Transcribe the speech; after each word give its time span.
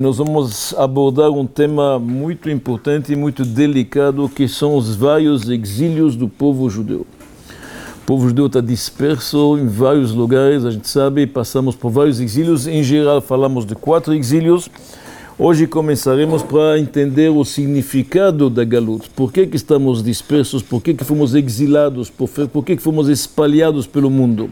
Nós 0.00 0.18
vamos 0.18 0.72
abordar 0.74 1.28
um 1.28 1.44
tema 1.44 1.98
muito 1.98 2.48
importante 2.48 3.12
e 3.12 3.16
muito 3.16 3.44
delicado, 3.44 4.28
que 4.28 4.46
são 4.46 4.76
os 4.76 4.94
vários 4.94 5.50
exílios 5.50 6.14
do 6.14 6.28
povo 6.28 6.70
judeu. 6.70 7.04
O 8.02 8.06
povo 8.06 8.28
judeu 8.28 8.46
está 8.46 8.60
disperso 8.60 9.58
em 9.58 9.66
vários 9.66 10.12
lugares, 10.12 10.64
a 10.64 10.70
gente 10.70 10.88
sabe, 10.88 11.26
passamos 11.26 11.74
por 11.74 11.90
vários 11.90 12.20
exílios. 12.20 12.68
Em 12.68 12.80
geral, 12.80 13.20
falamos 13.20 13.66
de 13.66 13.74
quatro 13.74 14.14
exílios. 14.14 14.70
Hoje 15.36 15.66
começaremos 15.66 16.44
para 16.44 16.78
entender 16.78 17.30
o 17.30 17.44
significado 17.44 18.48
da 18.48 18.62
galut. 18.62 19.10
Por 19.16 19.32
que, 19.32 19.48
que 19.48 19.56
estamos 19.56 20.00
dispersos? 20.00 20.62
Por 20.62 20.80
que, 20.80 20.94
que 20.94 21.02
fomos 21.02 21.34
exilados? 21.34 22.08
Por, 22.08 22.28
que, 22.64 22.76
que 22.76 22.82
fomos 22.82 23.08
espalhados 23.08 23.84
pelo 23.84 24.10
mundo? 24.10 24.48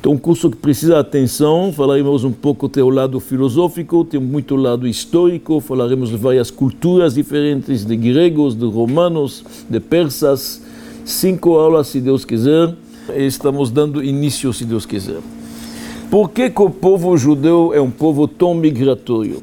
Então, 0.00 0.12
um 0.12 0.16
curso 0.16 0.48
que 0.48 0.56
precisa 0.56 0.94
de 0.94 0.98
atenção, 0.98 1.70
falaremos 1.74 2.24
um 2.24 2.32
pouco 2.32 2.66
do 2.68 2.88
lado 2.88 3.20
filosófico, 3.20 4.02
tem 4.02 4.18
muito 4.18 4.56
lado 4.56 4.88
histórico, 4.88 5.60
falaremos 5.60 6.08
de 6.08 6.16
várias 6.16 6.50
culturas 6.50 7.12
diferentes, 7.12 7.84
de 7.84 7.96
gregos, 7.98 8.54
de 8.54 8.64
romanos, 8.64 9.44
de 9.68 9.78
persas. 9.78 10.62
Cinco 11.04 11.58
aulas, 11.58 11.88
se 11.88 12.00
Deus 12.00 12.24
quiser, 12.24 12.74
e 13.14 13.26
estamos 13.26 13.70
dando 13.70 14.02
início, 14.02 14.50
se 14.54 14.64
Deus 14.64 14.86
quiser. 14.86 15.20
Por 16.10 16.30
que, 16.30 16.48
que 16.48 16.62
o 16.62 16.70
povo 16.70 17.14
judeu 17.18 17.72
é 17.74 17.80
um 17.80 17.90
povo 17.90 18.26
tão 18.26 18.54
migratório? 18.54 19.42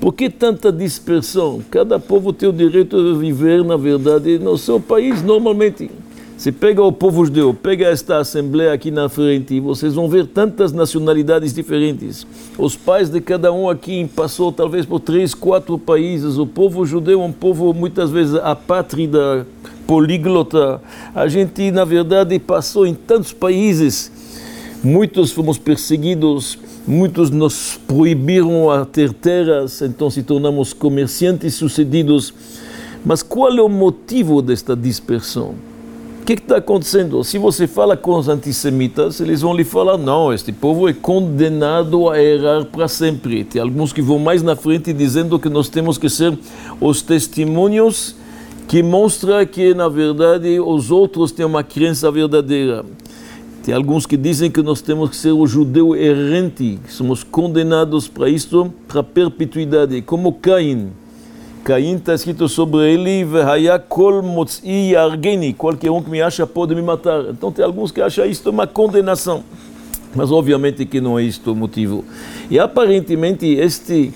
Por 0.00 0.14
que 0.14 0.30
tanta 0.30 0.72
dispersão? 0.72 1.60
Cada 1.70 1.98
povo 1.98 2.32
tem 2.32 2.48
o 2.48 2.52
direito 2.52 2.96
de 2.96 3.18
viver, 3.18 3.62
na 3.62 3.76
verdade, 3.76 4.38
no 4.38 4.56
seu 4.56 4.80
país 4.80 5.22
normalmente. 5.22 5.90
Se 6.42 6.50
pega 6.50 6.82
o 6.82 6.90
povo 6.90 7.24
judeu, 7.24 7.54
pega 7.54 7.86
esta 7.86 8.16
assembleia 8.16 8.72
aqui 8.72 8.90
na 8.90 9.08
frente, 9.08 9.60
vocês 9.60 9.94
vão 9.94 10.08
ver 10.08 10.26
tantas 10.26 10.72
nacionalidades 10.72 11.54
diferentes. 11.54 12.26
Os 12.58 12.74
pais 12.74 13.08
de 13.08 13.20
cada 13.20 13.52
um 13.52 13.70
aqui 13.70 14.04
passou 14.08 14.50
talvez 14.50 14.84
por 14.84 14.98
três, 14.98 15.34
quatro 15.34 15.78
países. 15.78 16.38
O 16.38 16.44
povo 16.44 16.84
judeu 16.84 17.22
é 17.22 17.24
um 17.24 17.30
povo 17.30 17.72
muitas 17.72 18.10
vezes 18.10 18.34
apátrida, 18.34 19.46
políglota. 19.86 20.82
A 21.14 21.28
gente, 21.28 21.70
na 21.70 21.84
verdade, 21.84 22.36
passou 22.40 22.88
em 22.88 22.94
tantos 22.94 23.32
países. 23.32 24.10
Muitos 24.82 25.30
fomos 25.30 25.58
perseguidos, 25.58 26.58
muitos 26.84 27.30
nos 27.30 27.78
proibiram 27.86 28.68
a 28.68 28.84
ter 28.84 29.12
terras, 29.12 29.80
então 29.80 30.10
se 30.10 30.24
tornamos 30.24 30.72
comerciantes 30.72 31.54
sucedidos. 31.54 32.34
Mas 33.04 33.22
qual 33.22 33.56
é 33.56 33.62
o 33.62 33.68
motivo 33.68 34.42
desta 34.42 34.74
dispersão? 34.74 35.54
O 36.22 36.24
que 36.24 36.34
está 36.34 36.58
acontecendo? 36.58 37.24
Se 37.24 37.36
você 37.36 37.66
fala 37.66 37.96
com 37.96 38.16
os 38.16 38.28
antissemitas, 38.28 39.20
eles 39.20 39.40
vão 39.40 39.52
lhe 39.52 39.64
falar: 39.64 39.98
não, 39.98 40.32
este 40.32 40.52
povo 40.52 40.88
é 40.88 40.92
condenado 40.92 42.08
a 42.08 42.22
errar 42.22 42.64
para 42.64 42.86
sempre. 42.86 43.42
Tem 43.42 43.60
alguns 43.60 43.92
que 43.92 44.00
vão 44.00 44.20
mais 44.20 44.40
na 44.40 44.54
frente 44.54 44.92
dizendo 44.92 45.36
que 45.36 45.48
nós 45.48 45.68
temos 45.68 45.98
que 45.98 46.08
ser 46.08 46.38
os 46.80 47.02
testemunhos 47.02 48.14
que 48.68 48.84
mostram 48.84 49.44
que, 49.44 49.74
na 49.74 49.88
verdade, 49.88 50.60
os 50.60 50.92
outros 50.92 51.32
têm 51.32 51.44
uma 51.44 51.64
crença 51.64 52.08
verdadeira. 52.08 52.84
Tem 53.64 53.74
alguns 53.74 54.06
que 54.06 54.16
dizem 54.16 54.48
que 54.48 54.62
nós 54.62 54.80
temos 54.80 55.10
que 55.10 55.16
ser 55.16 55.32
o 55.32 55.44
judeu 55.44 55.96
errante, 55.96 56.78
que 56.86 56.92
somos 56.92 57.24
condenados 57.24 58.06
para 58.06 58.28
isto, 58.28 58.72
para 58.86 59.00
a 59.00 59.04
perpetuidade, 59.04 60.00
como 60.02 60.34
Caim. 60.34 61.01
Caim 61.64 61.94
está 61.94 62.12
escrito 62.12 62.48
sobre 62.48 62.92
ele, 62.92 63.24
qualquer 65.56 65.92
um 65.92 66.02
que 66.02 66.10
me 66.10 66.20
acha 66.20 66.44
pode 66.44 66.74
me 66.74 66.82
matar. 66.82 67.24
Então 67.30 67.52
tem 67.52 67.64
alguns 67.64 67.92
que 67.92 68.00
acham 68.00 68.26
isto 68.26 68.50
uma 68.50 68.66
condenação. 68.66 69.44
Mas 70.12 70.32
obviamente 70.32 70.84
que 70.84 71.00
não 71.00 71.16
é 71.16 71.22
isto 71.22 71.52
o 71.52 71.56
motivo. 71.56 72.04
E 72.50 72.58
aparentemente 72.58 73.46
este, 73.46 74.12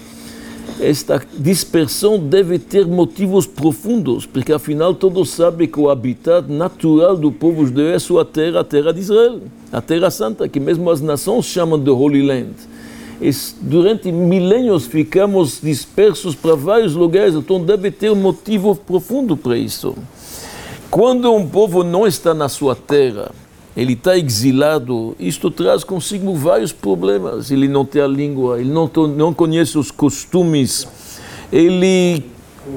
esta 0.80 1.22
dispersão 1.38 2.18
deve 2.18 2.58
ter 2.58 2.84
motivos 2.84 3.46
profundos, 3.46 4.26
porque 4.26 4.52
afinal 4.52 4.92
todos 4.92 5.30
sabem 5.30 5.68
que 5.68 5.78
o 5.78 5.88
habitat 5.88 6.50
natural 6.50 7.16
do 7.16 7.30
povo 7.30 7.64
judeu 7.64 7.94
é 7.94 7.98
sua 8.00 8.24
terra, 8.24 8.60
a 8.60 8.64
terra 8.64 8.92
de 8.92 9.00
Israel, 9.00 9.40
a 9.72 9.80
terra 9.80 10.10
santa, 10.10 10.48
que 10.48 10.58
mesmo 10.58 10.90
as 10.90 11.00
nações 11.00 11.44
chamam 11.44 11.78
de 11.78 11.90
Holy 11.90 12.26
Land 12.26 12.75
durante 13.60 14.12
milênios 14.12 14.86
ficamos 14.86 15.60
dispersos 15.62 16.34
para 16.34 16.54
vários 16.54 16.94
lugares, 16.94 17.34
então 17.34 17.64
deve 17.64 17.90
ter 17.90 18.10
um 18.10 18.16
motivo 18.16 18.74
profundo 18.74 19.36
para 19.36 19.56
isso. 19.56 19.94
Quando 20.90 21.32
um 21.32 21.46
povo 21.46 21.82
não 21.82 22.06
está 22.06 22.32
na 22.32 22.48
sua 22.48 22.74
terra, 22.74 23.30
ele 23.76 23.92
está 23.92 24.16
exilado, 24.16 25.14
isto 25.20 25.50
traz 25.50 25.84
consigo 25.84 26.34
vários 26.34 26.72
problemas. 26.72 27.50
Ele 27.50 27.68
não 27.68 27.84
tem 27.84 28.00
a 28.00 28.06
língua, 28.06 28.58
ele 28.58 28.70
não, 28.70 28.90
não 29.08 29.34
conhece 29.34 29.76
os 29.76 29.90
costumes, 29.90 30.88
ele 31.52 32.24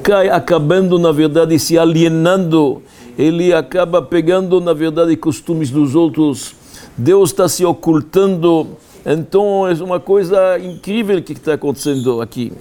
cai 0.02 0.28
acabando, 0.28 0.98
na 0.98 1.10
verdade, 1.10 1.58
se 1.58 1.78
alienando, 1.78 2.82
ele 3.16 3.52
acaba 3.52 4.02
pegando, 4.02 4.60
na 4.60 4.74
verdade, 4.74 5.16
costumes 5.16 5.70
dos 5.70 5.94
outros. 5.94 6.54
Deus 6.96 7.30
está 7.30 7.48
se 7.48 7.64
ocultando 7.64 8.66
então 9.04 9.66
é 9.66 9.72
uma 9.82 9.98
coisa 9.98 10.58
incrível 10.58 11.22
que 11.22 11.32
está 11.32 11.54
acontecendo 11.54 12.20
aqui. 12.20 12.52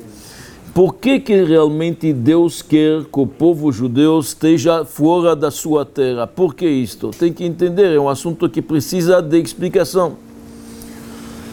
Por 0.74 0.96
que, 0.96 1.20
que 1.20 1.44
realmente 1.44 2.14
Deus 2.14 2.62
quer 2.62 3.04
que 3.04 3.20
o 3.20 3.28
povo 3.28 3.72
judeu 3.72 4.20
esteja 4.20 4.86
fora 4.86 5.36
da 5.36 5.50
sua 5.50 5.84
terra? 5.84 6.28
Por 6.28 6.54
que 6.54 6.68
isto? 6.68 7.10
Tem 7.10 7.34
que 7.34 7.44
entender, 7.44 7.96
é 7.96 8.00
um 8.00 8.08
assunto 8.08 8.48
que 8.48 8.62
precisa 8.62 9.22
de 9.22 9.40
explicação. 9.42 10.18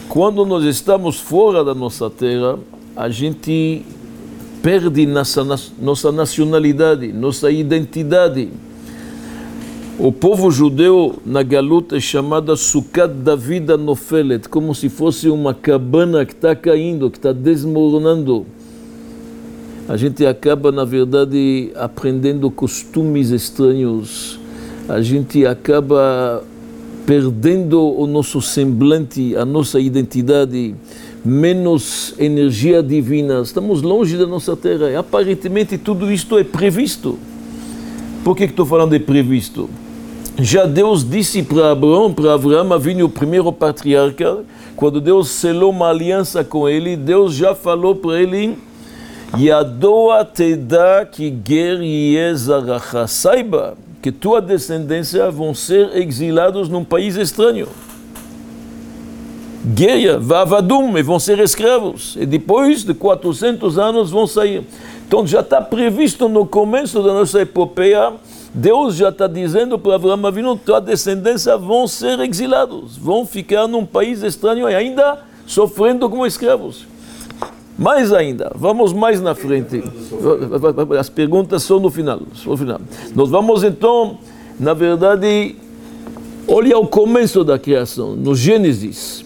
Quando 0.09 0.45
nós 0.45 0.65
estamos 0.65 1.19
fora 1.19 1.65
da 1.65 1.75
nossa 1.75 2.09
terra, 2.09 2.59
a 2.95 3.09
gente 3.09 3.85
perde 4.63 5.07
nossa, 5.07 5.45
nossa 5.81 6.13
nacionalidade, 6.13 7.13
nossa 7.13 7.51
identidade. 7.51 8.49
O 9.99 10.13
povo 10.13 10.51
judeu 10.51 11.17
na 11.25 11.43
galuta 11.43 11.97
é 11.97 12.01
chamada 12.01 12.55
Sukkot 12.55 13.09
David 13.09 13.79
Nofelet, 13.79 14.47
como 14.47 14.75
se 14.75 14.91
fosse 14.91 15.31
uma 15.31 15.55
cabana 15.55 16.27
que 16.27 16.35
está 16.35 16.55
caindo, 16.55 17.11
que 17.11 17.17
está 17.17 17.33
desmoronando. 17.33 18.45
A 19.89 19.97
gente 19.97 20.27
acaba, 20.27 20.71
na 20.71 20.85
verdade, 20.85 21.73
aprendendo 21.75 22.51
costumes 22.51 23.31
estranhos. 23.31 24.39
A 24.87 25.01
gente 25.01 25.47
acaba 25.47 26.45
perdendo 27.07 27.81
o 27.81 28.07
nosso 28.07 28.43
semblante, 28.43 29.35
a 29.35 29.47
nossa 29.47 29.81
identidade, 29.81 30.75
menos 31.25 32.13
energia 32.19 32.83
divina. 32.83 33.41
Estamos 33.41 33.81
longe 33.81 34.19
da 34.19 34.27
nossa 34.27 34.55
terra. 34.55 34.99
Aparentemente, 34.99 35.79
tudo 35.79 36.13
isto 36.13 36.37
é 36.37 36.45
previsto. 36.45 37.19
Por 38.23 38.37
que 38.37 38.45
estou 38.45 38.67
falando 38.67 38.91
de 38.91 38.99
previsto? 38.99 39.71
Já 40.39 40.67
Deus 40.67 41.09
disse 41.09 41.43
para 41.43 41.73
Abraão, 41.73 42.13
para 42.13 42.35
Abraão, 42.35 42.79
vinha 42.79 43.05
o 43.07 43.09
primeiro 43.09 43.51
patriarca, 43.51 44.45
quando 44.77 45.01
Deus 45.01 45.31
selou 45.31 45.71
uma 45.71 45.89
aliança 45.89 46.45
com 46.45 46.69
ele, 46.69 46.95
Deus 46.95 47.35
já 47.35 47.55
falou 47.55 47.95
para 47.95 48.21
ele, 48.21 48.59
Yadoa 49.35 50.27
teda 50.27 51.09
que 51.11 51.35
ger 51.47 51.81
yezaracha, 51.83 53.07
saiba 53.07 53.79
que 54.03 54.13
tua 54.13 54.43
descendência 54.43 55.31
vão 55.31 55.55
ser 55.55 55.97
exilados 55.97 56.69
num 56.69 56.85
país 56.85 57.17
estranho. 57.17 57.69
Guerra, 59.65 60.19
vavadum, 60.19 60.97
e 60.97 61.03
vão 61.03 61.19
ser 61.19 61.41
escravos. 61.41 62.17
E 62.21 62.25
depois 62.25 62.85
de 62.85 62.95
400 62.95 63.79
anos 63.79 64.11
vão 64.11 64.27
sair. 64.27 64.63
Então 65.09 65.27
já 65.27 65.41
está 65.41 65.61
previsto 65.61 66.29
no 66.29 66.47
começo 66.47 67.03
da 67.03 67.13
nossa 67.13 67.41
epopeia 67.41 68.13
Deus 68.57 68.97
já 68.97 69.11
está 69.11 69.27
dizendo 69.27 69.79
para 69.79 69.97
Abraão 69.97 70.27
Avinu, 70.27 70.57
tua 70.57 70.81
descendência 70.81 71.59
vão 71.59 71.87
ser 71.87 72.19
exilados, 72.21 72.97
vão 72.97 73.27
ficar 73.27 73.69
num 73.69 73.85
país 73.85 74.23
estranho 74.23 74.67
e 74.67 74.75
ainda 74.75 75.19
sofrendo 75.47 76.09
como 76.09 76.27
escravos. 76.27 76.87
Mais 77.79 78.15
ainda, 78.15 78.51
vamos 78.55 78.95
mais 78.95 79.21
na 79.21 79.35
frente. 79.35 79.85
As 80.99 81.11
perguntas 81.11 81.65
são 81.65 81.79
no 81.79 81.91
final. 81.91 82.23
No 82.47 82.57
final. 82.57 82.81
Nós 83.15 83.29
vamos 83.29 83.63
então, 83.63 84.17
na 84.59 84.73
verdade, 84.73 85.55
olhar 86.47 86.79
o 86.79 86.87
começo 86.87 87.45
da 87.45 87.59
criação, 87.59 88.17
no 88.17 88.35
Gênesis. 88.35 89.23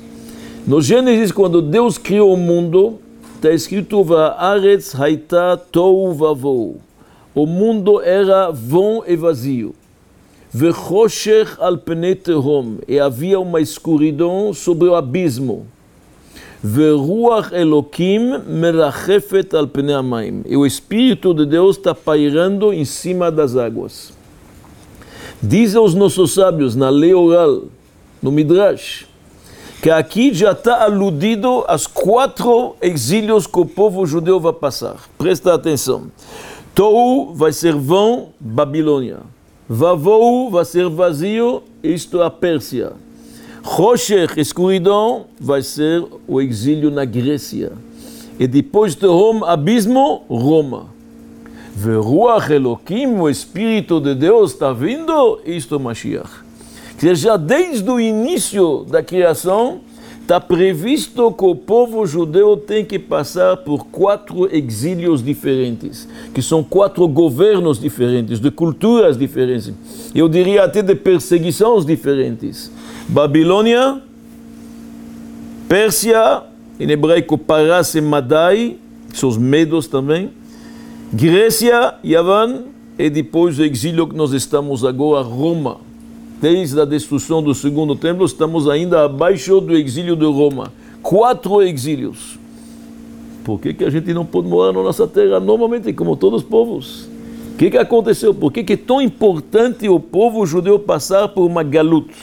No 0.67 0.83
Gênesis, 0.83 1.31
quando 1.31 1.63
Deus 1.63 1.97
criou 1.97 2.35
o 2.35 2.37
mundo, 2.37 2.99
está 3.37 3.53
escrito: 3.53 4.03
Va'aretz 4.03 4.93
haita 4.93 5.57
tou 5.71 6.13
vavou 6.13 6.81
o 7.35 7.47
mundo 7.47 8.01
era 8.01 8.51
vão 8.51 9.03
e 9.07 9.17
vazio. 9.17 9.75
Vechosher 10.53 11.57
al 11.61 11.79
penetehom, 11.79 12.79
e 12.89 12.99
havia 12.99 13.39
uma 13.39 13.61
escuridão 13.61 14.53
sobre 14.53 14.89
o 14.89 14.97
abismo. 14.97 15.67
Veruach 16.63 17.53
Elokim 17.55 18.39
merachefet 18.47 19.55
al 19.55 19.69
peneamaim. 19.69 20.43
E 20.47 20.57
o 20.57 20.67
Espírito 20.67 21.33
de 21.33 21.47
Deus 21.47 21.77
está 21.77 21.95
pairando 21.95 22.73
em 22.73 22.85
cima 22.85 23.31
das 23.31 23.57
águas. 23.57 24.13
Dizem 25.43 25.81
os 25.81 25.95
nossos 25.95 26.35
sábios 26.35 26.77
na 26.77 26.91
lei 26.91 27.15
oral, 27.15 27.63
no 28.21 28.31
Midrash, 28.31 29.07
que 29.81 29.89
aqui 29.89 30.35
já 30.35 30.53
está 30.53 30.85
aludido 30.85 31.65
aos 31.67 31.87
quatro 31.87 32.77
exílios 32.83 33.47
que 33.47 33.59
o 33.59 33.65
povo 33.65 34.05
judeu 34.05 34.39
vai 34.39 34.53
passar. 34.53 34.97
Presta 35.17 35.55
atenção. 35.55 36.11
Tou 36.75 37.35
vai 37.35 37.53
ser 37.53 37.75
vão, 37.75 38.29
Babilônia. 38.39 39.19
Vavou 39.69 40.51
vai 40.51 40.65
ser 40.65 40.89
vazio, 40.89 41.63
isto 41.83 42.21
é 42.21 42.27
a 42.27 42.31
Pérsia. 42.31 42.93
Rocher, 43.63 44.39
escuridão, 44.39 45.27
vai 45.39 45.63
ser 45.63 46.05
o 46.27 46.41
exílio 46.41 46.91
na 46.91 47.05
Grécia. 47.05 47.73
E 48.39 48.47
depois 48.47 48.95
de 48.95 49.07
Roma, 49.07 49.51
abismo, 49.51 50.23
Roma. 50.29 50.87
Veruach 51.77 52.51
Elohim, 52.51 53.19
o 53.19 53.29
Espírito 53.29 54.01
de 54.01 54.15
Deus 54.15 54.53
está 54.53 54.73
vindo, 54.73 55.41
isto 55.45 55.75
é 55.75 55.79
Mashiach. 55.79 56.31
Que 56.99 57.15
já 57.15 57.37
desde 57.37 57.89
o 57.91 58.01
início 58.01 58.85
da 58.89 59.03
criação, 59.03 59.81
está 60.31 60.41
previsto 60.41 61.33
que 61.33 61.45
o 61.45 61.57
povo 61.57 62.07
judeu 62.07 62.57
tem 62.57 62.85
que 62.85 63.01
passar 63.01 63.57
por 63.57 63.87
quatro 63.87 64.49
exílios 64.55 65.25
diferentes, 65.25 66.09
que 66.33 66.41
são 66.41 66.63
quatro 66.63 67.09
governos 67.09 67.81
diferentes, 67.81 68.39
de 68.39 68.49
culturas 68.49 69.19
diferentes. 69.19 69.75
Eu 70.15 70.29
diria 70.29 70.63
até 70.63 70.83
de 70.83 70.95
perseguições 70.95 71.85
diferentes. 71.85 72.71
Babilônia, 73.09 74.01
Pérsia, 75.69 76.45
em 76.79 76.89
hebraico 76.89 77.37
Paras 77.37 77.93
e 77.97 78.01
Madai, 78.01 78.77
são 79.13 79.29
os 79.29 79.37
medos 79.37 79.89
também, 79.89 80.31
Grécia, 81.13 81.95
Yavan, 82.05 82.67
e 82.97 83.11
depois 83.11 83.59
o 83.59 83.65
exílio 83.65 84.07
que 84.07 84.15
nós 84.15 84.33
estamos 84.33 84.85
agora, 84.85 85.25
Roma. 85.25 85.90
Desde 86.41 86.81
a 86.81 86.87
destruição 86.87 87.43
do 87.43 87.55
segundo 87.55 87.95
templo, 87.95 88.25
estamos 88.25 88.67
ainda 88.67 89.05
abaixo 89.05 89.61
do 89.61 89.77
exílio 89.77 90.17
de 90.17 90.25
Roma. 90.25 90.73
Quatro 91.03 91.61
exílios. 91.61 92.39
Por 93.45 93.61
que, 93.61 93.75
que 93.75 93.85
a 93.85 93.91
gente 93.91 94.15
não 94.15 94.25
pode 94.25 94.49
morar 94.49 94.73
na 94.73 94.83
nossa 94.83 95.07
terra 95.07 95.39
normalmente, 95.39 95.93
como 95.93 96.17
todos 96.17 96.43
os 96.43 96.49
povos? 96.49 97.09
O 97.53 97.57
que, 97.59 97.71
que 97.71 97.77
aconteceu? 97.77 98.33
Por 98.33 98.51
que, 98.51 98.65
que 98.65 98.73
é 98.73 98.77
tão 98.77 99.03
importante 99.03 99.87
o 99.87 100.01
povo 100.01 100.47
judeu 100.47 100.79
passar 100.79 101.29
por 101.29 101.45
uma 101.45 101.63
galuta? 101.63 102.15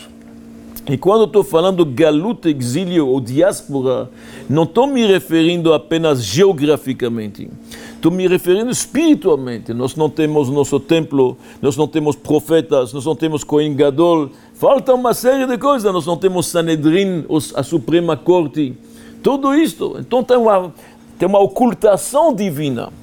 E 0.89 0.97
quando 0.97 1.25
estou 1.25 1.43
falando 1.43 1.85
galuta, 1.85 2.49
exílio 2.49 3.07
ou 3.07 3.19
diáspora, 3.19 4.09
não 4.49 4.63
estou 4.63 4.87
me 4.87 5.05
referindo 5.05 5.73
apenas 5.73 6.23
geograficamente. 6.23 7.49
Estou 7.93 8.09
me 8.09 8.25
referindo 8.25 8.71
espiritualmente. 8.71 9.73
Nós 9.73 9.97
não 9.97 10.09
temos 10.09 10.49
nosso 10.49 10.79
templo, 10.79 11.37
nós 11.61 11.75
não 11.75 11.87
temos 11.89 12.15
profetas, 12.15 12.93
nós 12.93 13.05
não 13.05 13.17
temos 13.17 13.43
Cohen 13.43 13.75
Gadol. 13.75 14.29
Falta 14.53 14.93
uma 14.93 15.13
série 15.13 15.45
de 15.45 15.57
coisas. 15.57 15.91
Nós 15.91 16.05
não 16.05 16.15
temos 16.15 16.47
Sanedrin, 16.47 17.25
a 17.53 17.63
Suprema 17.63 18.15
Corte. 18.15 18.73
Tudo 19.21 19.53
isto. 19.53 19.97
Então 19.99 20.23
tem 20.23 20.37
uma, 20.37 20.73
tem 21.19 21.27
uma 21.27 21.39
ocultação 21.39 22.33
divina. 22.33 22.93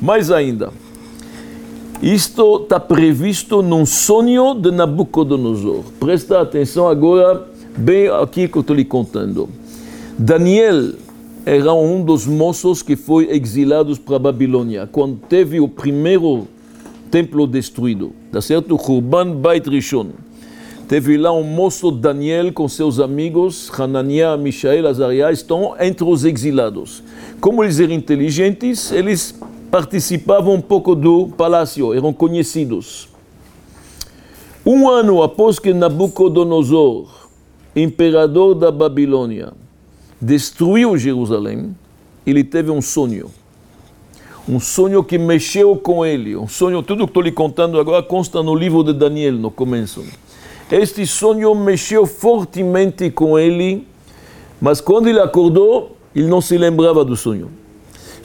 Mais 0.00 0.30
ainda. 0.30 0.72
Isto 2.02 2.62
está 2.62 2.78
previsto 2.78 3.62
num 3.62 3.86
sonho 3.86 4.54
de 4.54 4.70
Nabucodonosor. 4.70 5.84
Presta 5.98 6.40
atenção 6.40 6.88
agora, 6.88 7.46
bem 7.76 8.08
aqui 8.08 8.46
que 8.48 8.58
eu 8.58 8.60
estou 8.60 8.76
lhe 8.76 8.84
contando. 8.84 9.48
Daniel 10.18 10.92
era 11.46 11.72
um 11.72 12.04
dos 12.04 12.26
moços 12.26 12.82
que 12.82 12.96
foi 12.96 13.30
exilados 13.30 13.98
para 13.98 14.16
a 14.16 14.18
Babilônia, 14.18 14.88
quando 14.90 15.16
teve 15.28 15.60
o 15.60 15.68
primeiro 15.68 16.46
templo 17.10 17.46
destruído, 17.46 18.12
tá 18.30 18.40
certo? 18.40 18.74
Urban 18.74 19.36
Beit 19.36 19.68
Rishon. 19.68 20.08
Teve 20.88 21.16
lá 21.16 21.32
um 21.32 21.42
moço 21.42 21.90
Daniel 21.90 22.52
com 22.52 22.68
seus 22.68 23.00
amigos, 23.00 23.70
Hananiah, 23.78 24.36
Mishael, 24.36 24.86
Azariah, 24.86 25.32
estão 25.32 25.74
entre 25.80 26.04
os 26.04 26.24
exilados. 26.26 27.02
Como 27.40 27.64
eles 27.64 27.80
eram 27.80 27.94
inteligentes, 27.94 28.92
eles 28.92 29.34
participavam 29.74 30.54
um 30.54 30.60
pouco 30.60 30.94
do 30.94 31.30
palácio, 31.36 31.92
eram 31.92 32.12
conhecidos. 32.12 33.08
Um 34.64 34.88
ano 34.88 35.20
após 35.20 35.58
que 35.58 35.74
Nabucodonosor, 35.74 37.08
imperador 37.74 38.54
da 38.54 38.70
Babilônia, 38.70 39.52
destruiu 40.22 40.96
Jerusalém, 40.96 41.74
ele 42.24 42.44
teve 42.44 42.70
um 42.70 42.80
sonho. 42.80 43.32
Um 44.48 44.60
sonho 44.60 45.02
que 45.02 45.18
mexeu 45.18 45.74
com 45.74 46.06
ele. 46.06 46.36
Um 46.36 46.46
sonho, 46.46 46.80
tudo 46.80 47.02
que 47.02 47.10
estou 47.10 47.24
lhe 47.24 47.32
contando 47.32 47.80
agora 47.80 48.00
consta 48.00 48.44
no 48.44 48.54
livro 48.54 48.84
de 48.84 48.92
Daniel, 48.92 49.32
no 49.32 49.50
começo. 49.50 50.04
Este 50.70 51.04
sonho 51.04 51.52
mexeu 51.52 52.06
fortemente 52.06 53.10
com 53.10 53.36
ele, 53.36 53.88
mas 54.60 54.80
quando 54.80 55.08
ele 55.08 55.18
acordou, 55.18 55.96
ele 56.14 56.28
não 56.28 56.40
se 56.40 56.56
lembrava 56.56 57.04
do 57.04 57.16
sonho. 57.16 57.63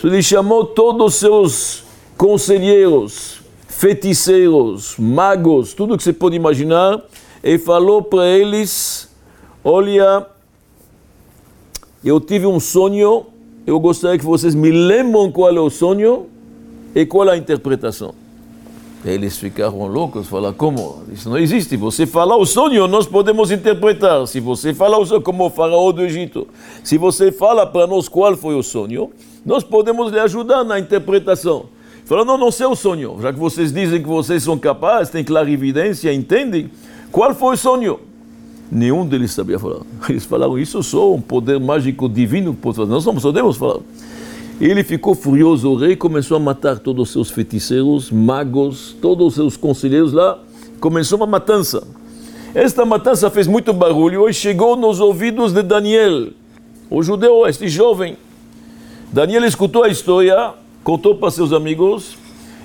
Ele 0.03 0.23
chamou 0.23 0.65
todos 0.65 1.07
os 1.07 1.15
seus 1.15 1.83
conselheiros, 2.15 3.41
feiticeiros, 3.67 4.95
magos, 4.97 5.73
tudo 5.73 5.97
que 5.97 6.03
você 6.03 6.13
pode 6.13 6.35
imaginar, 6.35 7.01
e 7.43 7.57
falou 7.57 8.01
para 8.01 8.25
eles: 8.27 9.09
Olha, 9.63 10.25
eu 12.03 12.19
tive 12.19 12.45
um 12.45 12.59
sonho, 12.59 13.25
eu 13.67 13.79
gostaria 13.79 14.17
que 14.17 14.25
vocês 14.25 14.55
me 14.55 14.71
lembram 14.71 15.31
qual 15.31 15.55
é 15.55 15.59
o 15.59 15.69
sonho 15.69 16.27
e 16.95 17.05
qual 17.05 17.27
é 17.27 17.33
a 17.33 17.37
interpretação. 17.37 18.13
Eles 19.05 19.37
ficaram 19.37 19.87
loucos, 19.87 20.27
falaram, 20.27 20.53
como? 20.53 21.03
Isso 21.11 21.29
não 21.29 21.37
existe. 21.37 21.77
Você 21.77 22.05
fala 22.05 22.35
o 22.35 22.45
sonho, 22.45 22.85
nós 22.85 23.07
podemos 23.07 23.49
interpretar. 23.49 24.27
Se 24.27 24.41
você 24.41 24.73
fala 24.73 24.97
o 24.97 25.05
sonho, 25.05 25.21
como 25.21 25.45
o 25.45 25.49
faraó 25.49 25.91
do 25.93 26.03
Egito. 26.03 26.47
Se 26.83 26.97
você 26.97 27.31
fala 27.31 27.65
para 27.65 27.87
nós 27.87 28.09
qual 28.09 28.35
foi 28.35 28.55
o 28.55 28.63
sonho, 28.63 29.09
nós 29.45 29.63
podemos 29.63 30.11
lhe 30.11 30.19
ajudar 30.19 30.65
na 30.65 30.77
interpretação. 30.77 31.67
Falou, 32.03 32.25
não, 32.25 32.37
não 32.37 32.51
sei 32.51 32.65
o 32.65 32.75
sonho. 32.75 33.17
Já 33.21 33.31
que 33.31 33.39
vocês 33.39 33.71
dizem 33.71 34.01
que 34.01 34.07
vocês 34.07 34.43
são 34.43 34.57
capazes, 34.57 35.11
têm 35.11 35.23
clarividência, 35.23 36.13
entendem, 36.13 36.69
qual 37.09 37.33
foi 37.33 37.53
o 37.53 37.57
sonho? 37.57 37.99
Nenhum 38.69 39.05
deles 39.05 39.31
sabia 39.31 39.57
falar. 39.57 39.81
Eles 40.09 40.25
falaram, 40.25 40.59
isso 40.59 40.83
só 40.83 41.13
um 41.13 41.21
poder 41.21 41.59
mágico 41.59 42.09
divino 42.09 42.53
pode 42.53 42.75
fazer. 42.75 42.91
Nós 42.91 43.05
não 43.05 43.15
podemos 43.15 43.55
falar. 43.55 43.79
Ele 44.59 44.83
ficou 44.83 45.15
furioso, 45.15 45.69
o 45.69 45.75
rei 45.75 45.95
começou 45.95 46.35
a 46.35 46.39
matar 46.39 46.79
todos 46.79 47.07
os 47.07 47.13
seus 47.13 47.29
feiticeiros, 47.29 48.11
magos, 48.11 48.95
todos 49.01 49.27
os 49.27 49.33
seus 49.35 49.57
conselheiros 49.57 50.11
lá. 50.11 50.37
Começou 50.79 51.17
uma 51.17 51.25
matança. 51.25 51.87
Esta 52.53 52.85
matança 52.85 53.29
fez 53.29 53.47
muito 53.47 53.71
barulho 53.71 54.27
e 54.27 54.33
chegou 54.33 54.75
nos 54.75 54.99
ouvidos 54.99 55.53
de 55.53 55.61
Daniel, 55.61 56.29
o 56.89 57.01
judeu, 57.03 57.47
este 57.47 57.69
jovem. 57.69 58.17
Daniel 59.13 59.45
escutou 59.45 59.83
a 59.83 59.89
história, 59.89 60.53
contou 60.83 61.15
para 61.15 61.31
seus 61.31 61.53
amigos 61.53 62.17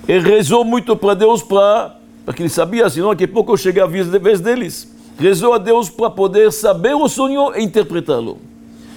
e 0.09 0.18
rezou 0.18 0.64
muito 0.64 0.97
para 0.97 1.14
Deus 1.14 1.42
para 1.42 1.97
porque 2.25 2.42
ele 2.42 2.49
sabia, 2.49 2.88
senão 2.88 3.11
daqui 3.11 3.25
a 3.25 3.28
pouco 3.28 3.57
chegava 3.57 3.92
a 3.97 4.18
vez 4.18 4.40
deles. 4.40 4.90
Rezou 5.18 5.52
a 5.52 5.59
Deus 5.59 5.90
para 5.90 6.11
poder 6.11 6.50
saber 6.50 6.95
o 6.95 7.09
sonho 7.09 7.54
e 7.54 7.62
interpretá-lo. 7.62 8.38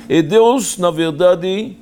E 0.10 0.22
Deus, 0.22 0.78
na 0.78 0.90
verdade, 0.90 1.76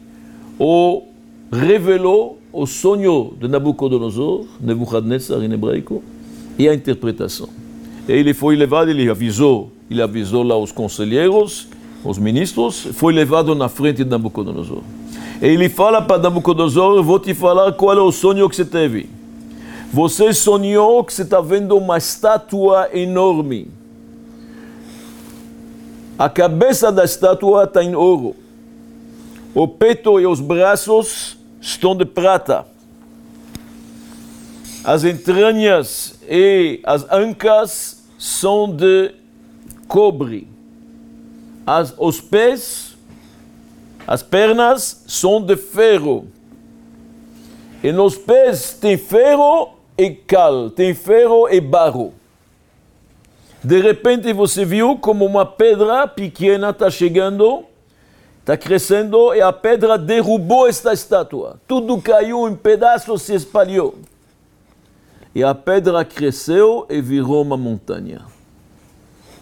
o 0.59 1.03
revelou 1.51 2.39
o 2.51 2.65
sonho 2.65 3.33
de 3.39 3.47
Nabucodonosor, 3.47 4.45
Nebuchadnezzar 4.59 5.41
em 5.41 5.51
hebraico, 5.51 6.03
e 6.57 6.69
a 6.69 6.73
interpretação. 6.73 7.49
Ele 8.07 8.33
foi 8.33 8.55
levado, 8.55 8.89
ele 8.89 9.09
avisou, 9.09 9.71
ele 9.89 10.01
avisou 10.01 10.43
lá 10.43 10.57
os 10.57 10.71
conselheiros, 10.71 11.67
os 12.03 12.17
ministros, 12.17 12.87
foi 12.93 13.13
levado 13.13 13.53
na 13.55 13.67
frente 13.67 14.03
de 14.03 14.09
Nabucodonosor. 14.09 14.81
Ele 15.41 15.67
fala 15.67 16.01
para 16.01 16.21
Nabucodonosor: 16.21 17.03
Vou 17.03 17.19
te 17.19 17.33
falar 17.33 17.73
qual 17.73 17.97
é 17.97 18.01
o 18.01 18.11
sonho 18.11 18.49
que 18.49 18.55
você 18.55 18.65
teve. 18.65 19.09
Você 19.91 20.33
sonhou 20.33 21.03
que 21.03 21.13
você 21.13 21.23
está 21.23 21.41
vendo 21.41 21.77
uma 21.77 21.97
estátua 21.97 22.89
enorme. 22.93 23.67
A 26.17 26.29
cabeça 26.29 26.91
da 26.91 27.03
estátua 27.03 27.65
está 27.65 27.83
em 27.83 27.95
ouro. 27.95 28.35
O 29.53 29.67
peito 29.67 30.19
e 30.19 30.25
os 30.25 30.39
braços 30.39 31.34
estão 31.65 31.95
de 31.95 32.05
prata. 32.05 32.63
As 34.83 35.03
entranhas 35.03 36.19
e 36.29 36.79
as 36.83 37.11
ancas 37.11 38.05
são 38.19 38.71
de 38.71 39.15
cobre. 39.87 40.47
As, 41.65 41.91
os 41.97 42.21
pés 42.21 42.95
as 44.07 44.21
pernas 44.21 45.03
são 45.07 45.41
de 45.41 45.57
ferro. 45.57 46.27
E 47.83 47.91
nos 47.91 48.15
pés 48.15 48.73
tem 48.73 48.95
ferro 48.95 49.73
e 49.97 50.11
cal, 50.11 50.69
tem 50.69 50.93
ferro 50.93 51.49
e 51.49 51.59
barro. 51.59 52.13
De 53.63 53.81
repente 53.81 54.31
você 54.31 54.63
viu 54.63 54.99
como 54.99 55.25
uma 55.25 55.43
pedra 55.43 56.07
pequena 56.07 56.69
está 56.69 56.91
chegando, 56.91 57.65
está 58.45 58.55
crescendo 58.55 59.33
e 59.33 59.41
a 59.41 59.51
pedra 59.51 59.97
derrubou 59.97 60.67
esta 60.67 60.93
estátua. 60.93 61.59
Tudo 61.67 61.99
caiu 61.99 62.47
em 62.47 62.55
pedaços, 62.55 63.23
se 63.23 63.33
espalhou. 63.33 63.95
E 65.33 65.43
a 65.43 65.55
pedra 65.55 66.05
cresceu 66.05 66.85
e 66.87 67.01
virou 67.01 67.41
uma 67.41 67.57
montanha. 67.57 68.21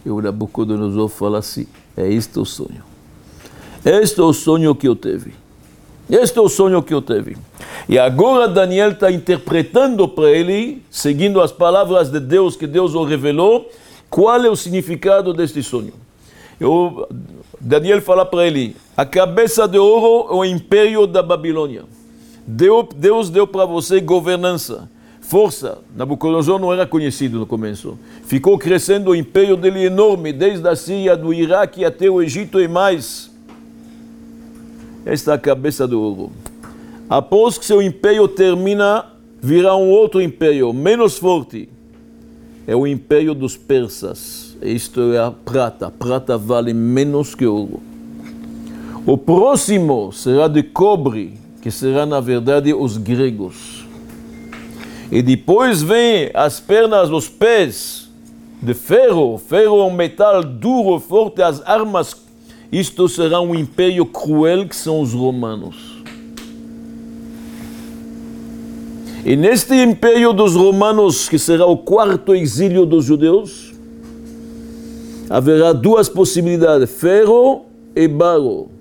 E 0.05 0.09
o 0.09 0.21
Nabucodonosor 0.21 1.09
fala 1.09 1.39
assim: 1.39 1.67
é 1.97 2.07
este 2.09 2.39
o 2.39 2.45
sonho. 2.45 2.81
Este 3.83 4.21
é 4.21 4.23
o 4.23 4.31
sonho 4.31 4.73
que 4.73 4.87
eu 4.87 4.95
teve. 4.95 5.33
Este 6.09 6.39
é 6.39 6.41
o 6.41 6.47
sonho 6.47 6.81
que 6.81 6.93
eu 6.93 7.01
teve. 7.01 7.35
E 7.89 7.99
agora 7.99 8.47
Daniel 8.47 8.91
está 8.91 9.11
interpretando 9.11 10.07
para 10.07 10.31
ele, 10.31 10.81
seguindo 10.89 11.41
as 11.41 11.51
palavras 11.51 12.09
de 12.09 12.21
Deus 12.21 12.55
que 12.55 12.65
Deus 12.65 12.95
o 12.95 13.03
revelou, 13.03 13.69
qual 14.09 14.45
é 14.45 14.49
o 14.49 14.55
significado 14.55 15.33
deste 15.33 15.61
sonho. 15.61 15.93
Eu, 16.57 17.05
Daniel 17.59 18.01
fala 18.01 18.25
para 18.25 18.47
ele: 18.47 18.77
a 18.95 19.05
cabeça 19.05 19.67
de 19.67 19.77
ouro 19.77 20.31
é 20.31 20.35
o 20.35 20.45
império 20.45 21.07
da 21.07 21.23
Babilônia. 21.23 21.83
Deus, 22.45 23.29
deu 23.29 23.47
para 23.47 23.65
você 23.65 23.99
governança, 23.99 24.87
força. 25.19 25.79
Nabucodonosor 25.95 26.59
não 26.59 26.71
era 26.71 26.85
conhecido 26.85 27.39
no 27.39 27.47
começo. 27.47 27.97
Ficou 28.25 28.57
crescendo 28.57 29.11
o 29.11 29.15
império 29.15 29.57
dele 29.57 29.85
enorme, 29.85 30.31
desde 30.31 30.67
a 30.67 30.75
Síria, 30.75 31.17
do 31.17 31.33
Iraque 31.33 31.83
até 31.83 32.07
o 32.07 32.21
Egito 32.21 32.59
e 32.59 32.67
mais. 32.67 33.31
Esta 35.05 35.31
é 35.31 35.35
a 35.35 35.39
cabeça 35.39 35.87
do 35.87 35.99
ouro. 35.99 36.31
Após 37.09 37.57
que 37.57 37.65
seu 37.65 37.81
império 37.81 38.27
termina, 38.27 39.05
virá 39.41 39.75
um 39.75 39.89
outro 39.89 40.21
império, 40.21 40.71
menos 40.71 41.17
forte. 41.17 41.67
É 42.67 42.75
o 42.75 42.85
império 42.85 43.33
dos 43.33 43.57
persas. 43.57 44.55
Isto 44.61 45.13
é 45.13 45.19
a 45.19 45.31
prata. 45.31 45.89
Prata 45.89 46.37
vale 46.37 46.73
menos 46.73 47.33
que 47.33 47.45
ouro. 47.45 47.92
O 49.05 49.17
próximo 49.17 50.11
será 50.11 50.47
de 50.47 50.63
cobre, 50.63 51.37
que 51.61 51.69
será 51.69 52.05
na 52.05 52.19
verdade 52.19 52.73
os 52.73 52.97
gregos. 52.97 53.85
E 55.11 55.21
depois 55.21 55.81
vem 55.81 56.31
as 56.33 56.59
pernas, 56.59 57.09
os 57.09 57.27
pés 57.27 58.09
de 58.61 58.73
ferro. 58.73 59.37
Ferro 59.37 59.79
é 59.79 59.83
um 59.83 59.93
metal 59.93 60.43
duro, 60.43 60.99
forte, 60.99 61.41
as 61.41 61.61
armas 61.67 62.23
isto 62.73 63.07
será 63.07 63.39
um 63.39 63.53
império 63.53 64.03
cruel 64.03 64.67
que 64.67 64.75
são 64.75 64.99
os 64.99 65.13
romanos. 65.13 66.01
E 69.23 69.35
neste 69.35 69.75
império 69.75 70.33
dos 70.33 70.55
romanos, 70.55 71.29
que 71.29 71.37
será 71.37 71.67
o 71.67 71.77
quarto 71.77 72.33
exílio 72.33 72.83
dos 72.83 73.05
judeus, 73.05 73.75
haverá 75.29 75.71
duas 75.71 76.09
possibilidades: 76.09 76.89
ferro 76.89 77.65
e 77.95 78.07
barro. 78.07 78.72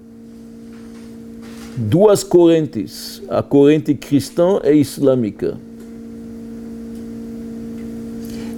Duas 1.76 2.22
correntes, 2.22 3.22
a 3.28 3.42
corrente 3.42 3.94
cristã 3.94 4.60
e 4.64 4.72
islâmica. 4.72 5.56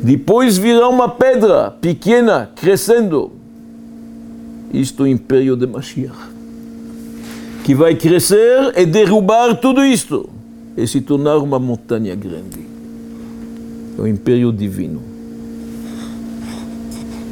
Depois 0.02 0.58
virá 0.58 0.88
uma 0.88 1.08
pedra 1.08 1.70
pequena, 1.70 2.50
crescendo 2.54 3.32
isto 4.74 5.04
é 5.04 5.06
o 5.06 5.08
império 5.08 5.56
de 5.56 5.68
Mashiach, 5.68 6.18
que 7.62 7.76
vai 7.76 7.94
crescer 7.94 8.72
e 8.76 8.84
derrubar 8.84 9.54
tudo 9.60 9.84
isto 9.84 10.28
e 10.76 10.84
se 10.84 11.00
tornar 11.00 11.38
uma 11.38 11.60
montanha 11.60 12.12
grande. 12.16 12.58
É 13.96 14.02
o 14.02 14.08
império 14.08 14.52
divino. 14.52 15.13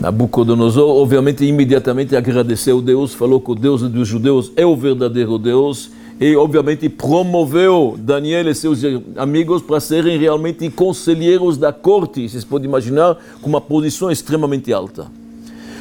Nabucodonosor, 0.03 0.97
obviamente, 0.97 1.45
imediatamente 1.45 2.17
agradeceu 2.17 2.83
Deus, 2.83 3.15
falou 3.15 3.41
o 3.47 3.55
Deus 3.55 3.83
dos 3.83 4.09
judeus 4.09 4.51
é 4.57 4.67
o 4.67 4.75
verdadeiro 4.75 5.39
Deus 5.39 5.93
e, 6.21 6.35
obviamente, 6.35 6.89
promoveu 6.89 7.95
Daniel 7.97 8.51
e 8.51 8.55
seus 8.57 8.81
amigos 9.17 9.63
para 9.63 9.79
serem 9.79 10.19
realmente 10.19 10.69
conselheiros 10.71 11.57
da 11.57 11.73
corte, 11.73 12.29
vocês 12.29 12.45
podem 12.45 12.69
imaginar, 12.69 13.17
com 13.41 13.49
uma 13.49 13.61
posição 13.61 14.11
extremamente 14.11 14.73
alta. 14.73 15.07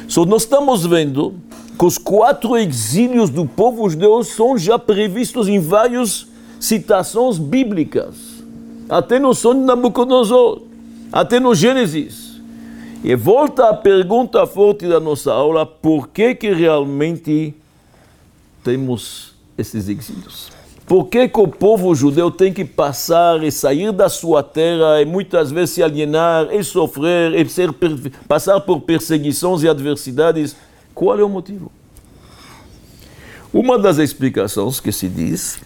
Só 0.06 0.24
nós 0.24 0.42
estamos 0.42 0.86
vendo 0.86 1.34
que 1.76 1.84
os 1.84 1.98
quatro 1.98 2.56
exílios 2.56 3.28
do 3.28 3.44
povo 3.44 3.90
judeu 3.90 4.22
são 4.22 4.56
já 4.56 4.78
previstos 4.78 5.48
em 5.48 5.58
várias 5.58 6.28
citações 6.60 7.38
bíblicas, 7.38 8.14
até 8.88 9.18
no 9.18 9.34
sonho 9.34 9.58
de 9.58 9.66
Nabucodonosor, 9.66 10.60
até 11.12 11.40
no 11.40 11.56
Gênesis. 11.56 12.21
E 13.04 13.16
volta 13.16 13.68
a 13.68 13.74
pergunta 13.74 14.46
forte 14.46 14.86
da 14.86 15.00
nossa 15.00 15.32
aula: 15.32 15.66
por 15.66 16.08
que, 16.08 16.34
que 16.34 16.52
realmente 16.52 17.54
temos 18.62 19.34
esses 19.58 19.88
exílios? 19.88 20.50
Por 20.86 21.06
que, 21.08 21.28
que 21.28 21.40
o 21.40 21.48
povo 21.48 21.94
judeu 21.94 22.30
tem 22.30 22.52
que 22.52 22.64
passar 22.64 23.42
e 23.42 23.50
sair 23.50 23.92
da 23.92 24.08
sua 24.08 24.42
terra 24.42 25.00
e 25.00 25.04
muitas 25.04 25.50
vezes 25.50 25.70
se 25.76 25.82
alienar 25.82 26.52
e 26.52 26.62
sofrer 26.62 27.34
e 27.34 27.48
ser, 27.48 27.70
passar 28.28 28.60
por 28.60 28.80
perseguições 28.82 29.62
e 29.62 29.68
adversidades? 29.68 30.54
Qual 30.94 31.18
é 31.18 31.24
o 31.24 31.28
motivo? 31.28 31.72
Uma 33.52 33.78
das 33.78 33.98
explicações 33.98 34.80
que 34.80 34.92
se 34.92 35.08
diz 35.08 35.58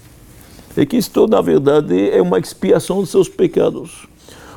é 0.77 0.87
que 0.87 0.97
isto, 0.97 1.27
na 1.27 1.41
verdade, 1.41 2.11
é 2.11 2.21
uma 2.21 2.39
expiação 2.39 3.01
dos 3.01 3.11
seus 3.11 3.29
pecados. 3.29 4.07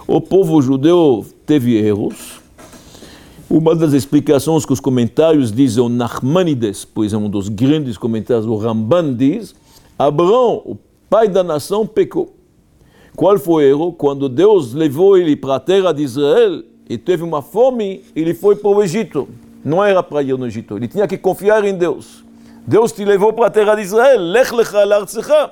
O 0.06 0.20
povo 0.20 0.62
judeu 0.62 1.26
teve 1.46 1.78
erros. 1.78 2.39
Uma 3.50 3.76
das 3.76 3.94
explicações 3.94 4.64
que 4.64 4.72
os 4.72 4.80
comentários 4.80 5.52
dizem, 5.52 5.84
o 5.84 5.90
Nachmanides, 5.90 6.86
pois 6.86 7.14
é 7.14 7.18
um 7.18 7.28
dos 7.28 7.50
grandes 7.50 7.98
comentários, 7.98 8.46
o 8.46 8.56
Ramban 8.56 9.12
diz, 9.16 9.56
Abraão, 9.98 10.62
o 10.64 10.78
pai 11.10 11.28
da 11.28 11.44
nação, 11.44 11.88
pecou. 11.88 12.36
Qual 13.16 13.40
foi 13.40 13.66
o 13.66 13.68
erro? 13.68 13.92
Quando 13.92 14.30
Deus 14.30 14.76
levou 14.76 15.18
ele 15.18 15.36
para 15.36 15.56
a 15.56 15.60
terra 15.60 15.92
de 15.92 16.04
Israel 16.04 16.62
e 16.88 16.96
teve 16.96 17.24
uma 17.24 17.42
fome, 17.42 18.04
ele 18.16 18.36
foi 18.36 18.56
para 18.56 18.70
o 18.70 18.84
Egito. 18.84 19.28
Não 19.66 19.84
era 19.84 20.04
para 20.04 20.22
ir 20.22 20.38
no 20.38 20.46
Egito, 20.46 20.78
ele 20.78 20.88
tinha 20.88 21.08
que 21.08 21.18
confiar 21.18 21.66
em 21.66 21.76
Deus. 21.76 22.24
Deus 22.68 22.92
te 22.92 23.04
levou 23.04 23.34
para 23.34 23.48
a 23.48 23.50
terra 23.50 23.74
de 23.74 23.82
Israel, 23.82 24.22
lech 24.22 24.54
lecha. 24.54 25.52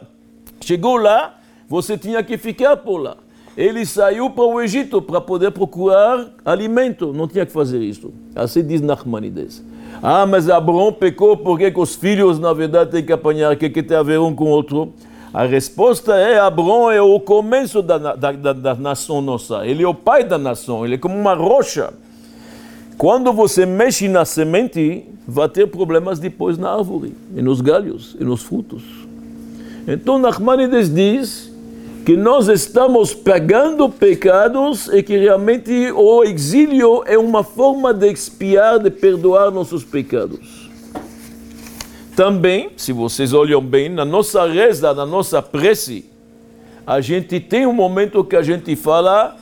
Chegou 0.62 0.98
lá, 0.98 1.40
você 1.68 1.98
tinha 1.98 2.22
que 2.22 2.38
ficar 2.38 2.78
por 2.78 2.98
lá. 3.00 3.18
Ele 3.58 3.88
saiu 3.88 4.30
para 4.30 4.44
o 4.44 4.62
Egito 4.62 5.02
para 5.02 5.20
poder 5.20 5.50
procurar 5.50 6.28
alimento, 6.46 7.12
não 7.12 7.28
tinha 7.28 7.44
que 7.44 7.52
fazer 7.52 7.80
isso. 7.82 8.14
Assim 8.36 8.64
diz 8.64 8.82
Nachmanides. 8.82 9.66
Ah, 10.02 10.28
mas 10.28 10.48
Abraão 10.48 10.94
pecou 10.94 11.36
porque 11.36 11.74
os 11.76 11.96
filhos, 11.96 12.38
na 12.38 12.54
verdade, 12.54 12.92
têm 12.92 13.04
que 13.04 13.12
apanhar, 13.12 13.56
que, 13.56 13.68
que 13.68 13.82
tem 13.82 13.98
a 13.98 14.04
ver 14.04 14.20
um 14.20 14.36
com 14.36 14.44
o 14.44 14.50
outro. 14.50 14.94
A 15.34 15.44
resposta 15.44 16.16
é: 16.16 16.38
Abraão 16.38 16.92
é 16.92 17.02
o 17.02 17.20
começo 17.20 17.82
da, 17.82 17.98
da, 17.98 18.32
da, 18.32 18.54
da, 18.54 18.76
nação 18.76 19.22
nossa. 19.22 19.66
Ele 19.66 19.82
é 19.82 19.88
o 19.88 19.94
pai 19.94 20.24
da 20.24 20.38
nação, 20.38 20.86
ele 20.86 20.94
é 20.94 20.98
como 21.00 21.16
uma 21.16 21.34
rocha. 21.34 21.92
Quando 22.96 23.34
você 23.34 23.66
mexe 23.66 24.08
na 24.08 24.24
semente, 24.24 25.04
vai 25.28 25.50
ter 25.50 25.66
problemas 25.66 26.20
depois 26.20 26.60
na 26.60 26.76
árvore, 26.76 27.16
e 27.36 27.42
nos 27.42 27.62
galhos, 27.62 28.16
e 28.20 28.24
nos 28.24 28.44
frutos. 28.44 28.84
Então, 29.88 30.20
Nachmanides 30.20 30.94
diz 30.94 31.47
que 32.08 32.16
nós 32.16 32.48
estamos 32.48 33.14
pegando 33.14 33.90
pecados 33.90 34.88
e 34.88 35.04
que 35.04 35.18
realmente 35.18 35.92
o 35.92 36.24
exílio 36.24 37.04
é 37.06 37.18
uma 37.18 37.44
forma 37.44 37.94
de 37.94 38.10
expiar, 38.10 38.80
de 38.80 38.90
perdoar 38.90 39.52
nossos 39.52 39.84
pecados. 39.84 40.70
Também, 42.16 42.70
se 42.78 42.94
vocês 42.94 43.34
olham 43.34 43.62
bem, 43.62 43.90
na 43.90 44.06
nossa 44.06 44.48
reza, 44.48 44.94
na 44.94 45.06
nossa 45.06 45.42
prece, 45.42 46.06
a 46.86 47.02
gente 47.02 47.42
tem 47.42 47.68
um 47.68 47.74
momento 47.74 48.24
que 48.24 48.38
a 48.38 48.42
gente 48.42 48.74
fala 48.78 49.36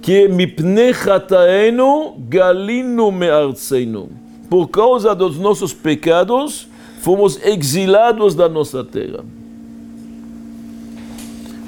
que 0.00 0.28
mipne 0.28 0.94
chataenu 0.94 2.14
galinu 2.28 3.10
me'artzeinu. 3.10 4.08
Por 4.48 4.68
causa 4.68 5.16
dos 5.16 5.36
nossos 5.36 5.74
pecados, 5.74 6.68
fomos 7.00 7.44
exilados 7.44 8.36
da 8.36 8.48
nossa 8.48 8.84
terra. 8.84 9.24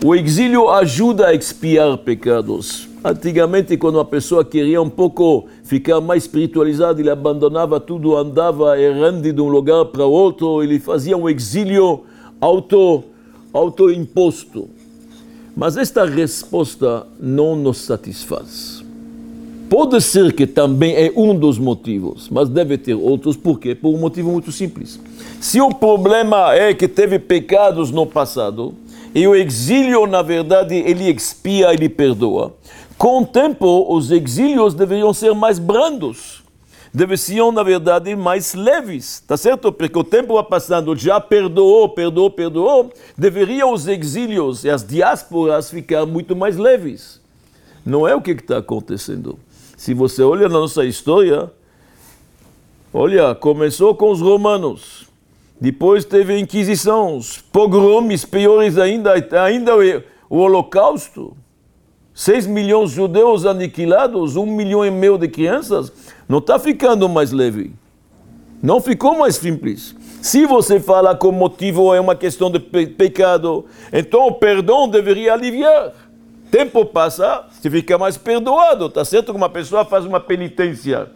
O 0.06 0.14
exílio 0.14 0.68
ajuda 0.68 1.26
a 1.26 1.34
expiar 1.34 1.98
pecados. 1.98 2.88
Antigamente, 3.04 3.76
quando 3.76 3.96
uma 3.96 4.04
pessoa 4.04 4.44
queria 4.44 4.80
um 4.80 4.88
pouco 4.88 5.46
ficar 5.64 6.00
mais 6.00 6.22
espiritualizada, 6.22 7.00
ele 7.00 7.10
abandonava 7.10 7.80
tudo, 7.80 8.16
andava 8.16 8.80
errando 8.80 9.32
de 9.32 9.40
um 9.40 9.48
lugar 9.48 9.86
para 9.86 10.06
outro, 10.06 10.62
ele 10.62 10.78
fazia 10.78 11.16
um 11.16 11.28
exílio 11.28 12.04
auto, 12.40 13.02
auto-imposto. 13.52 14.70
Mas 15.56 15.76
esta 15.76 16.04
resposta 16.04 17.04
não 17.18 17.56
nos 17.56 17.78
satisfaz. 17.78 18.84
Pode 19.68 20.00
ser 20.00 20.32
que 20.32 20.46
também 20.46 20.94
é 20.94 21.12
um 21.16 21.34
dos 21.34 21.58
motivos, 21.58 22.28
mas 22.30 22.48
deve 22.48 22.78
ter 22.78 22.94
outros. 22.94 23.36
Por 23.36 23.58
quê? 23.58 23.74
Por 23.74 23.92
um 23.92 23.98
motivo 23.98 24.30
muito 24.30 24.52
simples. 24.52 25.00
Se 25.40 25.60
o 25.60 25.70
problema 25.70 26.54
é 26.54 26.72
que 26.72 26.86
teve 26.86 27.18
pecados 27.18 27.90
no 27.90 28.06
passado, 28.06 28.72
e 29.16 29.26
o 29.26 29.34
exílio, 29.34 30.06
na 30.06 30.20
verdade, 30.20 30.74
ele 30.74 31.10
expia, 31.10 31.72
ele 31.72 31.88
perdoa. 31.88 32.54
Com 32.98 33.22
o 33.22 33.26
tempo, 33.26 33.86
os 33.88 34.10
exílios 34.10 34.74
deveriam 34.74 35.14
ser 35.14 35.34
mais 35.34 35.58
brandos. 35.58 36.44
Deveriam, 36.92 37.50
na 37.50 37.62
verdade, 37.62 38.14
mais 38.14 38.52
leves, 38.52 39.24
tá 39.26 39.34
certo? 39.38 39.72
Porque 39.72 39.98
o 39.98 40.04
tempo 40.04 40.34
vai 40.34 40.44
passando, 40.44 40.94
já 40.94 41.18
perdoou, 41.18 41.88
perdoou, 41.88 42.30
perdoou, 42.30 42.92
deveriam 43.16 43.72
os 43.72 43.88
exílios 43.88 44.64
e 44.64 44.68
as 44.68 44.86
diásporas 44.86 45.70
ficar 45.70 46.04
muito 46.04 46.36
mais 46.36 46.58
leves. 46.58 47.18
Não 47.86 48.06
é 48.06 48.14
o 48.14 48.20
que 48.20 48.32
está 48.32 48.58
acontecendo. 48.58 49.38
Se 49.78 49.94
você 49.94 50.22
olha 50.22 50.46
na 50.46 50.58
nossa 50.60 50.84
história, 50.84 51.50
Olha, 52.98 53.34
começou 53.34 53.94
com 53.94 54.10
os 54.10 54.22
romanos, 54.22 55.05
depois 55.60 56.04
teve 56.04 56.34
a 56.34 56.38
Inquisição, 56.38 57.16
os 57.16 57.38
pogromes 57.38 58.24
piores 58.24 58.76
ainda, 58.76 59.14
ainda 59.42 59.72
o 60.28 60.38
Holocausto. 60.38 61.36
6 62.14 62.46
milhões 62.46 62.90
de 62.90 62.96
judeus 62.96 63.44
aniquilados, 63.44 64.36
um 64.36 64.46
milhão 64.46 64.84
e 64.84 64.90
meio 64.90 65.18
de 65.18 65.28
crianças, 65.28 65.92
não 66.26 66.38
está 66.38 66.58
ficando 66.58 67.08
mais 67.08 67.30
leve. 67.30 67.74
Não 68.62 68.80
ficou 68.80 69.18
mais 69.18 69.36
simples. 69.36 69.94
Se 70.22 70.46
você 70.46 70.80
fala 70.80 71.14
que 71.14 71.26
o 71.26 71.32
motivo 71.32 71.94
é 71.94 72.00
uma 72.00 72.16
questão 72.16 72.50
de 72.50 72.58
pe 72.58 72.86
pecado, 72.86 73.66
então 73.92 74.26
o 74.26 74.32
perdão 74.32 74.88
deveria 74.88 75.34
aliviar. 75.34 75.92
Tempo 76.50 76.86
passa, 76.86 77.44
você 77.50 77.70
fica 77.70 77.98
mais 77.98 78.16
perdoado. 78.16 78.88
Tá 78.88 79.04
certo 79.04 79.32
que 79.32 79.36
uma 79.36 79.50
pessoa 79.50 79.84
faz 79.84 80.06
uma 80.06 80.18
penitência, 80.18 81.10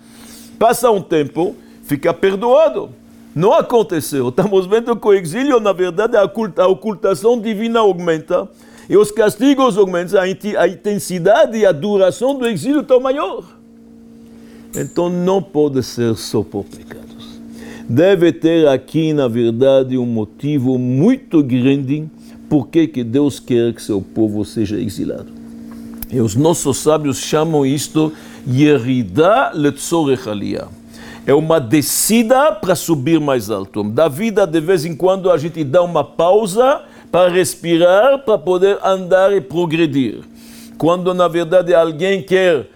passa 0.58 0.90
um 0.90 1.00
tempo, 1.00 1.56
fica 1.82 2.12
perdoado. 2.12 2.90
Não 3.34 3.52
aconteceu. 3.52 4.28
Estamos 4.28 4.66
vendo 4.66 4.96
que 4.96 5.06
o 5.06 5.12
exílio, 5.12 5.60
na 5.60 5.72
verdade, 5.72 6.16
a 6.16 6.66
ocultação 6.66 7.40
divina 7.40 7.80
aumenta 7.80 8.48
e 8.88 8.96
os 8.96 9.12
castigos 9.12 9.78
aumentam, 9.78 10.20
a 10.20 10.66
intensidade 10.68 11.56
e 11.56 11.64
a 11.64 11.70
duração 11.70 12.36
do 12.36 12.46
exílio 12.48 12.80
estão 12.80 12.98
maior. 12.98 13.44
Então 14.74 15.08
não 15.08 15.40
pode 15.40 15.82
ser 15.82 16.16
só 16.16 16.42
por 16.42 16.64
pecados. 16.64 17.40
Deve 17.88 18.32
ter 18.32 18.66
aqui, 18.66 19.12
na 19.12 19.28
verdade, 19.28 19.96
um 19.96 20.06
motivo 20.06 20.78
muito 20.78 21.42
grande 21.42 22.08
por 22.48 22.66
que 22.66 23.04
Deus 23.04 23.38
quer 23.38 23.72
que 23.72 23.82
seu 23.82 24.00
povo 24.02 24.44
seja 24.44 24.76
exilado. 24.80 25.32
E 26.10 26.20
os 26.20 26.34
nossos 26.34 26.78
sábios 26.78 27.18
chamam 27.18 27.64
isto 27.64 28.12
Yerida 28.44 29.52
Letzorech 29.54 30.28
Aliyah. 30.28 30.79
É 31.26 31.34
uma 31.34 31.60
descida 31.60 32.52
para 32.52 32.74
subir 32.74 33.20
mais 33.20 33.50
alto. 33.50 33.84
Da 33.84 34.08
vida, 34.08 34.46
de 34.46 34.60
vez 34.60 34.84
em 34.84 34.96
quando, 34.96 35.30
a 35.30 35.36
gente 35.36 35.62
dá 35.62 35.82
uma 35.82 36.02
pausa 36.02 36.82
para 37.12 37.28
respirar, 37.28 38.20
para 38.24 38.38
poder 38.38 38.78
andar 38.82 39.32
e 39.32 39.40
progredir. 39.40 40.20
Quando 40.78 41.12
na 41.12 41.28
verdade 41.28 41.74
alguém 41.74 42.22
quer 42.22 42.66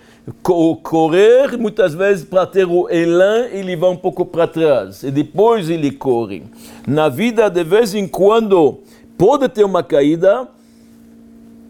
correr, 0.83 1.57
muitas 1.59 1.95
vezes 1.95 2.25
para 2.25 2.47
ter 2.47 2.67
o 2.67 2.89
elan, 2.91 3.47
ele 3.51 3.77
vai 3.77 3.91
um 3.91 3.97
pouco 3.97 4.25
para 4.25 4.47
trás 4.47 5.03
e 5.03 5.11
depois 5.11 5.71
ele 5.71 5.91
corre. 5.91 6.43
Na 6.87 7.09
vida, 7.09 7.49
de 7.49 7.65
vez 7.65 7.95
em 7.95 8.07
quando, 8.07 8.81
pode 9.17 9.49
ter 9.49 9.65
uma 9.65 9.83
caída, 9.83 10.49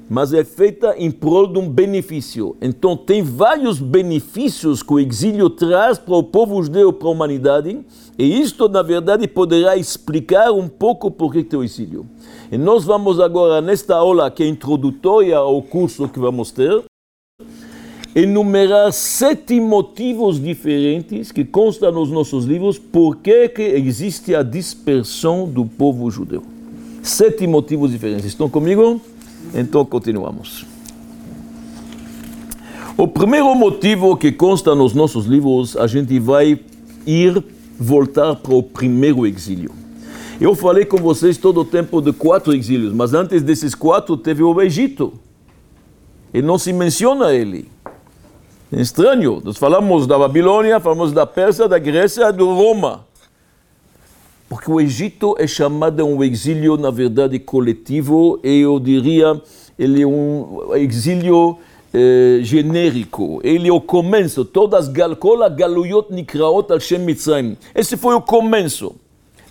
mas 0.09 0.33
é 0.33 0.45
feita 0.45 0.95
em 0.99 1.11
prol 1.11 1.47
de 1.47 1.59
um 1.59 1.69
benefício. 1.69 2.57
Então, 2.61 2.97
tem 2.97 3.23
vários 3.23 3.81
benefícios 3.81 4.83
que 4.83 4.93
o 4.93 5.01
exílio 5.01 5.49
traz 5.49 5.99
para 5.99 6.15
o 6.15 6.23
povo 6.23 6.63
judeu, 6.63 6.93
para 6.93 7.09
a 7.09 7.11
humanidade, 7.11 7.81
e 8.19 8.41
isto, 8.41 8.69
na 8.69 8.83
verdade, 8.83 9.27
poderá 9.27 9.77
explicar 9.77 10.53
um 10.53 10.69
pouco 10.69 11.11
por 11.11 11.33
que 11.33 11.43
tem 11.43 11.59
o 11.59 11.65
exílio. 11.65 12.07
E 12.53 12.59
nós 12.59 12.85
vamos 12.85 13.19
agora, 13.19 13.61
nesta 13.61 13.97
aula 13.97 14.31
que 14.31 14.43
é 14.43 14.47
introdutória 14.47 15.37
ao 15.37 15.61
curso 15.63 16.09
que 16.09 16.19
vamos 16.19 16.53
ter, 16.53 16.85
enumerar 18.15 18.93
sete 18.93 19.59
motivos 19.59 20.41
diferentes 20.41 21.33
que 21.33 21.45
constam 21.45 21.91
nos 21.91 22.11
nossos 22.11 22.45
livros 22.45 22.79
por 22.79 23.17
que 23.17 23.51
existe 23.59 24.35
a 24.35 24.43
dispersão 24.43 25.49
do 25.49 25.65
povo 25.65 26.09
judeu. 26.11 26.43
Sete 27.03 27.47
motivos 27.47 27.91
diferentes. 27.91 28.25
Estão 28.25 28.49
comigo? 28.49 29.01
Então 29.53 29.85
continuamos. 29.85 30.65
O 32.97 33.09
primeiro 33.09 33.53
motivo 33.55 34.17
que 34.17 34.31
consta 34.31 34.75
nos 34.75 34.95
nossos 34.95 35.27
livros, 35.27 35.77
a 35.77 35.87
gente 35.89 36.19
vai 36.21 36.61
ir 37.05 37.45
voltar 37.79 38.37
para 38.37 38.55
o 38.55 38.63
primeiro 38.63 39.27
exílio. 39.27 39.73
Eu 40.41 40.55
falei 40.55 40.85
com 40.85 40.97
vocês 40.99 41.37
todo 41.37 41.61
o 41.61 41.65
tempo 41.65 42.01
de 42.01 42.13
quatro 42.13 42.55
exílios, 42.55 42.93
mas 42.93 43.13
antes 43.13 43.43
desses 43.43 43.75
quatro 43.75 44.17
teve 44.17 44.43
o 44.43 44.61
Egito. 44.61 45.13
E 46.33 46.43
não 46.43 46.59
se 46.59 46.73
menciona 46.73 47.33
ele. 47.33 47.69
É 48.73 48.81
estranho. 48.81 49.41
Nós 49.45 49.57
falamos 49.57 50.07
da 50.07 50.19
Babilônia, 50.19 50.81
falamos 50.81 51.13
da 51.13 51.27
Pérsia, 51.27 51.69
da 51.69 51.79
Grécia, 51.79 52.33
do 52.33 52.53
Roma. 52.55 53.07
Porque 54.49 54.71
o 54.71 54.81
Egito 54.81 55.35
é 55.39 55.47
chamado 55.47 56.05
um 56.05 56.23
exílio, 56.23 56.77
na 56.77 56.91
verdade, 56.91 57.39
coletivo, 57.39 58.39
e 58.45 58.61
eu 58.61 58.79
diria, 58.79 59.41
ele 59.79 60.03
é 60.03 60.07
um 60.07 60.75
exílio 60.75 61.59
eh, 61.93 62.41
genérico. 62.43 63.41
Ele 63.45 63.69
é 63.69 63.73
o 63.73 63.81
começo. 63.81 64.45
Todas 64.45 64.89
Galcola, 64.89 65.49
Galuyot, 65.49 66.13
Nikraot, 66.13 66.73
Hashem, 66.73 66.99
Mitzrayim. 66.99 67.57
Esse 67.75 67.97
foi 67.97 68.15
o 68.17 68.21
começo. 68.21 68.97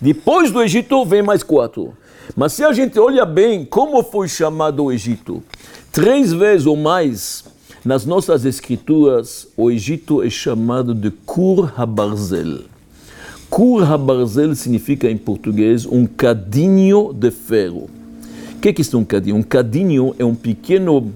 Depois 0.02 0.52
do 0.52 0.62
Egito, 0.62 1.06
vem 1.06 1.22
mais 1.22 1.42
quatro. 1.42 1.94
Mas 2.36 2.52
se 2.52 2.64
a 2.64 2.74
gente 2.74 3.00
olha 3.00 3.26
bem 3.26 3.64
como 3.64 4.04
foi 4.04 4.28
chamado 4.28 4.84
o 4.84 4.92
Egito, 4.92 5.42
três 5.92 6.34
vezes 6.34 6.66
ou 6.66 6.76
mais 6.76 7.46
nas 7.86 8.06
nossas 8.06 8.44
escrituras, 8.44 9.48
o 9.56 9.72
Egito 9.72 10.22
é 10.22 10.30
chamado 10.30 10.94
de 10.94 11.12
Kur 11.12 11.74
Habarzel. 11.78 12.73
Kur 13.54 13.84
Habarzel 13.84 14.56
significa 14.56 15.08
em 15.08 15.16
português 15.16 15.86
um 15.86 16.08
cadinho 16.08 17.14
de 17.14 17.30
ferro. 17.30 17.88
O 18.56 18.60
que 18.60 18.70
é, 18.70 18.74
que 18.74 18.82
é 18.82 18.98
um 18.98 19.06
cadinho? 19.06 19.36
Um 19.36 19.44
cadinho 19.44 20.16
é 20.18 20.26
um 20.26 20.34
pequeno 20.34 21.14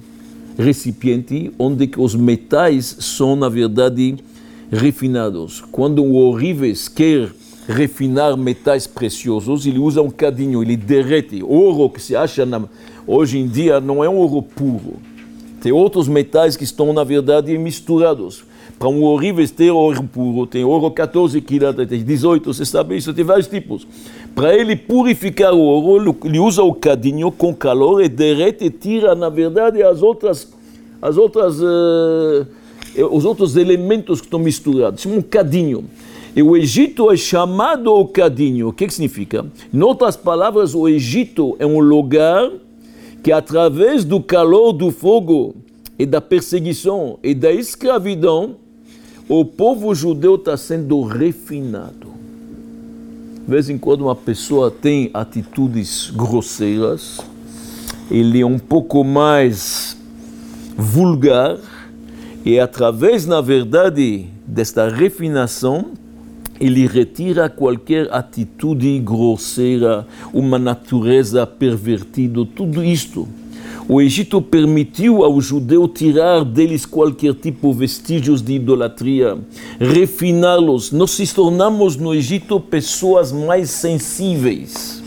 recipiente 0.56 1.52
onde 1.58 1.89
os 1.97 2.13
metais 2.13 2.95
são, 3.00 3.36
na 3.36 3.50
verdade, 3.50 4.17
refinados. 4.71 5.63
Quando 5.71 6.04
o 6.04 6.13
ourives 6.13 6.88
quer 6.88 7.32
refinar 7.67 8.38
metais 8.38 8.86
preciosos, 8.86 9.65
ele 9.65 9.80
usa 9.80 10.04
um 10.04 10.12
cadinho, 10.12 10.62
ele 10.62 10.78
derrete. 10.78 11.41
Ouro 11.41 11.89
que 11.89 12.00
se 12.00 12.15
acha 12.15 12.45
na, 12.45 12.62
hoje 13.08 13.39
em 13.39 13.47
dia 13.47 13.82
não 13.82 14.04
é 14.04 14.10
um 14.10 14.15
ouro 14.15 14.43
puro. 14.43 14.97
Tem 15.60 15.71
outros 15.71 16.08
metais 16.08 16.56
que 16.56 16.63
estão, 16.63 16.93
na 16.93 17.04
verdade, 17.04 17.58
misturados. 17.58 18.43
Para 18.80 18.90
um 18.90 19.02
ourives 19.02 19.50
ter 19.50 19.72
ouro 19.72 20.04
puro, 20.04 20.46
tem 20.46 20.63
ouro 20.63 20.92
14 20.92 21.42
quilates, 21.42 21.88
tem 21.88 22.04
18, 22.04 22.54
você 22.54 22.63
sabe 22.63 22.96
isso, 22.96 23.12
tem 23.12 23.26
vários 23.26 23.48
tipos. 23.48 23.88
Para 24.36 24.56
ele 24.56 24.76
purificar 24.76 25.52
o 25.52 25.60
ouro, 25.60 26.16
ele 26.24 26.38
usa 26.38 26.62
o 26.62 26.74
cadinho 26.76 27.32
com 27.32 27.56
calor 27.56 28.04
e 28.04 28.08
derrete 28.08 28.66
e 28.66 28.70
tira, 28.70 29.16
na 29.16 29.30
verdade, 29.30 29.82
as 29.82 30.04
outras, 30.04 30.54
as 31.02 31.18
outras, 31.18 31.60
uh, 31.60 32.46
os 33.10 33.26
outros 33.26 33.56
elementos 33.56 34.20
que 34.22 34.28
estão 34.28 34.40
misturados. 34.40 35.02
Chama 35.02 35.16
um 35.16 35.22
cadinho. 35.24 35.86
E 36.36 36.44
o 36.44 36.56
Egito 36.56 37.12
é 37.12 37.18
chamado 37.18 37.92
o 37.92 38.08
cadinho. 38.08 38.68
O 38.68 38.74
que, 38.74 38.86
que 38.86 38.94
significa? 38.94 39.44
Em 39.74 39.82
outras 39.82 40.16
palavras, 40.16 40.76
o 40.76 40.88
Egito 40.88 41.56
é 41.58 41.66
um 41.66 41.80
lugar 41.80 42.52
que, 43.24 43.32
através 43.32 44.06
do 44.06 44.22
calor 44.22 44.72
do 44.72 44.92
fogo 44.92 45.56
e 45.98 46.06
da 46.06 46.22
perseguição 46.22 47.18
e 47.24 47.34
da 47.34 47.52
escravidão, 47.52 48.67
o 49.30 49.44
povo 49.44 49.94
judeu 49.94 50.36
está 50.36 50.56
sendo 50.56 51.02
refinado. 51.04 52.08
De 53.44 53.52
vez 53.52 53.70
em 53.70 53.78
quando 53.78 54.02
uma 54.02 54.16
pessoa 54.16 54.72
tem 54.72 55.10
atitudes 55.13 56.12
grosseiras, 56.16 57.20
ele 58.10 58.40
é 58.40 58.46
um 58.46 58.60
pouco 58.60 59.04
mais 59.04 59.98
vulgar, 60.78 61.58
e 62.46 62.60
através, 62.60 63.26
na 63.26 63.42
verdade, 63.42 64.28
desta 64.46 64.88
refinação, 64.88 65.92
ele 66.60 66.88
retira 66.88 67.50
qualquer 67.50 68.12
atitude 68.13 68.98
grosseira, 69.00 70.08
uma 70.34 70.58
natureza 70.58 71.46
pervertida, 71.46 72.46
tudo 72.46 72.84
isto. 72.84 73.28
O 73.89 74.02
Egito 74.02 74.41
permitiu 74.41 75.23
ao 75.23 75.39
judeu 75.39 75.88
tirar 75.88 76.43
deles 76.43 76.86
qualquer 76.86 77.34
tipo 77.34 77.71
de 77.71 77.80
vestígios 77.80 78.41
de 78.41 78.56
idolatria, 78.56 79.38
refiná-los. 79.80 80.91
Nós 80.91 81.12
se 81.12 81.34
tornamos 81.34 81.95
no 81.95 82.13
Egito 82.13 82.60
pessoas 82.60 83.32
mais 83.32 83.69
sensíveis. 83.69 85.02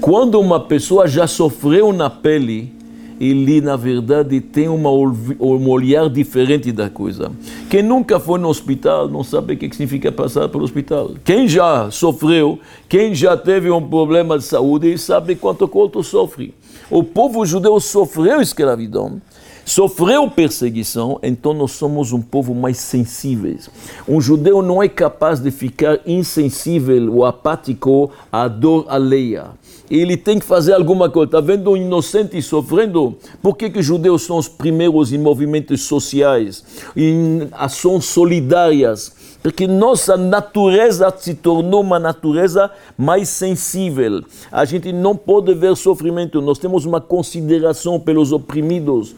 Quando 0.00 0.40
uma 0.40 0.58
pessoa 0.58 1.06
já 1.06 1.28
sofreu 1.28 1.92
na 1.92 2.10
pele, 2.10 2.72
ele 3.20 3.60
na 3.60 3.76
verdade 3.76 4.40
tem 4.40 4.68
uma, 4.68 4.90
um 4.90 5.68
olhar 5.70 6.10
diferente 6.10 6.72
da 6.72 6.90
coisa. 6.90 7.30
Quem 7.70 7.80
nunca 7.80 8.18
foi 8.18 8.40
no 8.40 8.48
hospital 8.48 9.08
não 9.08 9.22
sabe 9.22 9.54
o 9.54 9.56
que 9.56 9.70
significa 9.70 10.10
passar 10.10 10.48
pelo 10.48 10.64
hospital. 10.64 11.12
Quem 11.24 11.46
já 11.46 11.88
sofreu, 11.92 12.58
quem 12.88 13.14
já 13.14 13.36
teve 13.36 13.70
um 13.70 13.80
problema 13.80 14.36
de 14.36 14.42
saúde, 14.42 14.98
sabe 14.98 15.36
quanto 15.36 15.68
quanto 15.68 16.02
sofre. 16.02 16.52
O 16.90 17.02
povo 17.02 17.46
judeu 17.46 17.80
sofreu 17.80 18.42
escravidão, 18.42 19.20
sofreu 19.64 20.30
perseguição, 20.30 21.18
então 21.22 21.54
nós 21.54 21.72
somos 21.72 22.12
um 22.12 22.20
povo 22.20 22.54
mais 22.54 22.76
sensíveis. 22.76 23.70
Um 24.06 24.20
judeu 24.20 24.60
não 24.60 24.82
é 24.82 24.88
capaz 24.88 25.40
de 25.40 25.50
ficar 25.50 26.00
insensível 26.06 27.14
ou 27.14 27.24
apático 27.24 28.10
à 28.30 28.46
dor 28.48 28.86
alheia 28.88 29.46
ele 29.90 30.16
tem 30.16 30.38
que 30.38 30.44
fazer 30.44 30.72
alguma 30.72 31.10
coisa. 31.10 31.26
Está 31.26 31.40
vendo 31.40 31.70
um 31.70 31.76
inocente 31.76 32.40
sofrendo? 32.40 33.16
Por 33.42 33.56
que, 33.56 33.70
que 33.70 33.78
os 33.78 33.86
judeus 33.86 34.22
são 34.22 34.38
os 34.38 34.48
primeiros 34.48 35.12
em 35.12 35.18
movimentos 35.18 35.82
sociais, 35.82 36.64
em 36.96 37.48
ações 37.52 38.04
solidárias? 38.06 39.12
Porque 39.42 39.66
nossa 39.66 40.16
natureza 40.16 41.12
se 41.18 41.34
tornou 41.34 41.82
uma 41.82 41.98
natureza 41.98 42.70
mais 42.96 43.28
sensível. 43.28 44.24
A 44.50 44.64
gente 44.64 44.90
não 44.90 45.14
pode 45.14 45.52
ver 45.52 45.76
sofrimento, 45.76 46.40
nós 46.40 46.58
temos 46.58 46.86
uma 46.86 46.98
consideração 46.98 48.00
pelos 48.00 48.32
oprimidos, 48.32 49.14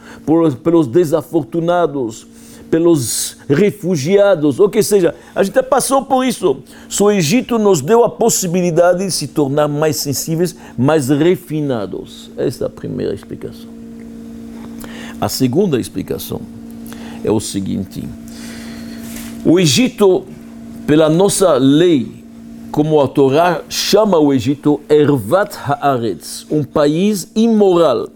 pelos 0.65 0.89
desafortunados, 0.89 2.27
pelos 2.71 3.37
refugiados, 3.49 4.59
ou 4.61 4.69
que 4.69 4.83
seja, 4.83 5.15
a 5.35 5.43
gente 5.43 5.63
passou 5.63 6.05
por 6.05 6.25
isso. 6.25 6.63
O 7.01 7.11
Egito 7.11 7.59
nos 7.59 7.81
deu 7.81 8.05
a 8.05 8.09
possibilidade 8.09 9.05
de 9.05 9.11
se 9.11 9.29
tornar 9.29 9.69
mais 9.69 9.97
sensíveis, 9.97 10.55
mais 10.77 11.09
refinados. 11.09 12.31
Esta 12.37 12.65
é 12.65 12.67
a 12.67 12.71
primeira 12.71 13.15
explicação. 13.15 13.69
A 15.21 15.29
segunda 15.29 15.81
explicação 15.81 16.41
é 17.25 17.31
o 17.31 17.41
seguinte 17.41 18.07
o 19.49 19.61
Egito, 19.61 20.25
pela 20.89 21.09
nossa 21.09 21.55
lei, 21.55 22.25
como 22.73 23.01
a 23.01 23.07
Torá 23.07 23.63
chama 23.69 24.19
o 24.19 24.35
Egito 24.35 24.81
Ervat 24.89 25.55
Haaretz, 25.55 26.45
um 26.51 26.65
país 26.65 27.31
imoral, 27.33 28.09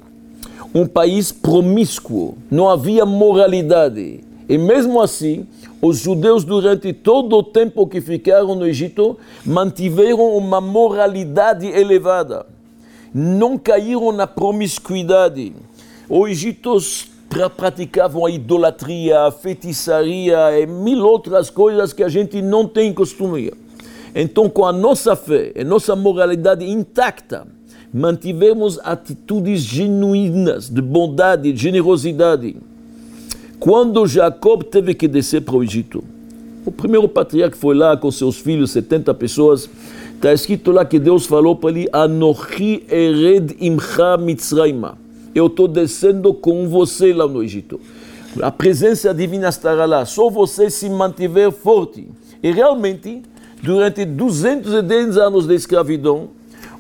um 0.75 0.85
país 0.87 1.31
promíscuo, 1.31 2.37
não 2.51 2.69
havia 2.69 3.07
moralidade. 3.07 4.25
E 4.51 4.59
mesmo 4.59 5.01
assim, 5.01 5.47
os 5.81 6.01
judeus, 6.01 6.43
durante 6.43 6.93
todo 6.93 7.37
o 7.37 7.43
tempo 7.43 7.87
que 7.87 8.01
ficaram 8.01 8.57
no 8.57 8.67
Egito, 8.67 9.17
mantiveram 9.47 10.37
uma 10.37 10.61
moralidade 10.61 11.69
elevada. 11.69 12.45
Não 13.15 13.57
caíram 13.57 14.11
na 14.11 14.27
promiscuidade. 14.27 15.53
O 16.09 16.27
Egito 16.27 16.77
praticavam 17.57 18.27
a 18.27 18.31
idolatria, 18.33 19.21
a 19.21 19.31
feitiçaria 19.31 20.59
e 20.59 20.67
mil 20.67 21.07
outras 21.07 21.49
coisas 21.49 21.93
que 21.93 22.03
a 22.03 22.09
gente 22.09 22.43
não 22.43 22.67
tem 22.67 22.93
costume. 22.93 23.53
Então, 24.13 24.51
com 24.51 24.67
a 24.67 24.73
nossa 24.73 25.15
fé 25.15 25.53
e 25.55 25.63
nossa 25.63 25.95
moralidade 25.95 26.69
intacta, 26.69 27.47
mantivemos 27.95 28.81
atitudes 28.83 29.61
genuínas 29.61 30.69
de 30.69 30.83
bondade, 30.83 31.53
de 31.53 31.63
generosidade. 31.63 32.57
Quando 33.61 34.07
Jacob 34.07 34.65
teve 34.65 34.95
que 34.95 35.07
descer 35.07 35.43
para 35.43 35.55
o 35.55 35.63
Egito, 35.63 36.03
o 36.67 36.73
primeiro 36.73 37.09
patriarca 37.09 37.57
foi 37.57 37.75
lá 37.75 37.97
com 37.97 38.11
seus 38.11 38.39
filhos, 38.39 38.73
70 38.73 39.15
pessoas, 39.15 39.71
está 40.15 40.33
escrito 40.33 40.73
lá 40.73 40.85
que 40.85 40.99
Deus 40.99 41.27
falou 41.27 41.55
para 41.55 41.71
ele: 41.71 41.89
Anochi 41.93 42.83
ered 42.91 43.57
imcha 43.61 44.17
mitzrayma 44.17 44.99
eu 45.35 45.47
estou 45.47 45.69
descendo 45.69 46.35
com 46.35 46.69
você 46.69 47.13
lá 47.13 47.27
no 47.27 47.43
Egito. 47.43 47.81
A 48.41 48.51
presença 48.51 49.13
divina 49.13 49.49
estará 49.49 49.87
lá, 49.87 50.05
só 50.05 50.31
você 50.31 50.71
se 50.71 50.89
mantiver 50.89 51.51
forte. 51.51 52.09
E 52.43 52.53
realmente, 52.53 53.23
durante 53.63 54.05
210 54.05 55.17
anos 55.17 55.47
de 55.47 55.55
escravidão, 55.55 56.29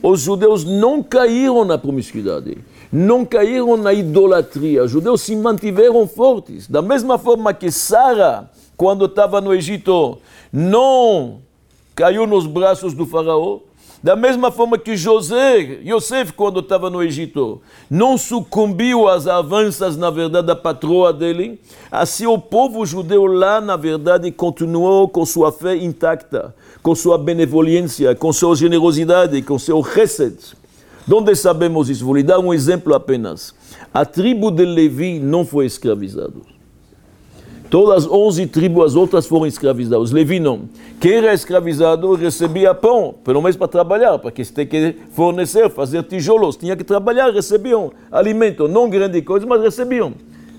os 0.03 0.21
judeus 0.21 0.65
não 0.65 1.03
caíram 1.03 1.65
na 1.65 1.77
promiscuidade, 1.77 2.57
não 2.93 3.25
caíram 3.25 3.77
na 3.77 3.93
idolatria. 3.93 4.85
Os 4.85 4.91
judeus 4.91 5.21
se 5.23 5.37
mantiveram 5.37 6.07
fortes. 6.07 6.69
Da 6.69 6.83
mesma 6.83 7.19
forma 7.19 7.55
que 7.55 7.71
Sara, 7.71 8.51
quando 8.77 9.05
estava 9.05 9.41
no 9.41 9.55
Egito, 9.55 10.19
não 10.53 11.41
caiu 11.95 12.27
nos 12.27 12.47
braços 12.47 12.95
do 12.95 13.07
faraó, 13.07 13.61
da 14.03 14.17
mesma 14.17 14.51
forma 14.51 14.79
que 14.79 14.97
José, 14.97 15.81
Yosef, 15.85 16.33
quando 16.33 16.61
estava 16.61 16.89
no 16.89 17.03
Egito, 17.03 17.61
não 17.91 18.17
sucumbiu 18.17 19.07
às 19.07 19.27
avanças, 19.27 19.95
na 19.95 20.09
verdade, 20.09 20.47
da 20.47 20.57
patroa 20.57 21.13
dele, 21.13 21.61
assim 21.93 22.25
o 22.25 22.39
povo 22.39 22.87
judeu 22.87 23.27
lá, 23.27 23.61
na 23.61 23.77
verdade, 23.77 24.33
continuou 24.33 25.07
com 25.07 25.27
sua 25.27 25.53
fé 25.53 25.77
intacta, 25.77 26.55
com 26.83 26.95
sua 26.95 27.19
benevolência, 27.19 28.15
com 28.15 28.33
sua 28.33 28.57
generosidade, 28.57 29.43
com 29.43 29.59
seu 29.59 29.83
chesed. 31.11 31.15
Onde 31.15 31.35
sabemos 31.35 31.91
isso? 31.91 32.05
Vou 32.05 32.15
lhe 32.15 32.23
dar 32.23 32.39
um 32.39 32.55
exemplo 32.55 32.95
apenas. 32.95 33.55
A 33.93 34.05
tribo 34.05 34.51
de 34.51 34.65
Levi 34.65 35.19
não 35.19 35.45
foi 35.45 35.67
escravizada. 35.67 36.35
Todas 37.69 38.05
as 38.05 38.11
11 38.11 38.49
tribos, 38.49 38.85
as 38.85 38.95
outras 38.97 39.27
foram 39.27 39.47
escravizadas. 39.47 40.11
Levi 40.11 40.41
não. 40.41 40.63
Quem 41.01 41.13
era 41.13 41.33
escravizado 41.33 42.15
recebia 42.15 42.75
pão, 42.75 43.15
pelo 43.25 43.41
menos 43.41 43.57
para 43.57 43.69
trabalhar, 43.69 44.19
porque 44.19 44.45
tem 44.45 44.67
que 44.67 44.97
fornecer, 45.13 45.71
fazer 45.71 46.03
tijolos, 46.03 46.57
tinha 46.57 46.77
que 46.77 46.83
trabalhar, 46.83 47.33
recebiam 47.33 47.93
alimento, 48.11 48.67
não 48.67 48.91
grande 48.91 49.23
coisa, 49.23 49.47
mas 49.47 49.63
recebiam. 49.63 50.13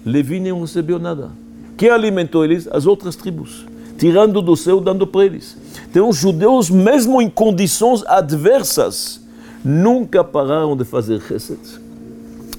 Levi 0.05 0.39
não 0.39 0.61
recebeu 0.61 0.99
nada. 0.99 1.31
Quem 1.77 1.89
alimentou 1.89 2.45
eles? 2.45 2.67
As 2.71 2.85
outras 2.85 3.17
tribos, 3.17 3.65
tirando 3.97 4.41
do 4.41 4.55
céu, 4.55 4.79
dando 4.79 5.05
para 5.05 5.25
eles. 5.25 5.57
Então, 5.89 6.07
os 6.07 6.15
judeus, 6.15 6.69
mesmo 6.69 7.21
em 7.21 7.29
condições 7.29 8.05
adversas, 8.05 9.20
nunca 9.63 10.23
pararam 10.23 10.75
de 10.75 10.83
fazer 10.83 11.19
receitas. 11.19 11.79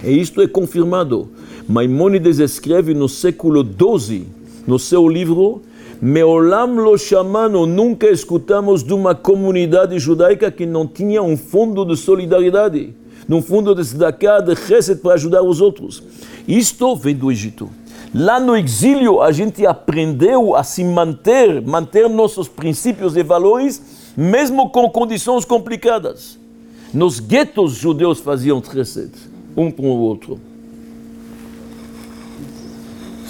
E 0.03 0.11
isto 0.11 0.41
é 0.41 0.49
confirmado. 0.49 1.29
Maimônides 1.69 2.39
escreve 2.39 2.95
no 2.95 3.09
século 3.09 3.65
XII 3.65 4.27
no 4.67 4.79
seu 4.79 5.09
livro, 5.09 5.63
Meolam 6.01 6.75
lo 6.75 6.99
chamano, 6.99 7.65
nunca 7.65 8.09
escutamos 8.09 8.83
de 8.83 8.93
uma 8.93 9.15
comunidade 9.15 9.97
judaica 10.01 10.51
que 10.51 10.67
não 10.67 10.85
tinha 10.85 11.23
um 11.23 11.37
fundo 11.37 11.85
de 11.85 11.97
solidariedade, 11.97 12.93
um 13.31 13.41
fundo 13.41 13.73
de 13.73 13.83
tzedakah, 13.83 14.41
de 14.41 14.57
chesed 14.57 15.01
para 15.01 15.15
ajudar 15.15 15.43
os 15.43 15.61
outros. 15.61 16.03
Isto 16.47 16.97
vem 16.97 17.15
do 17.15 17.31
Egito. 17.31 17.71
Lá 18.13 18.41
no 18.41 18.57
exílio, 18.57 19.23
a 19.23 19.31
gente 19.31 19.65
aprendeu 19.65 20.57
a 20.57 20.65
se 20.65 20.83
manter, 20.83 21.63
manter 21.63 22.11
nossos 22.11 22.49
princípios 22.49 23.17
e 23.17 23.23
valores, 23.23 23.81
mesmo 24.17 24.71
com 24.71 24.91
condições 24.91 25.45
complicadas. 25.45 26.42
Nos 26.93 27.21
guetos 27.21 27.75
judeus 27.75 28.21
faziam 28.21 28.63
chesed, 28.63 29.11
um 29.57 29.71
para 29.71 29.85
o 29.85 29.99
outro 29.99 30.39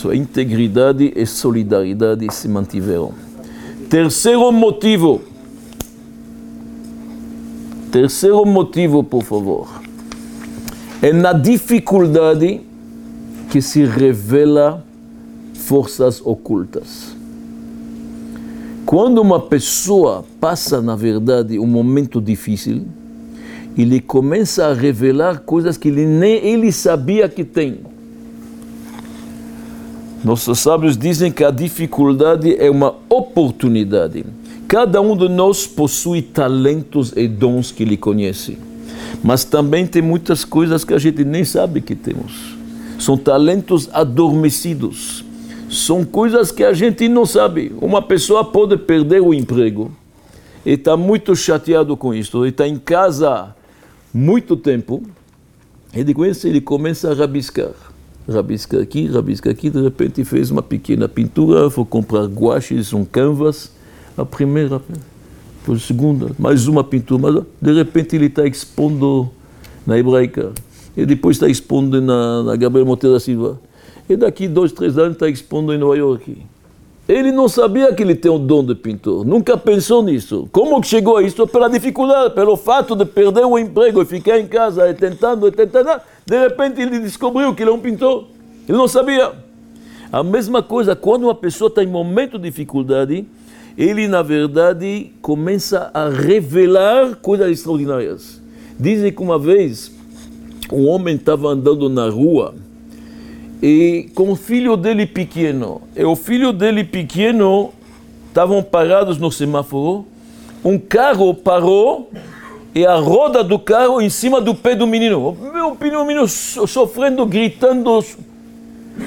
sua 0.03 0.16
integridade 0.16 1.12
e 1.14 1.25
solidariedade 1.25 2.27
se 2.33 2.48
mantiveram. 2.48 3.12
Terceiro 3.88 4.51
motivo. 4.51 5.22
Terceiro 7.92 8.44
motivo, 8.44 9.05
por 9.05 9.22
favor. 9.22 9.68
É 11.01 11.12
na 11.12 11.33
dificuldade 11.33 12.62
que 13.48 13.62
se 13.62 13.85
revela 13.85 14.85
forças 15.55 16.20
ocultas. 16.25 17.14
Quando 18.85 19.22
uma 19.22 19.38
pessoa 19.38 20.25
passa, 20.40 20.83
na 20.83 20.96
verdade, 20.96 21.61
um 21.61 21.66
momento 21.66 22.20
difícil, 22.20 22.87
ele 23.76 24.00
começa 24.00 24.66
a 24.66 24.74
revelar 24.74 25.40
coisas 25.40 25.76
que 25.76 25.88
ele 25.88 26.04
nem 26.04 26.35
ele 26.44 26.70
sabia 26.70 27.28
que 27.28 27.44
tem. 27.44 27.78
Nossos 30.24 30.61
sábios 30.61 30.96
dizem 30.96 31.32
que 31.32 31.42
a 31.42 31.50
dificuldade 31.50 32.54
é 32.56 32.70
uma 32.70 32.94
oportunidade. 33.08 34.24
Cada 34.68 35.00
um 35.00 35.16
de 35.16 35.28
nós 35.28 35.66
possui 35.66 36.22
talentos 36.22 37.12
e 37.16 37.26
dons 37.26 37.72
que 37.72 37.82
ele 37.82 37.96
conhece. 37.96 38.56
Mas 39.22 39.44
também 39.44 39.87
tem 39.87 40.00
muitas 40.00 40.44
coisas 40.44 40.85
que 40.85 40.94
a 40.94 40.98
gente 40.98 41.24
nem 41.24 41.44
sabe 41.44 41.80
que 41.80 41.94
temos. 41.94 42.56
São 42.98 43.16
talentos 43.16 43.88
adormecidos. 43.92 45.24
São 45.68 46.04
coisas 46.04 46.52
que 46.52 46.62
a 46.62 46.72
gente 46.72 47.08
não 47.08 47.26
sabe. 47.26 47.72
Uma 47.80 48.00
pessoa 48.00 48.44
pode 48.44 48.76
perder 48.76 49.20
o 49.20 49.35
emprego 49.35 49.90
e 50.64 50.72
está 50.72 50.96
muito 50.96 51.35
chateado 51.35 51.96
com 51.96 52.14
isso. 52.14 52.42
Ele 52.44 52.50
está 52.50 52.66
em 52.66 52.78
casa 52.78 53.54
muito 54.12 54.57
tempo. 54.57 55.03
E 55.94 56.03
depois 56.03 56.44
ele 56.44 56.61
começa 56.61 57.11
a 57.11 57.14
rabiscar 57.14 57.72
rabisca 58.29 58.81
aqui, 58.81 59.07
rabisca 59.07 59.51
aqui, 59.51 59.70
de 59.70 59.83
repente 59.83 60.25
fez 60.25 60.51
uma 60.51 60.62
pequena 60.62 61.09
pintura, 61.09 61.68
foi 61.70 61.85
comprar 61.85 62.27
guaches, 62.27 62.92
um 62.92 63.05
canvas, 63.05 63.72
a 64.16 64.25
primeira, 64.25 64.77
a 64.77 65.79
segunda, 65.79 66.31
mais 66.38 66.68
uma 66.68 66.85
pintura, 66.85 67.20
mas 67.20 67.44
de 67.61 67.72
repente 67.72 68.16
ele 68.16 68.27
está 68.27 68.46
expondo 68.46 69.31
na 69.87 69.98
hebraica, 69.98 70.53
e 70.96 71.05
depois 71.05 71.37
está 71.37 71.48
expondo 71.48 72.01
na, 72.01 72.42
na 72.42 72.57
Gabriel 72.57 72.87
Monteiro 72.87 73.14
da 73.14 73.20
Silva, 73.20 73.61
e 74.09 74.16
daqui 74.16 74.46
dois, 74.46 74.72
três 74.72 74.98
anos 74.98 75.14
está 75.14 75.29
expondo 75.29 75.72
em 75.72 75.79
Nova 75.79 75.96
York. 75.96 76.42
Ele 77.12 77.31
não 77.31 77.46
sabia 77.46 77.92
que 77.92 78.03
ele 78.03 78.14
tem 78.14 78.31
o 78.31 78.38
dom 78.38 78.64
de 78.64 78.75
pintor, 78.75 79.22
nunca 79.22 79.55
pensou 79.55 80.03
nisso. 80.03 80.48
Como 80.51 80.81
que 80.81 80.87
chegou 80.87 81.18
a 81.18 81.22
isso? 81.22 81.46
Pela 81.46 81.68
dificuldade, 81.68 82.35
pelo 82.35 82.57
fato 82.57 82.96
de 82.96 83.05
perder 83.05 83.44
o 83.44 83.59
emprego 83.59 84.01
e 84.01 84.07
ficar 84.07 84.38
em 84.38 84.46
casa 84.46 84.88
e 84.88 84.94
tentando, 84.94 85.46
e 85.46 85.53
tentando. 85.53 86.01
De 86.25 86.40
repente 86.40 86.81
ele 86.81 86.98
descobriu 87.01 87.55
que 87.55 87.62
ele 87.62 87.68
é 87.70 87.72
um 87.75 87.79
pintor. 87.79 88.29
Ele 88.66 88.79
não 88.79 88.88
sabia. 88.88 89.31
A 90.11 90.22
mesma 90.22 90.62
coisa, 90.62 90.96
quando 90.96 91.25
uma 91.25 91.35
pessoa 91.35 91.68
está 91.68 91.85
em 91.85 91.87
momento 91.87 92.38
de 92.38 92.44
dificuldade, 92.44 93.27
ele 93.77 94.09
na 94.09 94.22
verdade 94.22 95.12
começa 95.20 95.90
a 95.92 96.09
revelar 96.09 97.16
coisas 97.16 97.51
extraordinárias. 97.51 98.40
Dizem 98.81 99.12
que 99.12 99.20
uma 99.20 99.38
vez 99.38 99.92
um 100.72 100.87
homem 100.88 101.16
estava 101.16 101.48
andando 101.48 101.90
na 101.90 102.09
rua 102.09 102.55
e 103.62 104.11
com 104.14 104.33
o 104.33 104.37
filho 104.37 104.77
dele 104.77 105.07
pequeno. 105.07 105.83
E 105.94 106.05
o 106.05 106.16
filho 106.16 106.53
dele 106.53 106.83
pequeno 106.83 107.70
estavam 108.29 108.62
parados 108.62 109.18
no 109.18 109.31
semáforo, 109.31 110.05
um 110.64 110.79
carro 110.79 111.33
parou 111.33 112.11
e 112.75 112.85
a 112.85 112.96
roda 112.96 113.44
do 113.44 113.59
carro 113.59 114.01
em 114.01 114.11
cima 114.11 114.40
do 114.40 114.55
pé 114.55 114.75
do 114.75 114.87
menino. 114.87 115.29
O 115.29 116.05
menino 116.05 116.27
sofrendo, 116.27 117.25
gritando. 117.25 118.05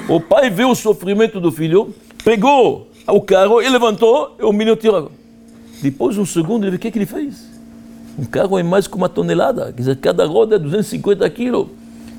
O 0.08 0.20
pai 0.20 0.48
viu 0.48 0.70
o 0.70 0.74
sofrimento 0.74 1.38
do 1.40 1.52
filho, 1.52 1.94
pegou 2.24 2.88
o 3.06 3.20
carro 3.20 3.60
e 3.60 3.68
levantou, 3.68 4.36
e 4.38 4.44
o 4.44 4.52
menino 4.52 4.76
tirou. 4.76 5.10
Depois, 5.82 6.16
um 6.16 6.24
segundo, 6.24 6.66
ele 6.66 6.76
o 6.76 6.78
que, 6.78 6.90
que 6.90 6.98
ele 6.98 7.06
fez. 7.06 7.46
Um 8.18 8.24
carro 8.24 8.58
é 8.58 8.62
mais 8.62 8.86
que 8.86 8.96
uma 8.96 9.08
tonelada, 9.08 9.66
quer 9.66 9.76
dizer, 9.76 9.96
cada 9.96 10.24
roda 10.24 10.56
é 10.56 10.58
250 10.58 11.28
quilos. 11.30 11.68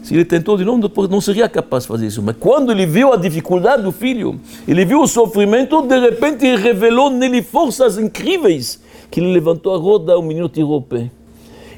Se 0.07 0.13
ele 0.13 0.23
tentou 0.23 0.55
de 0.55 0.63
novo, 0.63 0.89
não 1.09 1.19
seria 1.19 1.49
capaz 1.49 1.83
de 1.83 1.89
fazer 1.89 2.07
isso. 2.07 2.23
Mas 2.23 2.37
quando 2.39 2.71
ele 2.71 2.85
viu 2.85 3.11
a 3.11 3.17
dificuldade 3.17 3.83
do 3.83 3.91
filho, 3.91 4.39
ele 4.65 4.85
viu 4.85 5.01
o 5.01 5.07
sofrimento, 5.07 5.81
de 5.81 5.99
repente 5.99 6.45
ele 6.45 6.55
revelou 6.55 7.09
nele 7.09 7.43
forças 7.43 7.97
incríveis, 7.97 8.79
que 9.11 9.19
ele 9.19 9.33
levantou 9.33 9.75
a 9.75 9.77
roda, 9.77 10.17
o 10.17 10.21
menino 10.21 10.47
tirou 10.47 10.77
o 10.77 10.81
pé. 10.81 11.11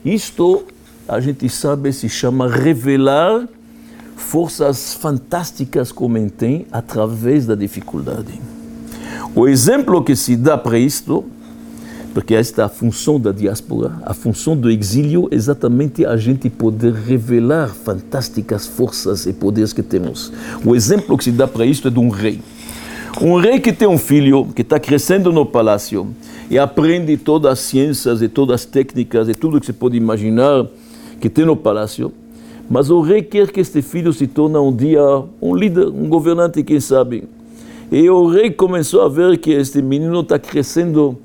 Isto, 0.06 0.64
a 1.08 1.20
gente 1.20 1.50
sabe, 1.50 1.92
se 1.92 2.08
chama 2.08 2.48
revelar 2.48 3.50
forças 4.16 4.94
fantásticas 4.94 5.92
como 5.92 6.30
tem 6.30 6.68
através 6.72 7.48
da 7.48 7.56
dificuldade. 7.56 8.40
O 9.34 9.48
exemplo 9.48 10.04
que 10.04 10.16
se 10.16 10.36
dá 10.36 10.56
para 10.56 10.78
isto 10.78 11.26
porque 12.14 12.34
esta 12.34 12.64
é 12.64 12.66
a 12.66 12.70
função 12.70 13.20
da 13.20 13.32
diáspora, 13.32 14.00
a 14.04 14.14
função 14.14 14.56
do 14.56 14.70
exílio 14.70 15.28
exatamente 15.32 16.06
a 16.06 16.18
gente 16.18 16.50
poder 16.50 16.94
revelar 16.94 17.70
fantásticas 17.70 18.66
forças 18.68 19.26
e 19.26 19.34
poderes 19.34 19.74
que 19.74 19.84
temos. 19.84 20.32
O 20.66 20.76
exemplo 20.76 21.18
que 21.18 21.24
se 21.24 21.32
dá 21.32 21.48
para 21.48 21.66
isto 21.66 21.88
é 21.88 21.92
de 21.92 22.00
um 22.00 22.10
rei. 22.10 22.40
Um 23.22 23.36
rei 23.36 23.60
que 23.60 23.74
tem 23.74 23.88
um 23.88 23.98
filho 23.98 24.46
que 24.56 24.62
está 24.62 24.80
crescendo 24.80 25.32
no 25.32 25.46
palácio 25.46 26.08
e 26.50 26.58
aprende 26.58 27.16
todas 27.18 27.52
as 27.52 27.60
ciências 27.60 28.22
e 28.22 28.28
todas 28.28 28.62
as 28.62 28.66
técnicas 28.66 29.28
e 29.30 29.34
tudo 29.34 29.60
que 29.60 29.66
se 29.66 29.74
pode 29.74 29.98
imaginar 29.98 30.66
que 31.20 31.30
tem 31.30 31.46
no 31.46 31.56
palácio, 31.56 32.14
mas 32.70 32.90
o 32.90 33.02
rei 33.02 33.22
quer 33.22 33.52
que 33.52 33.60
este 33.60 33.82
filho 33.82 34.14
se 34.14 34.28
torne 34.28 34.58
um 34.58 34.74
dia 34.74 35.02
um 35.42 35.56
líder, 35.56 35.88
um 35.88 36.08
governante, 36.08 36.64
quem 36.64 36.80
sabe. 36.80 37.24
E 37.92 38.08
o 38.10 38.28
rei 38.28 38.52
começou 38.52 39.02
a 39.02 39.10
ver 39.10 39.38
que 39.38 39.52
este 39.52 39.82
menino 39.82 40.22
está 40.22 40.38
crescendo 40.38 41.18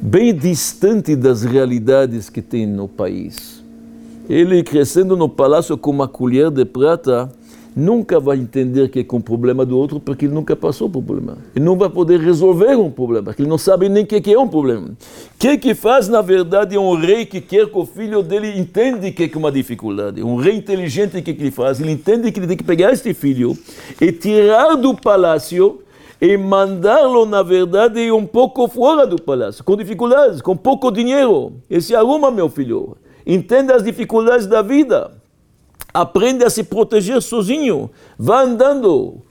bem 0.00 0.34
distante 0.34 1.16
das 1.16 1.42
realidades 1.42 2.30
que 2.30 2.40
tem 2.40 2.66
no 2.66 2.86
país. 2.86 3.62
Ele 4.28 4.62
crescendo 4.62 5.16
no 5.16 5.28
palácio 5.28 5.76
com 5.76 5.90
uma 5.90 6.06
colher 6.06 6.50
de 6.50 6.64
prata, 6.64 7.32
nunca 7.74 8.20
vai 8.20 8.36
entender 8.36 8.88
que 8.90 9.00
é 9.00 9.04
com 9.04 9.16
o 9.16 9.22
problema 9.22 9.64
do 9.64 9.76
outro, 9.76 9.98
porque 9.98 10.26
ele 10.26 10.34
nunca 10.34 10.54
passou 10.54 10.88
por 10.88 11.02
problema. 11.02 11.38
Ele 11.54 11.64
não 11.64 11.76
vai 11.76 11.88
poder 11.88 12.20
resolver 12.20 12.76
um 12.76 12.90
problema, 12.90 13.24
porque 13.24 13.42
ele 13.42 13.48
não 13.48 13.58
sabe 13.58 13.88
nem 13.88 14.04
o 14.04 14.06
que 14.06 14.32
é 14.32 14.38
um 14.38 14.46
problema. 14.46 14.88
O 14.88 15.38
que 15.38 15.56
que 15.58 15.74
faz, 15.74 16.08
na 16.08 16.20
verdade, 16.20 16.76
um 16.76 16.94
rei 16.94 17.24
que 17.24 17.40
quer 17.40 17.66
que 17.66 17.78
o 17.78 17.86
filho 17.86 18.22
dele 18.22 18.58
entenda 18.58 19.10
que 19.10 19.30
é 19.32 19.38
uma 19.38 19.50
dificuldade? 19.50 20.22
Um 20.22 20.36
rei 20.36 20.56
inteligente, 20.56 21.16
o 21.16 21.22
que, 21.22 21.34
que 21.34 21.42
ele 21.42 21.50
faz? 21.50 21.80
Ele 21.80 21.92
entende 21.92 22.30
que 22.30 22.38
ele 22.38 22.46
tem 22.46 22.56
que 22.56 22.64
pegar 22.64 22.92
este 22.92 23.14
filho 23.14 23.56
e 24.00 24.12
tirar 24.12 24.76
do 24.76 24.94
palácio 24.94 25.80
e 26.20 26.36
mandá-lo, 26.36 27.24
na 27.24 27.42
verdade, 27.42 28.10
um 28.10 28.26
pouco 28.26 28.66
fora 28.66 29.06
do 29.06 29.20
palácio, 29.20 29.62
com 29.62 29.76
dificuldades, 29.76 30.40
com 30.42 30.56
pouco 30.56 30.90
dinheiro. 30.90 31.52
E 31.70 31.80
se 31.80 31.94
arruma, 31.94 32.30
meu 32.30 32.48
filho. 32.48 32.96
Entenda 33.24 33.76
as 33.76 33.84
dificuldades 33.84 34.46
da 34.46 34.60
vida. 34.60 35.12
Aprende 35.94 36.44
a 36.44 36.50
se 36.50 36.64
proteger 36.64 37.22
sozinho. 37.22 37.90
Vá 38.18 38.42
andando. 38.42 39.22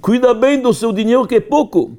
Cuida 0.00 0.34
bem 0.34 0.60
do 0.60 0.72
seu 0.72 0.92
dinheiro, 0.92 1.26
que 1.26 1.36
é 1.36 1.40
pouco. 1.40 1.92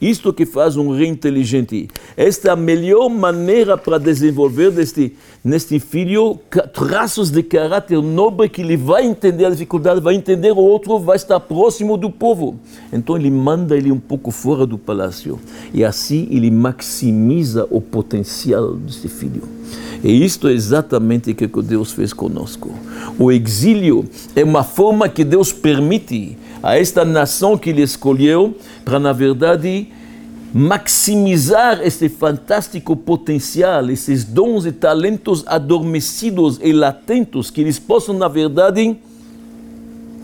Isto 0.00 0.32
que 0.32 0.44
faz 0.44 0.76
um 0.76 0.90
rei 0.90 1.08
inteligente. 1.08 1.88
Esta 2.16 2.48
é 2.48 2.50
a 2.50 2.56
melhor 2.56 3.08
maneira 3.08 3.76
para 3.76 3.98
desenvolver 3.98 4.70
deste, 4.70 5.14
neste 5.44 5.78
filho 5.78 6.38
traços 6.72 7.30
de 7.30 7.42
caráter 7.42 8.02
nobre 8.02 8.48
que 8.48 8.62
ele 8.62 8.76
vai 8.76 9.06
entender 9.06 9.46
a 9.46 9.50
dificuldade, 9.50 10.00
vai 10.00 10.14
entender 10.14 10.52
o 10.52 10.58
outro, 10.58 10.98
vai 10.98 11.16
estar 11.16 11.40
próximo 11.40 11.96
do 11.96 12.10
povo. 12.10 12.58
Então 12.92 13.16
ele 13.16 13.30
manda 13.30 13.76
ele 13.76 13.90
um 13.90 14.00
pouco 14.00 14.30
fora 14.30 14.66
do 14.66 14.78
palácio. 14.78 15.38
E 15.72 15.84
assim 15.84 16.28
ele 16.30 16.50
maximiza 16.50 17.66
o 17.70 17.80
potencial 17.80 18.74
deste 18.74 19.08
filho. 19.08 19.42
E 20.02 20.24
isto 20.24 20.48
é 20.48 20.52
exatamente 20.52 21.30
o 21.30 21.34
que 21.34 21.48
Deus 21.62 21.92
fez 21.92 22.12
conosco. 22.12 22.70
O 23.18 23.32
exílio 23.32 24.04
é 24.36 24.44
uma 24.44 24.62
forma 24.62 25.08
que 25.08 25.24
Deus 25.24 25.50
permite 25.50 26.36
a 26.64 26.78
esta 26.78 27.04
nação 27.04 27.58
que 27.58 27.68
ele 27.68 27.82
escolheu 27.82 28.56
para, 28.86 28.98
na 28.98 29.12
verdade, 29.12 29.88
maximizar 30.54 31.82
esse 31.82 32.08
fantástico 32.08 32.96
potencial, 32.96 33.90
esses 33.90 34.24
dons 34.24 34.64
e 34.64 34.72
talentos 34.72 35.44
adormecidos 35.46 36.58
e 36.62 36.72
latentes 36.72 37.50
que 37.50 37.60
eles 37.60 37.78
possam, 37.78 38.16
na 38.16 38.28
verdade, 38.28 38.96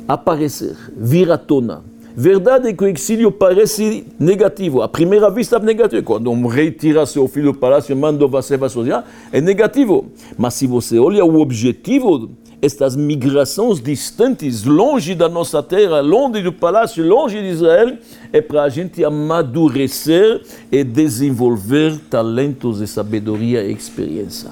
aparecer, 0.08 0.74
vir 0.96 1.30
à 1.30 1.36
tona. 1.36 1.84
Verdade 2.16 2.68
é 2.68 2.72
que 2.72 2.84
o 2.84 2.88
exílio 2.88 3.30
parece 3.30 4.06
negativo. 4.18 4.80
À 4.80 4.88
primeira 4.88 5.30
vista 5.30 5.56
é 5.56 5.60
negativo. 5.60 6.02
Quando 6.02 6.30
um 6.30 6.46
rei 6.46 6.70
tira 6.70 7.04
seu 7.04 7.28
filho 7.28 7.52
do 7.52 7.58
palácio 7.58 7.92
e 7.92 7.94
manda 7.94 8.26
você 8.26 8.58
sozinho, 8.68 9.02
é 9.30 9.40
negativo. 9.42 10.06
Mas 10.38 10.54
se 10.54 10.66
você 10.66 10.98
olha 10.98 11.24
o 11.24 11.38
objetivo 11.38 12.30
estas 12.62 12.94
migrações 12.94 13.80
distantes, 13.80 14.64
longe 14.64 15.14
da 15.14 15.28
nossa 15.28 15.62
terra, 15.62 16.00
longe 16.00 16.42
do 16.42 16.52
palácio, 16.52 17.06
longe 17.06 17.40
de 17.40 17.48
Israel, 17.48 17.96
é 18.32 18.40
para 18.40 18.64
a 18.64 18.68
gente 18.68 19.02
amadurecer 19.02 20.42
e 20.70 20.84
desenvolver 20.84 21.98
talentos 22.10 22.80
e 22.80 22.86
sabedoria 22.86 23.62
e 23.62 23.72
experiência. 23.72 24.50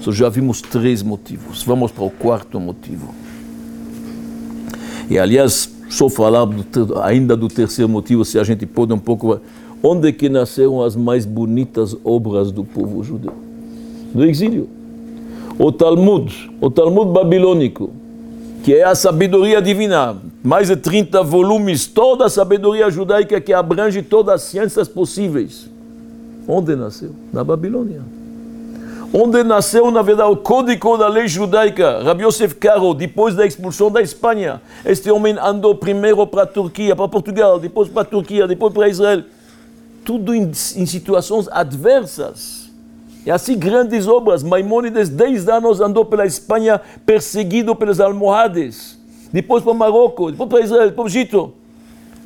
So, 0.00 0.12
já 0.12 0.28
vimos 0.28 0.62
três 0.62 1.02
motivos. 1.02 1.62
Vamos 1.62 1.92
para 1.92 2.04
o 2.04 2.10
quarto 2.10 2.58
motivo. 2.58 3.14
E 5.10 5.18
aliás, 5.18 5.70
só 5.90 6.08
falar 6.08 6.46
do, 6.46 6.98
ainda 7.02 7.36
do 7.36 7.48
terceiro 7.48 7.88
motivo, 7.90 8.24
se 8.24 8.38
a 8.38 8.44
gente 8.44 8.64
pode 8.64 8.92
um 8.92 8.98
pouco. 8.98 9.40
Onde 9.80 10.12
que 10.12 10.28
nasceram 10.28 10.82
as 10.82 10.96
mais 10.96 11.24
bonitas 11.24 11.96
obras 12.02 12.50
do 12.50 12.64
povo 12.64 13.04
judeu? 13.04 13.32
Do 14.12 14.24
exílio 14.24 14.77
o 15.58 15.72
Talmud, 15.72 16.50
o 16.60 16.70
Talmud 16.70 17.10
babilônico, 17.12 17.90
que 18.62 18.74
é 18.74 18.84
a 18.84 18.94
sabedoria 18.94 19.60
divina, 19.60 20.16
mais 20.42 20.68
de 20.68 20.76
30 20.76 21.22
volumes, 21.22 21.86
toda 21.86 22.26
a 22.26 22.28
sabedoria 22.28 22.88
judaica 22.90 23.40
que 23.40 23.52
abrange 23.52 24.02
todas 24.02 24.34
as 24.36 24.42
ciências 24.42 24.86
possíveis. 24.86 25.68
Onde 26.46 26.76
nasceu? 26.76 27.10
Na 27.32 27.42
Babilônia. 27.42 28.02
Onde 29.12 29.42
nasceu, 29.42 29.90
na 29.90 30.02
verdade, 30.02 30.30
o 30.30 30.36
código 30.36 30.96
da 30.96 31.08
lei 31.08 31.26
judaica, 31.26 32.02
Rabbi 32.02 32.24
Yosef 32.24 32.54
Caro, 32.54 32.94
depois 32.94 33.34
da 33.34 33.46
expulsão 33.46 33.90
da 33.90 34.00
Espanha. 34.00 34.60
Este 34.84 35.10
homem 35.10 35.36
andou 35.42 35.74
primeiro 35.74 36.26
para 36.26 36.42
a 36.42 36.46
Turquia, 36.46 36.94
para 36.94 37.08
Portugal, 37.08 37.58
depois 37.58 37.88
para 37.88 38.02
a 38.02 38.04
Turquia, 38.04 38.46
depois 38.46 38.72
para 38.72 38.88
Israel. 38.88 39.24
Tudo 40.04 40.34
em, 40.34 40.44
em 40.44 40.86
situações 40.86 41.48
adversas 41.50 42.67
e 43.28 43.30
assim 43.30 43.58
grandes 43.58 44.06
obras. 44.06 44.42
Maimônides, 44.42 45.10
10 45.10 45.50
anos, 45.50 45.82
andou 45.82 46.02
pela 46.02 46.24
Espanha 46.24 46.80
perseguido 47.04 47.76
pelos 47.76 48.00
almohades. 48.00 48.98
Depois 49.30 49.62
para 49.62 49.72
o 49.72 49.74
Marrocos, 49.74 50.32
depois 50.32 50.48
para 50.48 50.60
Israel, 50.62 50.88
depois 50.88 51.12
para 51.12 51.18
o 51.18 51.22
Egito. 51.22 51.52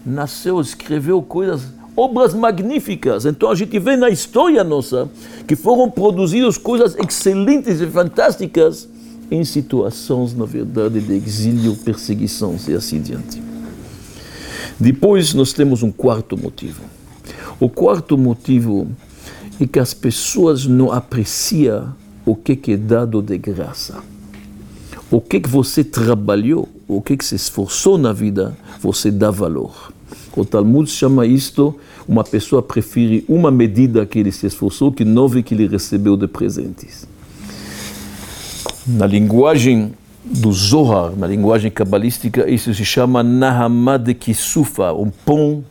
Nasceu, 0.06 0.60
escreveu 0.60 1.20
coisas, 1.20 1.64
obras 1.96 2.34
magníficas. 2.34 3.26
Então 3.26 3.50
a 3.50 3.54
gente 3.56 3.76
vê 3.80 3.96
na 3.96 4.10
história 4.10 4.62
nossa 4.62 5.10
que 5.44 5.56
foram 5.56 5.90
produzidas 5.90 6.56
coisas 6.56 6.94
excelentes 6.94 7.80
e 7.80 7.86
fantásticas 7.88 8.88
em 9.28 9.44
situações, 9.44 10.32
na 10.36 10.44
verdade, 10.44 11.00
de 11.00 11.14
exílio, 11.14 11.74
perseguição 11.78 12.54
e 12.68 12.74
assim 12.74 13.00
diante. 13.00 13.42
Depois 14.78 15.34
nós 15.34 15.52
temos 15.52 15.82
um 15.82 15.90
quarto 15.90 16.38
motivo. 16.38 16.80
O 17.58 17.68
quarto 17.68 18.16
motivo 18.16 18.86
e 19.60 19.66
que 19.66 19.78
as 19.78 19.94
pessoas 19.94 20.66
não 20.66 20.90
apreciam 20.92 21.94
o 22.24 22.34
que, 22.34 22.58
é 22.72 22.76
dado 22.76 23.20
de 23.20 23.36
graça. 23.38 24.02
O 25.10 25.20
que, 25.20 25.40
que 25.40 25.48
você 25.48 25.84
trabalhou, 25.84 26.68
o 26.88 27.02
que, 27.02 27.16
que 27.16 27.24
se 27.24 27.34
esforçou 27.34 27.98
na 27.98 28.12
vida, 28.12 28.56
você 28.80 29.10
dá 29.10 29.30
valor. 29.30 29.92
O 30.34 30.44
Talmud 30.44 30.88
chama 30.90 31.26
isto, 31.26 31.74
uma 32.08 32.24
pessoa 32.24 32.62
prefere 32.62 33.24
uma 33.28 33.50
medida 33.50 34.06
que 34.06 34.18
ele 34.18 34.32
se 34.32 34.46
esforçou 34.46 34.90
que 34.90 35.04
nove 35.04 35.42
que 35.42 35.54
ele 35.54 35.66
recebeu 35.66 36.16
de 36.16 36.26
presentes. 36.26 37.06
Na 38.86 39.06
linguagem 39.06 39.92
do 40.24 40.50
Zohar, 40.52 41.12
na 41.16 41.26
linguagem 41.26 41.70
cabalística, 41.70 42.48
isso 42.50 42.72
se 42.72 42.84
chama 42.84 43.22
Nahamad 43.22 44.14
Kisufa, 44.14 44.92
um 44.92 45.10
pão, 45.10 45.64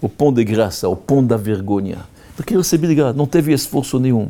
o 0.00 0.08
pão 0.08 0.32
de 0.32 0.44
graça, 0.44 0.88
o 0.88 0.96
pão 0.96 1.24
da 1.24 1.36
vergonha. 1.36 1.98
Porque 2.38 2.56
recebi 2.56 2.86
de 2.86 2.94
graça, 2.94 3.14
não 3.14 3.26
teve 3.26 3.52
esforço 3.52 3.98
nenhum. 3.98 4.28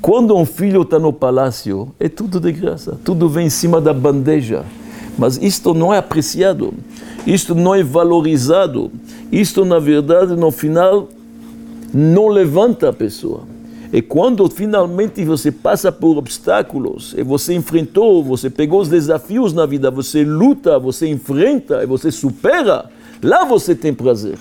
Quando 0.00 0.36
um 0.36 0.44
filho 0.44 0.82
está 0.82 0.96
no 0.96 1.12
palácio, 1.12 1.92
é 1.98 2.08
tudo 2.08 2.38
de 2.38 2.52
graça, 2.52 2.96
tudo 3.04 3.28
vem 3.28 3.48
em 3.48 3.50
cima 3.50 3.80
da 3.80 3.92
bandeja. 3.92 4.64
Mas 5.18 5.38
isto 5.38 5.74
não 5.74 5.92
é 5.92 5.98
apreciado, 5.98 6.72
isto 7.26 7.56
não 7.56 7.74
é 7.74 7.82
valorizado, 7.82 8.92
isto 9.32 9.64
na 9.64 9.80
verdade 9.80 10.36
no 10.36 10.52
final 10.52 11.08
não 11.92 12.28
levanta 12.28 12.90
a 12.90 12.92
pessoa. 12.92 13.42
E 13.92 14.00
quando 14.00 14.48
finalmente 14.48 15.24
você 15.24 15.50
passa 15.50 15.90
por 15.90 16.16
obstáculos, 16.16 17.12
e 17.18 17.24
você 17.24 17.54
enfrentou, 17.54 18.22
você 18.22 18.48
pegou 18.48 18.80
os 18.80 18.88
desafios 18.88 19.52
na 19.52 19.66
vida, 19.66 19.90
você 19.90 20.22
luta, 20.22 20.78
você 20.78 21.08
enfrenta 21.08 21.82
e 21.82 21.86
você 21.86 22.12
supera, 22.12 22.88
lá 23.20 23.44
você 23.44 23.74
tem 23.74 23.92
prazer. 23.92 24.38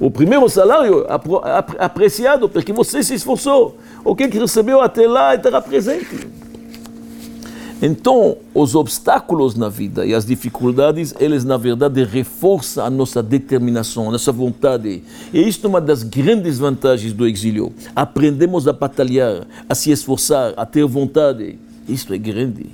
O 0.00 0.10
primeiro 0.10 0.48
salário 0.48 1.04
apreciado 1.78 2.48
porque 2.48 2.72
você 2.72 3.02
se 3.02 3.14
esforçou. 3.14 3.76
O 4.04 4.14
que 4.14 4.26
recebeu 4.26 4.80
até 4.80 5.06
lá 5.06 5.34
estará 5.34 5.60
presente. 5.60 6.28
Então, 7.80 8.36
os 8.52 8.74
obstáculos 8.74 9.54
na 9.54 9.68
vida 9.68 10.04
e 10.04 10.12
as 10.12 10.26
dificuldades, 10.26 11.14
eles 11.20 11.44
na 11.44 11.56
verdade 11.56 12.02
reforçam 12.02 12.84
a 12.84 12.90
nossa 12.90 13.22
determinação, 13.22 14.08
a 14.08 14.12
nossa 14.12 14.32
vontade. 14.32 15.02
E 15.32 15.48
isto 15.48 15.66
é 15.66 15.70
uma 15.70 15.80
das 15.80 16.02
grandes 16.02 16.58
vantagens 16.58 17.12
do 17.12 17.26
exílio. 17.26 17.72
Aprendemos 17.94 18.66
a 18.66 18.72
batalhar, 18.72 19.46
a 19.68 19.74
se 19.76 19.92
esforçar, 19.92 20.54
a 20.56 20.66
ter 20.66 20.84
vontade. 20.86 21.56
Isto 21.88 22.12
é 22.14 22.18
grande. 22.18 22.66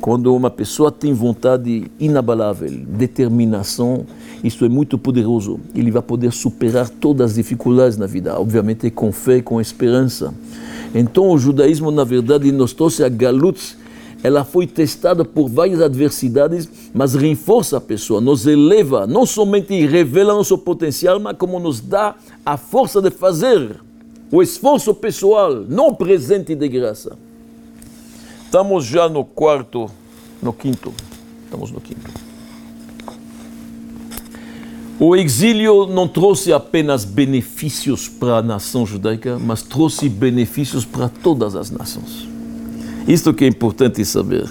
Quando 0.00 0.34
uma 0.34 0.50
pessoa 0.50 0.92
tem 0.92 1.12
vontade 1.12 1.90
inabalável, 1.98 2.70
determinação, 2.70 4.06
isso 4.44 4.64
é 4.64 4.68
muito 4.68 4.96
poderoso. 4.96 5.58
Ele 5.74 5.90
vai 5.90 6.02
poder 6.02 6.32
superar 6.32 6.88
todas 6.88 7.30
as 7.30 7.36
dificuldades 7.36 7.96
na 7.96 8.06
vida, 8.06 8.38
obviamente 8.38 8.90
com 8.90 9.10
fé, 9.10 9.40
com 9.40 9.60
esperança. 9.60 10.32
Então 10.94 11.30
o 11.30 11.38
judaísmo, 11.38 11.90
na 11.90 12.04
verdade, 12.04 12.52
nos 12.52 12.72
trouxe 12.72 13.02
a 13.02 13.08
galut, 13.08 13.76
ela 14.22 14.44
foi 14.44 14.66
testada 14.66 15.24
por 15.24 15.48
várias 15.48 15.80
adversidades, 15.80 16.68
mas 16.92 17.14
reforça 17.14 17.76
a 17.76 17.80
pessoa, 17.80 18.20
nos 18.20 18.46
eleva, 18.46 19.06
não 19.06 19.26
somente 19.26 19.86
revela 19.86 20.34
nosso 20.34 20.56
potencial, 20.58 21.20
mas 21.20 21.36
como 21.36 21.58
nos 21.58 21.80
dá 21.80 22.14
a 22.44 22.56
força 22.56 23.00
de 23.00 23.10
fazer, 23.10 23.76
o 24.30 24.42
esforço 24.42 24.94
pessoal, 24.94 25.54
não 25.68 25.94
presente 25.94 26.54
de 26.54 26.68
graça. 26.68 27.16
Estamos 28.56 28.86
já 28.86 29.06
no 29.06 29.22
quarto, 29.22 29.86
no 30.42 30.50
quinto. 30.50 30.90
Estamos 31.44 31.70
no 31.70 31.78
quinto. 31.78 32.10
O 34.98 35.14
exílio 35.14 35.84
não 35.84 36.08
trouxe 36.08 36.54
apenas 36.54 37.04
benefícios 37.04 38.08
para 38.08 38.38
a 38.38 38.42
nação 38.42 38.86
judaica, 38.86 39.38
mas 39.38 39.60
trouxe 39.60 40.08
benefícios 40.08 40.86
para 40.86 41.10
todas 41.10 41.54
as 41.54 41.70
nações. 41.70 42.26
Isto 43.06 43.34
que 43.34 43.44
é 43.44 43.48
importante 43.48 44.02
saber. 44.06 44.48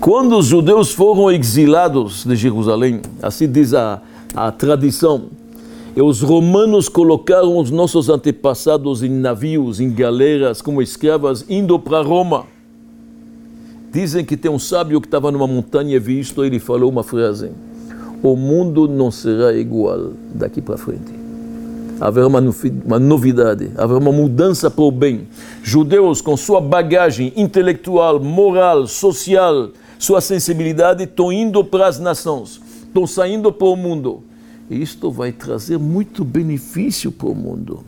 Quando 0.00 0.36
os 0.36 0.44
judeus 0.44 0.92
foram 0.92 1.32
exilados 1.32 2.26
de 2.26 2.36
Jerusalém, 2.36 3.00
assim 3.22 3.50
diz 3.50 3.72
a, 3.72 4.02
a 4.34 4.52
tradição, 4.52 5.30
e 5.96 6.02
os 6.02 6.20
romanos 6.20 6.90
colocaram 6.90 7.56
os 7.56 7.70
nossos 7.70 8.10
antepassados 8.10 9.02
em 9.02 9.08
navios, 9.08 9.80
em 9.80 9.90
galeras, 9.90 10.60
como 10.60 10.82
escravas, 10.82 11.42
indo 11.48 11.78
para 11.78 12.02
Roma. 12.02 12.54
Dizem 13.96 14.24
que 14.24 14.36
tem 14.36 14.50
um 14.50 14.58
sábio 14.58 15.00
que 15.00 15.06
estava 15.06 15.32
numa 15.32 15.46
montanha 15.46 15.96
e 15.96 15.98
viu 15.98 16.20
isto, 16.20 16.44
ele 16.44 16.58
falou 16.58 16.90
uma 16.90 17.02
frase 17.02 17.50
o 18.22 18.34
mundo 18.36 18.88
não 18.88 19.10
será 19.10 19.52
igual 19.52 20.10
daqui 20.34 20.60
para 20.60 20.76
frente. 20.76 21.14
Haverá 22.00 22.26
uma, 22.26 22.40
uma 22.84 22.98
novidade, 22.98 23.70
haverá 23.76 23.98
uma 23.98 24.12
mudança 24.12 24.70
para 24.70 24.84
o 24.84 24.90
bem. 24.90 25.26
Judeus, 25.62 26.20
com 26.20 26.36
sua 26.36 26.60
bagagem 26.60 27.32
intelectual, 27.36 28.20
moral, 28.20 28.86
social, 28.86 29.70
sua 29.98 30.20
sensibilidade, 30.20 31.04
estão 31.04 31.32
indo 31.32 31.64
para 31.64 31.86
as 31.86 31.98
nações, 31.98 32.60
estão 32.82 33.06
saindo 33.06 33.52
para 33.52 33.68
o 33.68 33.76
mundo. 33.76 34.22
E 34.68 34.82
isto 34.82 35.10
vai 35.10 35.32
trazer 35.32 35.78
muito 35.78 36.24
benefício 36.24 37.12
para 37.12 37.28
o 37.28 37.34
mundo. 37.34 37.84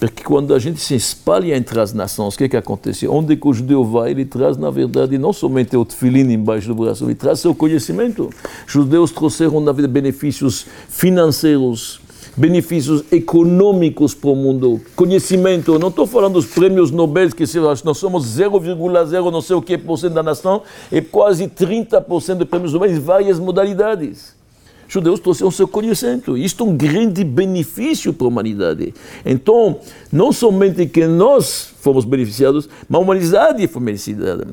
Porque 0.00 0.24
quando 0.24 0.54
a 0.54 0.58
gente 0.58 0.80
se 0.80 0.94
espalha 0.94 1.56
entre 1.56 1.78
as 1.80 1.92
nações, 1.92 2.34
o 2.34 2.38
que, 2.38 2.44
é 2.44 2.48
que 2.48 2.56
acontece? 2.56 3.06
Onde 3.06 3.36
que 3.36 3.46
o 3.46 3.52
judeu 3.52 3.84
vai, 3.84 4.10
ele 4.10 4.24
traz, 4.24 4.56
na 4.56 4.70
verdade, 4.70 5.18
não 5.18 5.32
somente 5.32 5.76
o 5.76 5.84
tefilim 5.84 6.32
embaixo 6.32 6.68
do 6.68 6.74
braço, 6.74 7.04
ele 7.04 7.14
traz 7.14 7.40
seu 7.40 7.54
conhecimento. 7.54 8.30
Os 8.66 8.72
judeus 8.72 9.10
trouxeram, 9.10 9.60
na 9.60 9.72
vida, 9.72 9.86
benefícios 9.86 10.66
financeiros, 10.88 12.00
benefícios 12.36 13.04
econômicos 13.12 14.14
para 14.14 14.30
o 14.30 14.36
mundo, 14.36 14.80
conhecimento. 14.96 15.78
Não 15.78 15.88
estou 15.88 16.06
falando 16.06 16.34
dos 16.34 16.46
prêmios 16.46 16.90
Nobel, 16.90 17.30
que 17.30 17.44
nós 17.84 17.98
somos 17.98 18.26
0,0 18.26 19.30
não 19.30 19.40
sei 19.40 19.56
o 19.56 19.62
que 19.62 19.78
por 19.78 19.98
cento 19.98 20.14
da 20.14 20.22
nação, 20.22 20.62
e 20.90 21.00
quase 21.00 21.46
30% 21.46 22.38
de 22.38 22.44
prêmios 22.44 22.72
Nobel 22.72 22.90
em 22.90 22.98
várias 22.98 23.38
modalidades 23.38 24.34
judeus 24.88 25.20
trouxeram 25.20 25.50
seu 25.50 25.66
conhecimento. 25.66 26.36
Isto 26.36 26.64
é 26.64 26.66
um 26.66 26.76
grande 26.76 27.24
benefício 27.24 28.12
para 28.12 28.26
a 28.26 28.28
humanidade. 28.28 28.94
Então, 29.24 29.78
não 30.12 30.32
somente 30.32 30.86
que 30.86 31.06
nós 31.06 31.74
fomos 31.80 32.04
beneficiados, 32.04 32.68
mas 32.88 32.98
a 32.98 33.02
humanidade 33.02 33.66
foi 33.66 33.82
beneficiada. 33.82 34.46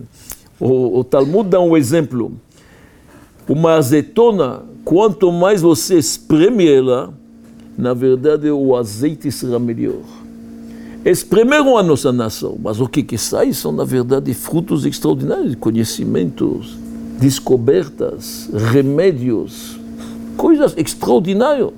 O, 0.59 0.99
o 0.99 1.03
Talmud 1.03 1.49
dá 1.49 1.59
um 1.59 1.75
exemplo. 1.75 2.33
Uma 3.47 3.73
azeitona, 3.73 4.63
quanto 4.85 5.31
mais 5.31 5.61
você 5.61 5.97
espreme 5.97 6.67
ela, 6.67 7.13
na 7.77 7.93
verdade 7.93 8.49
o 8.49 8.75
azeite 8.75 9.31
será 9.31 9.59
melhor. 9.59 10.21
Espremeram 11.03 11.77
a 11.77 11.83
nossa 11.83 12.11
nação, 12.11 12.57
mas 12.61 12.79
o 12.79 12.87
que, 12.87 13.01
que 13.01 13.17
sai 13.17 13.53
são, 13.53 13.71
na 13.71 13.83
verdade, 13.83 14.31
frutos 14.35 14.85
extraordinários, 14.85 15.55
conhecimentos, 15.55 16.77
descobertas, 17.19 18.47
remédios, 18.53 19.79
coisas 20.41 20.73
extraordinárias. 20.75 21.69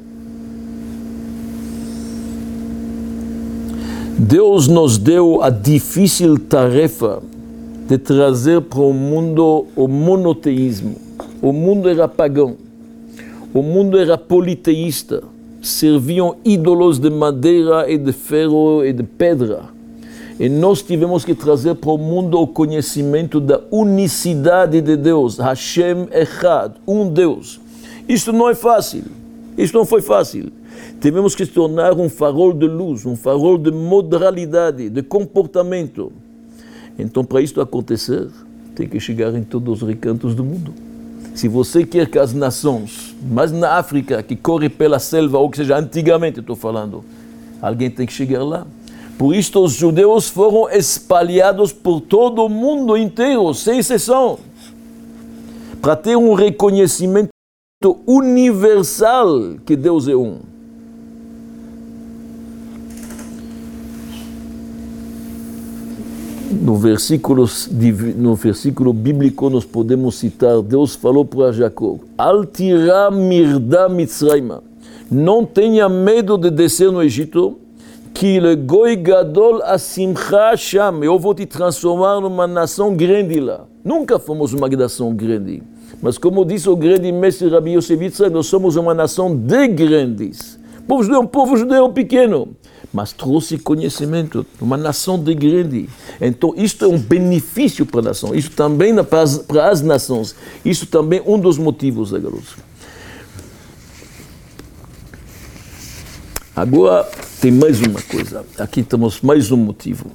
Deus 4.18 4.70
nos 4.70 4.98
deu 4.98 5.44
a 5.44 5.50
difícil 5.50 6.40
tarefa 6.40 7.22
de 7.90 7.98
trazer 7.98 8.62
para 8.62 8.80
o 8.80 8.94
mundo 8.94 9.66
o 9.76 9.86
monoteísmo. 9.86 10.96
O 11.42 11.52
mundo 11.52 11.90
era 11.90 12.08
pagão, 12.08 12.56
o 13.54 13.62
mundo 13.62 14.00
era 14.00 14.18
politeísta, 14.18 15.24
serviam 15.62 16.38
ídolos 16.46 17.00
de 17.00 17.10
madeira 17.10 17.92
e 17.92 17.98
de 17.98 18.14
ferro 18.14 18.86
e 18.86 18.94
de 18.94 19.04
pedra. 19.04 19.64
E 20.40 20.48
nós 20.48 20.82
tivemos 20.82 21.26
que 21.26 21.36
trazer 21.36 21.76
para 21.76 21.92
o 21.92 21.98
mundo 21.98 22.40
o 22.40 22.48
conhecimento 22.48 23.42
da 23.42 23.60
unicidade 23.70 24.80
de 24.80 24.96
Deus, 24.96 25.38
Hashem 25.38 26.08
Echad, 26.14 26.76
um 26.88 27.10
Deus. 27.10 27.62
Isto 28.08 28.34
não 28.34 28.50
é 28.50 28.56
fácil. 28.56 29.04
Isto 29.58 29.78
não 29.78 29.86
foi 29.86 30.02
fácil. 30.02 30.52
Tivemos 31.00 31.36
que 31.36 31.46
tornar 31.46 31.94
um 31.94 32.10
farol 32.10 32.54
de 32.54 32.68
luz, 32.68 33.06
um 33.06 33.16
farol 33.16 33.58
de 33.58 33.72
modalidade, 33.72 34.90
de 34.90 35.04
comportamento. 35.04 36.12
Então, 36.98 37.24
para 37.24 37.42
isto 37.42 37.62
acontecer, 37.62 38.28
tem 38.76 38.88
que 38.88 39.00
chegar 39.00 39.34
em 39.36 39.44
todos 39.44 39.82
os 39.82 39.88
recantos 39.88 40.34
do 40.34 40.44
mundo. 40.44 40.74
Se 41.36 41.48
você 41.48 41.86
quer 41.86 42.08
que 42.08 42.20
as 42.20 42.34
nações, 42.34 43.16
mas 43.30 43.52
na 43.52 43.78
África, 43.78 44.22
que 44.22 44.36
corre 44.36 44.70
pela 44.70 45.00
selva, 45.00 45.40
ou 45.40 45.50
que 45.50 45.58
seja, 45.58 45.78
antigamente 45.78 46.40
estou 46.40 46.56
falando, 46.56 47.04
alguém 47.62 47.90
tem 47.90 48.06
que 48.06 48.14
chegar 48.14 48.44
lá. 48.44 48.68
Por 49.18 49.36
isto, 49.36 49.64
os 49.64 49.74
judeus 49.74 50.30
foram 50.30 50.70
espalhados 50.70 51.72
por 51.72 52.02
todo 52.02 52.46
o 52.46 52.50
mundo 52.50 52.96
inteiro, 52.96 53.54
sem 53.54 53.80
exceção, 53.80 54.38
para 55.82 55.96
ter 55.96 56.16
um 56.16 56.34
reconhecimento 56.34 57.33
universal 58.06 59.56
que 59.66 59.76
Deus 59.76 60.08
é 60.08 60.16
um. 60.16 60.38
No 66.62 66.76
versículo, 66.76 67.50
no 68.16 68.36
versículo 68.36 68.94
bíblico 68.94 69.50
nós 69.50 69.66
podemos 69.66 70.16
citar, 70.16 70.62
Deus 70.62 70.96
falou 70.96 71.26
para 71.26 71.52
Jacó, 71.52 71.98
Altira 72.18 73.10
mirda 73.10 73.90
mitzrayma, 73.90 74.62
não 75.10 75.46
tenha 75.46 75.90
medo 75.90 76.38
de 76.38 76.52
descer 76.52 76.92
no 76.92 77.02
Egito, 77.02 77.58
que 78.14 78.40
le 78.40 78.56
goi 78.56 78.96
gadol 78.96 79.64
asimcha 79.64 80.56
sham, 80.56 81.04
eu 81.04 81.18
vou 81.18 81.34
te 81.34 81.46
transformar 81.46 82.22
numa 82.22 82.46
nação 82.46 82.96
grande 82.96 83.40
lá. 83.40 83.66
Nunca 83.84 84.20
fomos 84.20 84.54
uma 84.54 84.70
nação 84.70 85.14
grande. 85.14 85.64
Mas 86.04 86.18
como 86.18 86.44
disse 86.44 86.70
o 86.70 86.76
grande 86.76 87.10
mestre 87.14 87.48
Rabi 87.48 87.76
Yosef 87.76 87.98
nós 88.30 88.48
somos 88.48 88.76
uma 88.76 88.94
nação 88.94 89.34
de 89.34 89.70
grandes. 89.70 90.60
O 90.80 90.84
povo 90.84 91.02
judeu 91.02 91.16
é 91.16 91.20
um 91.22 91.28
povo 91.28 91.56
judeu 91.56 91.90
pequeno, 91.94 92.50
mas 92.94 93.14
trouxe 93.14 93.58
conhecimento, 93.58 94.46
uma 94.60 94.76
nação 94.76 95.18
de 95.18 95.34
grande. 95.34 95.88
Então, 96.20 96.54
isto 96.58 96.84
é 96.84 96.88
um 96.90 97.00
benefício 97.00 97.86
para 97.86 98.02
a 98.02 98.04
nação, 98.04 98.36
isso 98.36 98.52
também 98.52 98.94
para 99.02 99.22
as, 99.22 99.38
para 99.38 99.70
as 99.70 99.82
nações. 99.82 100.36
Isso 100.66 100.88
também 100.88 101.20
é 101.20 101.24
um 101.26 101.40
dos 101.40 101.58
motivos 101.58 102.12
da 102.12 102.20
garoto. 102.20 102.58
Agora, 106.54 107.10
tem 107.40 107.50
mais 107.50 107.80
uma 107.80 108.02
coisa. 108.02 108.46
Aqui 108.60 108.84
temos 108.84 109.22
mais 109.22 109.54
um 109.54 109.58
motivo. 109.58 110.08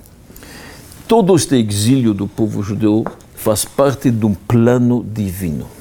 Todo 1.09 1.34
este 1.34 1.57
exílio 1.57 2.12
do 2.12 2.28
povo 2.28 2.62
judeu 2.62 3.07
faz 3.34 3.64
parte 3.64 4.11
de 4.11 4.26
um 4.26 4.34
plano 4.34 5.03
divino. 5.03 5.78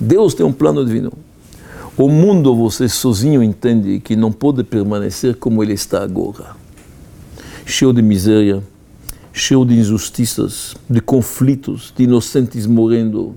Deus 0.00 0.32
tem 0.32 0.46
um 0.46 0.52
plano 0.52 0.84
divino. 0.84 1.12
O 1.96 2.08
mundo, 2.08 2.56
você 2.56 2.88
sozinho 2.88 3.42
entende 3.42 4.00
que 4.00 4.16
não 4.16 4.32
pode 4.32 4.64
permanecer 4.64 5.36
como 5.36 5.62
ele 5.62 5.74
está 5.74 6.02
agora. 6.02 6.56
Cheio 7.66 7.92
de 7.92 8.00
miséria, 8.00 8.62
cheio 9.32 9.64
de 9.66 9.74
injustiças, 9.74 10.74
de 10.88 11.00
conflitos, 11.00 11.92
de 11.94 12.04
inocentes 12.04 12.66
morrendo, 12.66 13.34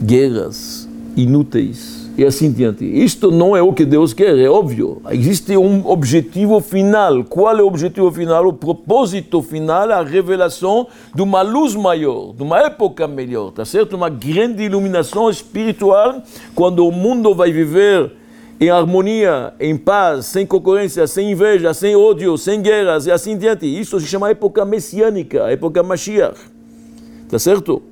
guerras 0.00 0.88
inúteis 1.16 2.03
e 2.16 2.24
assim 2.24 2.50
diante. 2.50 2.84
Isto 2.84 3.30
não 3.30 3.56
é 3.56 3.62
o 3.62 3.72
que 3.72 3.84
Deus 3.84 4.12
quer, 4.12 4.38
é 4.38 4.48
óbvio. 4.48 5.02
Existe 5.10 5.56
um 5.56 5.86
objetivo 5.86 6.60
final. 6.60 7.24
Qual 7.24 7.56
é 7.56 7.62
o 7.62 7.66
objetivo 7.66 8.10
final? 8.12 8.46
O 8.46 8.52
propósito 8.52 9.42
final, 9.42 9.90
a 9.90 10.02
revelação 10.02 10.86
de 11.14 11.22
uma 11.22 11.42
luz 11.42 11.74
maior, 11.74 12.32
de 12.32 12.42
uma 12.42 12.60
época 12.60 13.08
melhor, 13.08 13.50
tá 13.50 13.64
certo? 13.64 13.96
Uma 13.96 14.08
grande 14.08 14.62
iluminação 14.62 15.28
espiritual 15.28 16.22
quando 16.54 16.86
o 16.86 16.92
mundo 16.92 17.34
vai 17.34 17.50
viver 17.52 18.12
em 18.60 18.70
harmonia, 18.70 19.52
em 19.58 19.76
paz, 19.76 20.26
sem 20.26 20.46
concorrência, 20.46 21.06
sem 21.08 21.32
inveja, 21.32 21.74
sem 21.74 21.96
ódio, 21.96 22.38
sem 22.38 22.62
guerras 22.62 23.06
e 23.06 23.10
assim 23.10 23.36
diante. 23.36 23.66
Isso 23.66 23.98
se 23.98 24.06
chama 24.06 24.30
época 24.30 24.64
messiânica, 24.64 25.50
época 25.50 25.82
Mashiach. 25.82 26.38
Tá 27.28 27.38
certo? 27.38 27.82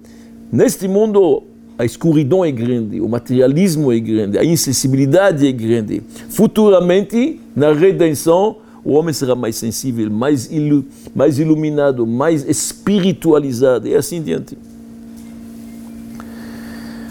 Neste 0.52 0.86
mundo 0.86 1.42
a 1.82 1.84
escuridão 1.84 2.44
é 2.44 2.52
grande, 2.52 3.00
o 3.00 3.08
materialismo 3.08 3.92
é 3.92 3.98
grande, 3.98 4.38
a 4.38 4.44
insensibilidade 4.44 5.44
é 5.44 5.50
grande. 5.50 6.00
Futuramente, 6.30 7.40
na 7.56 7.72
redenção, 7.72 8.58
o 8.84 8.92
homem 8.92 9.12
será 9.12 9.34
mais 9.34 9.56
sensível, 9.56 10.08
mais, 10.08 10.48
ilu 10.50 10.84
mais 11.12 11.40
iluminado, 11.40 12.06
mais 12.06 12.48
espiritualizado 12.48 13.88
e 13.88 13.96
assim 13.96 14.22
diante. 14.22 14.56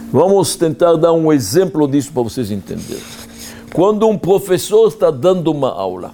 Vamos 0.09 0.55
tentar 0.55 0.95
dar 0.95 1.11
um 1.11 1.33
exemplo 1.33 1.85
disso 1.85 2.13
para 2.13 2.23
vocês 2.23 2.49
entenderem. 2.49 3.03
Quando 3.73 4.07
um 4.07 4.17
professor 4.17 4.87
está 4.87 5.11
dando 5.11 5.51
uma 5.51 5.69
aula, 5.69 6.13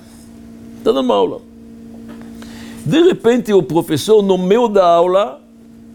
está 0.80 0.91
dando 0.91 1.05
uma 1.05 1.16
aula, 1.16 1.41
de 2.84 3.03
repente 3.03 3.53
o 3.53 3.62
professor, 3.62 4.24
no 4.24 4.36
meio 4.36 4.68
da 4.68 4.84
aula, 4.84 5.46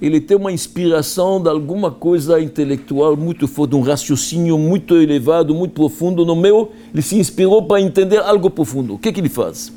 ele 0.02 0.20
tem 0.20 0.36
uma 0.36 0.50
inspiração 0.50 1.40
de 1.40 1.48
alguma 1.48 1.88
coisa 1.88 2.40
intelectual 2.40 3.16
muito 3.16 3.46
forte, 3.46 3.76
um 3.76 3.82
raciocínio 3.82 4.58
muito 4.58 4.96
elevado, 4.96 5.54
muito 5.54 5.74
profundo. 5.74 6.26
No 6.26 6.34
meu, 6.34 6.72
ele 6.92 7.00
se 7.00 7.16
inspirou 7.16 7.62
para 7.62 7.80
entender 7.80 8.18
algo 8.18 8.50
profundo. 8.50 8.94
O 8.94 8.98
que, 8.98 9.12
que 9.12 9.20
ele 9.20 9.28
faz? 9.28 9.72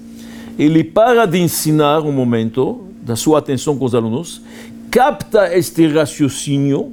Ele 0.58 0.84
para 0.84 1.28
de 1.28 1.38
ensinar 1.38 2.02
um 2.02 2.12
momento, 2.12 2.86
da 3.04 3.16
sua 3.16 3.38
atenção 3.38 3.78
com 3.78 3.86
os 3.86 3.94
alunos, 3.94 4.42
capta 4.90 5.56
este 5.56 5.86
raciocínio, 5.90 6.92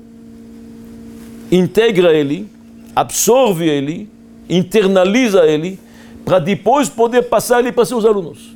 integra 1.51 2.13
ele, 2.13 2.47
absorve 2.95 3.67
ele, 3.67 4.11
internaliza 4.47 5.47
ele, 5.47 5.79
para 6.23 6.39
depois 6.39 6.91
poder 6.91 7.23
passar 7.23 7.61
ele 7.61 7.73
para 7.73 7.87
seus 7.87 8.05
alunos. 8.05 8.55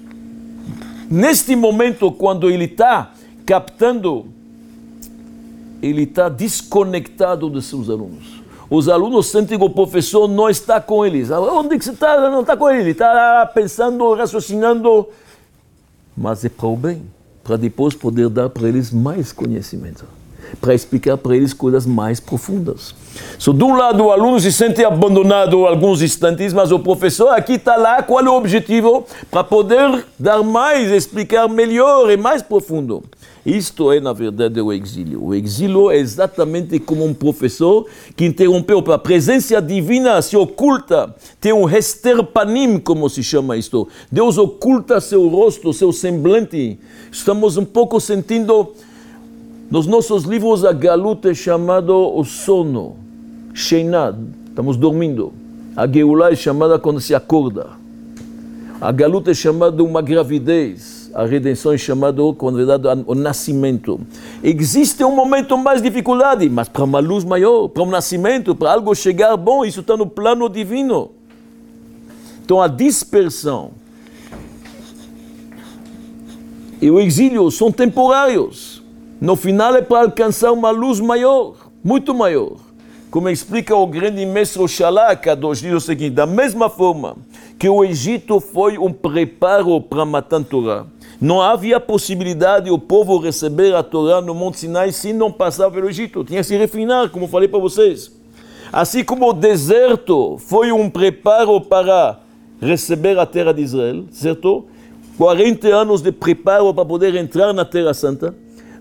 Neste 1.10 1.56
momento, 1.56 2.12
quando 2.12 2.50
ele 2.50 2.64
está 2.64 3.14
captando 3.46 4.35
ele 5.86 6.02
está 6.02 6.28
desconectado 6.28 7.48
dos 7.48 7.66
seus 7.66 7.88
alunos. 7.88 8.42
Os 8.68 8.88
alunos 8.88 9.26
sentem 9.26 9.58
que 9.58 9.64
o 9.64 9.70
professor 9.70 10.26
não 10.26 10.48
está 10.48 10.80
com 10.80 11.06
eles. 11.06 11.30
Onde 11.30 11.78
que 11.78 11.84
você 11.84 11.92
está? 11.92 12.28
Não 12.28 12.40
está 12.40 12.56
com. 12.56 12.68
Ele 12.68 12.90
está 12.90 13.46
pensando, 13.54 14.12
raciocinando. 14.14 15.08
Mas 16.16 16.44
é 16.44 16.48
para 16.48 16.66
o 16.66 16.76
bem, 16.76 17.02
para 17.44 17.56
depois 17.56 17.94
poder 17.94 18.28
dar 18.28 18.48
para 18.48 18.68
eles 18.68 18.90
mais 18.90 19.32
conhecimento, 19.32 20.04
para 20.60 20.74
explicar 20.74 21.16
para 21.16 21.36
eles 21.36 21.52
coisas 21.52 21.86
mais 21.86 22.20
profundas. 22.20 22.94
So, 23.38 23.52
de 23.52 23.64
um 23.64 23.76
lado, 23.76 24.04
o 24.04 24.12
aluno 24.12 24.38
se 24.38 24.52
sente 24.52 24.84
abandonado 24.84 25.66
alguns 25.66 26.02
instantes, 26.02 26.52
mas 26.52 26.70
o 26.72 26.78
professor 26.78 27.28
aqui 27.28 27.54
está 27.54 27.76
lá, 27.76 28.02
qual 28.02 28.24
é 28.24 28.28
o 28.28 28.34
objetivo? 28.34 29.06
Para 29.30 29.44
poder 29.44 30.04
dar 30.18 30.42
mais, 30.42 30.90
explicar 30.90 31.48
melhor 31.48 32.10
e 32.10 32.16
mais 32.16 32.42
profundo. 32.42 33.02
Isto 33.46 33.92
é, 33.92 34.00
na 34.00 34.12
verdade, 34.12 34.60
o 34.60 34.72
exílio. 34.72 35.22
O 35.22 35.32
exílio 35.32 35.88
é 35.88 35.98
exatamente 35.98 36.80
como 36.80 37.04
um 37.04 37.14
professor 37.14 37.86
que 38.16 38.24
interrompeu 38.24 38.82
a 38.90 38.98
presença 38.98 39.62
divina 39.62 40.20
se 40.20 40.36
oculta, 40.36 41.14
tem 41.40 41.52
um 41.52 41.68
hesterpanim, 41.68 42.80
como 42.80 43.08
se 43.08 43.22
chama 43.22 43.56
isto. 43.56 43.86
Deus 44.10 44.36
oculta 44.36 45.00
seu 45.00 45.28
rosto, 45.28 45.72
seu 45.72 45.92
semblante. 45.92 46.76
Estamos 47.12 47.56
um 47.56 47.64
pouco 47.64 48.00
sentindo 48.00 48.72
nos 49.70 49.86
nossos 49.86 50.24
livros 50.24 50.64
a 50.64 50.72
galuta 50.72 51.30
é 51.30 51.34
chamado 51.34 51.94
o 51.94 52.24
sono, 52.24 52.96
Sheinad, 53.54 54.16
estamos 54.48 54.76
dormindo. 54.76 55.32
A 55.76 55.86
Geulah 55.86 56.32
é 56.32 56.36
chamada 56.36 56.78
quando 56.78 57.00
se 57.00 57.14
acorda. 57.14 57.68
A 58.80 58.92
galuta 58.92 59.30
é 59.30 59.34
chamada 59.34 59.82
uma 59.82 60.00
gravidez 60.00 60.96
a 61.16 61.24
redenção 61.24 61.72
é 61.72 61.78
chamada, 61.78 62.20
com 62.36 62.52
verdade, 62.52 62.86
o 63.06 63.14
nascimento. 63.14 63.98
Existe 64.44 65.02
um 65.02 65.16
momento 65.16 65.56
mais 65.56 65.80
dificuldade, 65.80 66.46
mas 66.50 66.68
para 66.68 66.84
uma 66.84 67.00
luz 67.00 67.24
maior, 67.24 67.68
para 67.68 67.82
um 67.82 67.88
nascimento, 67.88 68.54
para 68.54 68.74
algo 68.74 68.94
chegar 68.94 69.34
bom, 69.34 69.64
isso 69.64 69.80
está 69.80 69.96
no 69.96 70.06
plano 70.06 70.46
divino. 70.46 71.12
Então 72.44 72.60
a 72.60 72.68
dispersão 72.68 73.70
e 76.82 76.90
o 76.90 77.00
exílio 77.00 77.50
são 77.50 77.72
temporários. 77.72 78.75
No 79.18 79.34
final 79.34 79.74
é 79.74 79.80
para 79.80 80.02
alcançar 80.02 80.52
uma 80.52 80.70
luz 80.70 81.00
maior, 81.00 81.54
muito 81.82 82.14
maior. 82.14 82.52
Como 83.10 83.30
explica 83.30 83.74
o 83.74 83.86
grande 83.86 84.26
mestre 84.26 84.66
Shalak, 84.68 85.26
diz 85.54 85.72
o 85.72 85.80
seguinte: 85.80 86.10
da 86.10 86.26
mesma 86.26 86.68
forma 86.68 87.16
que 87.58 87.66
o 87.66 87.82
Egito 87.82 88.40
foi 88.40 88.76
um 88.76 88.92
preparo 88.92 89.80
para 89.80 90.04
matar 90.04 90.44
Torá, 90.44 90.84
não 91.18 91.40
havia 91.40 91.80
possibilidade 91.80 92.70
o 92.70 92.78
povo 92.78 93.16
receber 93.16 93.74
a 93.74 93.82
Torá 93.82 94.20
no 94.20 94.34
Monte 94.34 94.58
Sinai 94.58 94.92
se 94.92 95.14
não 95.14 95.32
passar 95.32 95.70
pelo 95.70 95.88
Egito. 95.88 96.22
Tinha 96.22 96.40
que 96.40 96.46
se 96.46 96.56
refinar, 96.56 97.08
como 97.08 97.26
falei 97.26 97.48
para 97.48 97.58
vocês. 97.58 98.12
Assim 98.70 99.02
como 99.02 99.30
o 99.30 99.32
deserto 99.32 100.36
foi 100.38 100.72
um 100.72 100.90
preparo 100.90 101.58
para 101.58 102.18
receber 102.60 103.18
a 103.18 103.24
terra 103.24 103.54
de 103.54 103.62
Israel, 103.62 104.04
certo? 104.10 104.66
40 105.16 105.68
anos 105.68 106.02
de 106.02 106.12
preparo 106.12 106.74
para 106.74 106.84
poder 106.84 107.14
entrar 107.14 107.54
na 107.54 107.64
Terra 107.64 107.94
Santa. 107.94 108.34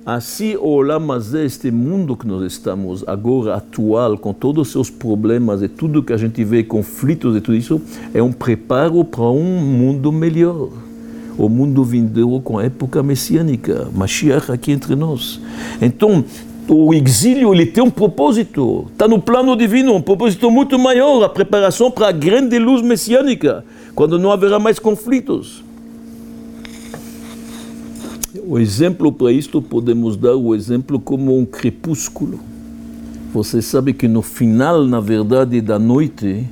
Assim, 0.06 0.56
o 0.56 0.68
Olamazé, 0.68 1.46
este 1.46 1.72
mundo 1.72 2.16
que 2.16 2.28
nós 2.28 2.44
estamos 2.44 3.04
agora, 3.08 3.56
atual, 3.56 4.16
com 4.20 4.34
todos 4.34 4.68
os 4.68 4.72
seus 4.72 4.88
problemas 4.88 5.64
e 5.64 5.68
tudo 5.68 6.04
que 6.04 6.14
a 6.14 6.18
gente 6.18 6.44
vê, 6.44 6.64
conflitos 6.64 7.36
e 7.36 7.42
tudo 7.42 7.58
isso, 7.58 7.82
é 8.14 8.22
um 8.22 8.32
preparo 8.32 9.04
para 9.04 9.24
um 9.24 9.60
mundo 9.60 10.12
melhor 10.12 10.70
o 11.38 11.50
mundo 11.50 11.84
vindouro 11.84 12.42
com 12.42 12.58
a 12.58 12.66
época 12.66 13.04
messiânica, 13.04 13.90
Mashiach 13.94 14.52
aqui 14.52 14.72
entre 14.72 14.96
nós. 14.96 15.42
Então, 15.82 16.24
o 16.68 16.94
exílio 16.94 17.54
ele 17.54 17.66
tem 17.66 17.84
um 17.84 17.90
propósito, 17.90 18.86
está 18.92 19.08
no 19.08 19.22
plano 19.22 19.56
divino, 19.56 19.96
um 19.96 20.02
propósito 20.02 20.50
muito 20.50 20.80
maior, 20.80 21.24
a 21.24 21.30
preparação 21.30 21.92
para 21.92 22.10
a 22.10 22.12
grande 22.12 22.58
luz 22.58 22.82
messiânica, 22.82 23.66
quando 23.94 24.18
não 24.18 24.32
haverá 24.32 24.60
mais 24.60 24.80
conflitos. 24.80 25.64
O 28.48 28.60
exemplo 28.60 29.12
para 29.12 29.32
isto 29.32 29.60
podemos 29.60 30.16
dar 30.16 30.36
o 30.36 30.54
exemplo 30.54 31.00
como 31.00 31.36
um 31.36 31.44
crepúsculo. 31.44 32.40
Você 33.34 33.60
sabe 33.60 33.92
que 33.92 34.08
no 34.08 34.22
final, 34.22 34.84
na 34.84 35.00
verdade, 35.00 35.60
da 35.62 35.80
noite, 35.80 36.46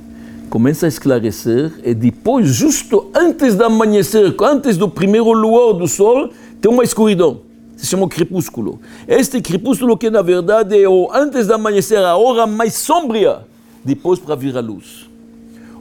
começa 0.50 0.86
a 0.86 0.88
esclarecer 0.88 1.72
e 1.84 1.94
depois, 1.94 2.48
justo 2.48 3.12
antes 3.14 3.54
do 3.54 3.62
amanhecer, 3.62 4.34
antes 4.42 4.76
do 4.76 4.88
primeiro 4.88 5.30
luar 5.30 5.72
do 5.74 5.86
sol, 5.86 6.30
tem 6.60 6.68
uma 6.68 6.82
escuridão. 6.82 7.42
Se 7.76 7.86
chama 7.86 8.08
crepúsculo. 8.08 8.80
Este 9.06 9.40
crepúsculo 9.40 9.96
que 9.96 10.10
na 10.10 10.20
verdade 10.20 10.76
é 10.76 10.88
o 10.88 11.08
antes 11.12 11.46
do 11.46 11.54
amanhecer, 11.54 11.98
a 11.98 12.16
hora 12.16 12.44
mais 12.44 12.74
sombria, 12.74 13.46
depois 13.84 14.18
para 14.18 14.34
vir 14.34 14.56
a 14.56 14.60
luz. 14.60 15.08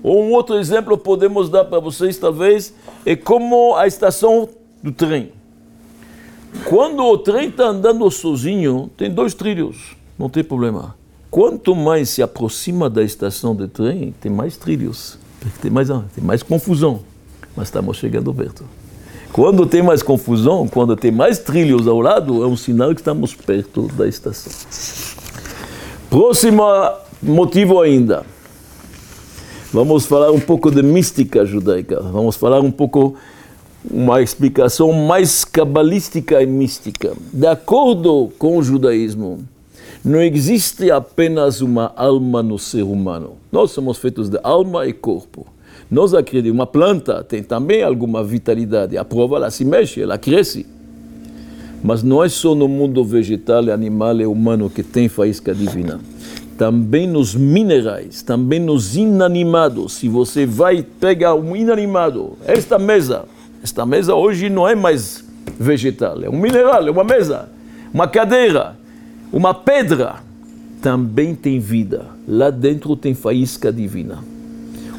Ou 0.04 0.24
um 0.24 0.32
outro 0.32 0.60
exemplo 0.60 0.96
podemos 0.96 1.50
dar 1.50 1.66
para 1.66 1.80
vocês, 1.80 2.20
talvez, 2.20 2.72
é 3.04 3.16
como 3.16 3.76
a 3.76 3.88
estação 3.88 4.48
do 4.84 4.92
trem. 4.92 5.32
Quando 6.66 7.04
o 7.04 7.18
trem 7.18 7.50
está 7.50 7.66
andando 7.66 8.10
sozinho, 8.10 8.90
tem 8.96 9.10
dois 9.10 9.34
trilhos, 9.34 9.96
não 10.18 10.30
tem 10.30 10.44
problema. 10.44 10.96
Quanto 11.30 11.76
mais 11.76 12.10
se 12.10 12.22
aproxima 12.22 12.90
da 12.90 13.04
estação 13.04 13.56
de 13.56 13.68
trem, 13.68 14.14
tem 14.22 14.32
mais 14.32 14.56
trilhos, 14.56 15.18
tem 15.62 15.72
mais, 15.72 15.88
tem 15.88 16.24
mais 16.24 16.44
confusão. 16.44 17.02
Mas 17.56 17.68
estamos 17.68 17.98
chegando 17.98 18.34
perto. 18.34 18.64
Quando 19.32 19.66
tem 19.66 19.82
mais 19.82 20.04
confusão, 20.04 20.68
quando 20.68 20.96
tem 20.96 21.12
mais 21.12 21.40
trilhos 21.40 21.88
ao 21.88 22.00
lado, 22.00 22.44
é 22.44 22.48
um 22.48 22.56
sinal 22.56 22.94
que 22.94 23.02
estamos 23.02 23.34
perto 23.34 23.88
da 23.88 24.08
estação. 24.08 24.54
Próximo 26.08 26.64
motivo 27.22 27.82
ainda. 27.82 28.24
Vamos 29.72 30.06
falar 30.06 30.32
um 30.32 30.40
pouco 30.40 30.70
de 30.70 30.84
mística 30.84 31.44
judaica. 31.44 32.00
Vamos 32.00 32.36
falar 32.36 32.60
um 32.60 32.70
pouco 32.70 33.16
uma 33.90 34.22
explicação 34.22 34.92
mais 34.94 35.44
cabalística 35.44 36.42
e 36.42 36.46
mística. 36.46 37.14
De 37.32 37.48
acordo 37.48 38.32
com 38.38 38.58
o 38.58 38.64
judaísmo, 38.64 39.44
Não 40.06 40.22
existe 40.22 40.92
apenas 40.92 41.62
uma 41.62 41.94
alma 41.96 42.44
no 42.44 42.60
ser 42.60 42.84
humano. 42.84 43.38
Nós 43.50 43.72
somos 43.72 43.98
feitos 43.98 44.28
de 44.28 44.38
alma 44.44 44.86
e 44.86 44.92
corpo. 44.92 45.48
Nós 45.90 46.14
acreditamos, 46.14 46.58
uma 46.58 46.68
planta 46.68 47.24
tem 47.24 47.42
também 47.42 47.84
alguma 47.84 48.22
vitalidade. 48.22 48.98
A 48.98 49.06
prova, 49.06 49.38
ela 49.38 49.50
se 49.50 49.64
mexe, 49.64 50.02
ela 50.02 50.18
cresce. 50.18 50.66
Mas 51.82 52.04
não 52.04 52.22
é 52.22 52.28
só 52.28 52.54
no 52.54 52.68
mundo 52.68 53.02
vegetal, 53.06 53.70
animal 53.72 54.20
e 54.20 54.26
humano 54.26 54.70
que 54.70 54.84
tem 54.84 55.08
faísca 55.08 55.56
divina. 55.56 56.02
Também 56.58 57.08
nos 57.08 57.34
minerais, 57.34 58.22
também 58.22 58.60
nos 58.60 58.98
inanimados. 58.98 59.94
Se 59.94 60.10
você 60.10 60.46
vai 60.46 60.84
pegar 60.84 61.34
um 61.34 61.56
inanimado, 61.56 62.34
esta 62.46 62.78
mesa, 62.78 63.24
esta 63.64 63.86
mesa 63.86 64.14
hoje 64.14 64.50
não 64.50 64.68
é 64.68 64.76
mais 64.76 65.24
vegetal, 65.58 66.22
é 66.22 66.30
um 66.30 66.38
mineral, 66.38 66.86
é 66.86 66.92
uma 66.92 67.04
mesa, 67.04 67.50
uma 67.94 68.08
cadeira, 68.10 68.76
uma 69.32 69.54
pedra, 69.54 70.18
também 70.82 71.34
tem 71.34 71.60
vida. 71.60 72.08
Lá 72.28 72.50
dentro 72.50 72.94
tem 72.98 73.14
faísca 73.14 73.72
divina. 73.72 74.20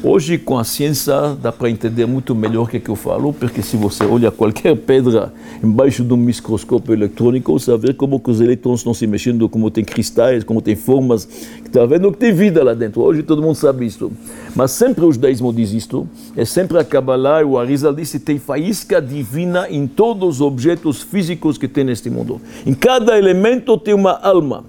Hoje, 0.07 0.37
com 0.37 0.55
a 0.59 0.63
ciência, 0.63 1.35
dá 1.41 1.51
para 1.51 1.67
entender 1.67 2.05
muito 2.05 2.35
melhor 2.35 2.65
o 2.65 2.67
que, 2.67 2.77
é 2.77 2.79
que 2.79 2.89
eu 2.89 2.95
falo, 2.95 3.33
porque 3.33 3.63
se 3.63 3.75
você 3.75 4.05
olha 4.05 4.29
qualquer 4.29 4.77
pedra 4.77 5.33
embaixo 5.63 6.03
de 6.03 6.13
um 6.13 6.17
microscópio 6.17 6.93
eletrônico, 6.93 7.51
você 7.51 7.75
ver 7.75 7.95
como 7.95 8.21
os 8.23 8.39
elétrons 8.39 8.81
estão 8.81 8.93
se 8.93 9.07
mexendo, 9.07 9.49
como 9.49 9.71
tem 9.71 9.83
cristais, 9.83 10.43
como 10.43 10.61
tem 10.61 10.75
formas, 10.75 11.27
está 11.65 11.87
vendo 11.87 12.11
que 12.11 12.19
tem 12.19 12.31
vida 12.31 12.63
lá 12.63 12.75
dentro. 12.75 13.01
Hoje 13.01 13.23
todo 13.23 13.41
mundo 13.41 13.55
sabe 13.55 13.87
isso. 13.87 14.11
Mas 14.55 14.69
sempre 14.69 15.03
o 15.03 15.11
judaísmo 15.11 15.51
diz 15.51 15.73
isto, 15.73 16.07
é 16.37 16.45
sempre 16.45 16.77
a 16.77 16.83
Kabbalah 16.83 17.41
e 17.41 17.45
o 17.45 17.57
Arizal 17.57 17.91
disse 17.91 18.19
tem 18.19 18.37
faísca 18.37 19.01
divina 19.01 19.67
em 19.71 19.87
todos 19.87 20.35
os 20.35 20.41
objetos 20.41 21.01
físicos 21.01 21.57
que 21.57 21.67
tem 21.67 21.83
neste 21.83 22.11
mundo. 22.11 22.39
Em 22.63 22.75
cada 22.75 23.17
elemento 23.17 23.75
tem 23.75 23.95
uma 23.95 24.11
alma. 24.11 24.65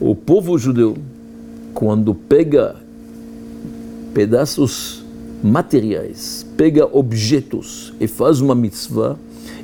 O 0.00 0.14
povo 0.14 0.56
judeu, 0.56 0.96
quando 1.74 2.14
pega 2.14 2.85
pedaços 4.16 5.04
materiais, 5.42 6.46
pega 6.56 6.88
objetos 6.90 7.92
e 8.00 8.08
faz 8.08 8.40
uma 8.40 8.54
mitzvah, 8.54 9.14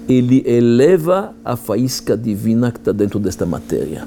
ele 0.07 0.43
eleva 0.47 1.35
a 1.43 1.57
faísca 1.57 2.19
divina 2.19 2.71
que 2.71 2.77
está 2.77 2.93
dentro 2.93 3.19
desta 3.19 3.47
matéria. 3.47 4.07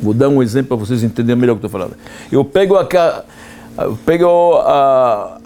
Vou 0.00 0.14
dar 0.14 0.28
um 0.28 0.40
exemplo 0.40 0.68
para 0.68 0.86
vocês 0.86 1.02
entenderem 1.02 1.40
melhor 1.40 1.54
o 1.54 1.56
que 1.56 1.66
estou 1.66 1.80
falando. 1.80 1.96
Eu 2.30 2.44
pego, 2.44 2.76
a, 2.76 3.24
eu 3.78 3.98
pego 4.06 4.26
a, 4.58 5.40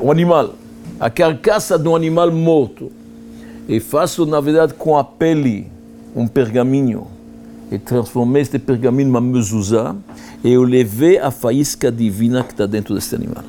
o, 0.00 0.12
animal, 0.12 0.54
a 1.00 1.10
carcaça 1.10 1.76
de 1.76 1.88
um 1.88 1.96
animal 1.96 2.30
morto, 2.30 2.92
e 3.68 3.80
faço, 3.80 4.24
na 4.24 4.40
verdade, 4.40 4.72
com 4.74 4.96
a 4.96 5.02
pele 5.02 5.66
um 6.14 6.28
pergaminho, 6.28 7.08
e 7.72 7.78
transformei 7.78 8.42
este 8.42 8.60
pergaminho 8.60 9.08
numa 9.08 9.20
mezuzá, 9.20 9.96
eu 10.44 10.62
levei 10.62 11.18
a 11.18 11.30
faísca 11.30 11.90
divina 11.90 12.42
que 12.42 12.52
está 12.52 12.66
dentro 12.66 12.94
desse 12.94 13.14
animal. 13.14 13.44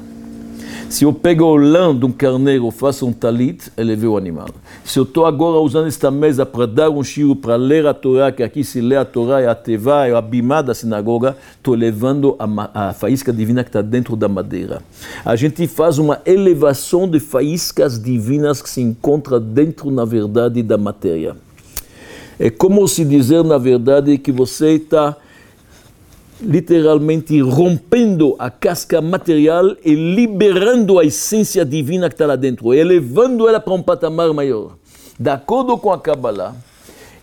Se 0.94 1.06
eu 1.06 1.12
pego 1.12 1.46
o 1.46 1.56
lã 1.56 1.98
de 1.98 2.06
um 2.06 2.12
carneiro, 2.12 2.70
faço 2.70 3.08
um 3.08 3.12
talit, 3.12 3.72
eu 3.76 3.84
levei 3.84 4.08
o 4.08 4.16
animal. 4.16 4.50
Se 4.86 5.00
eu 5.00 5.04
estou 5.04 5.26
agora 5.26 5.58
usando 5.58 5.88
esta 5.88 6.12
mesa 6.12 6.46
para 6.46 6.68
dar 6.68 6.92
um 6.92 7.04
shiro, 7.04 7.36
para 7.36 7.56
ler 7.56 7.88
a 7.88 7.96
Torá, 7.96 8.32
que 8.32 8.44
aqui 8.44 8.64
se 8.64 8.80
lê 8.80 8.96
a 8.96 9.04
Torá, 9.04 9.42
é 9.42 9.48
a 9.48 9.56
Tevá, 9.56 10.06
é 10.06 10.14
a 10.14 10.22
Bimá 10.22 10.62
da 10.62 10.76
sinagoga, 10.76 11.36
estou 11.58 11.74
levando 11.74 12.36
a, 12.38 12.90
a 12.90 12.94
faísca 12.94 13.34
divina 13.34 13.64
que 13.64 13.70
está 13.70 13.82
dentro 13.82 14.16
da 14.16 14.28
madeira. 14.28 14.84
A 15.26 15.36
gente 15.36 15.66
faz 15.66 15.98
uma 15.98 16.22
elevação 16.28 17.10
de 17.10 17.20
faíscas 17.20 18.00
divinas 18.00 18.62
que 18.62 18.70
se 18.70 18.82
encontra 18.82 19.40
dentro, 19.40 19.90
na 19.90 20.06
verdade, 20.06 20.62
da 20.62 20.78
matéria. 20.78 21.36
É 22.40 22.52
como 22.52 22.88
se 22.88 23.04
dizer, 23.04 23.44
na 23.44 23.58
verdade, 23.58 24.16
que 24.20 24.32
você 24.32 24.74
está 24.74 25.18
literalmente 26.44 27.40
rompendo 27.42 28.36
a 28.38 28.50
casca 28.50 29.02
material 29.02 29.76
e 29.84 29.96
liberando 29.96 31.00
a 31.00 31.06
essência 31.06 31.64
divina 31.64 32.10
que 32.10 32.16
está 32.16 32.26
lá 32.26 32.36
dentro, 32.36 32.74
elevando 32.74 33.48
ela 33.48 33.60
para 33.60 33.74
um 33.74 33.82
patamar 33.82 34.34
maior. 34.34 34.78
De 35.20 35.30
acordo 35.30 35.78
com 35.78 35.92
a 35.92 36.00
Kabbalah, 36.00 36.56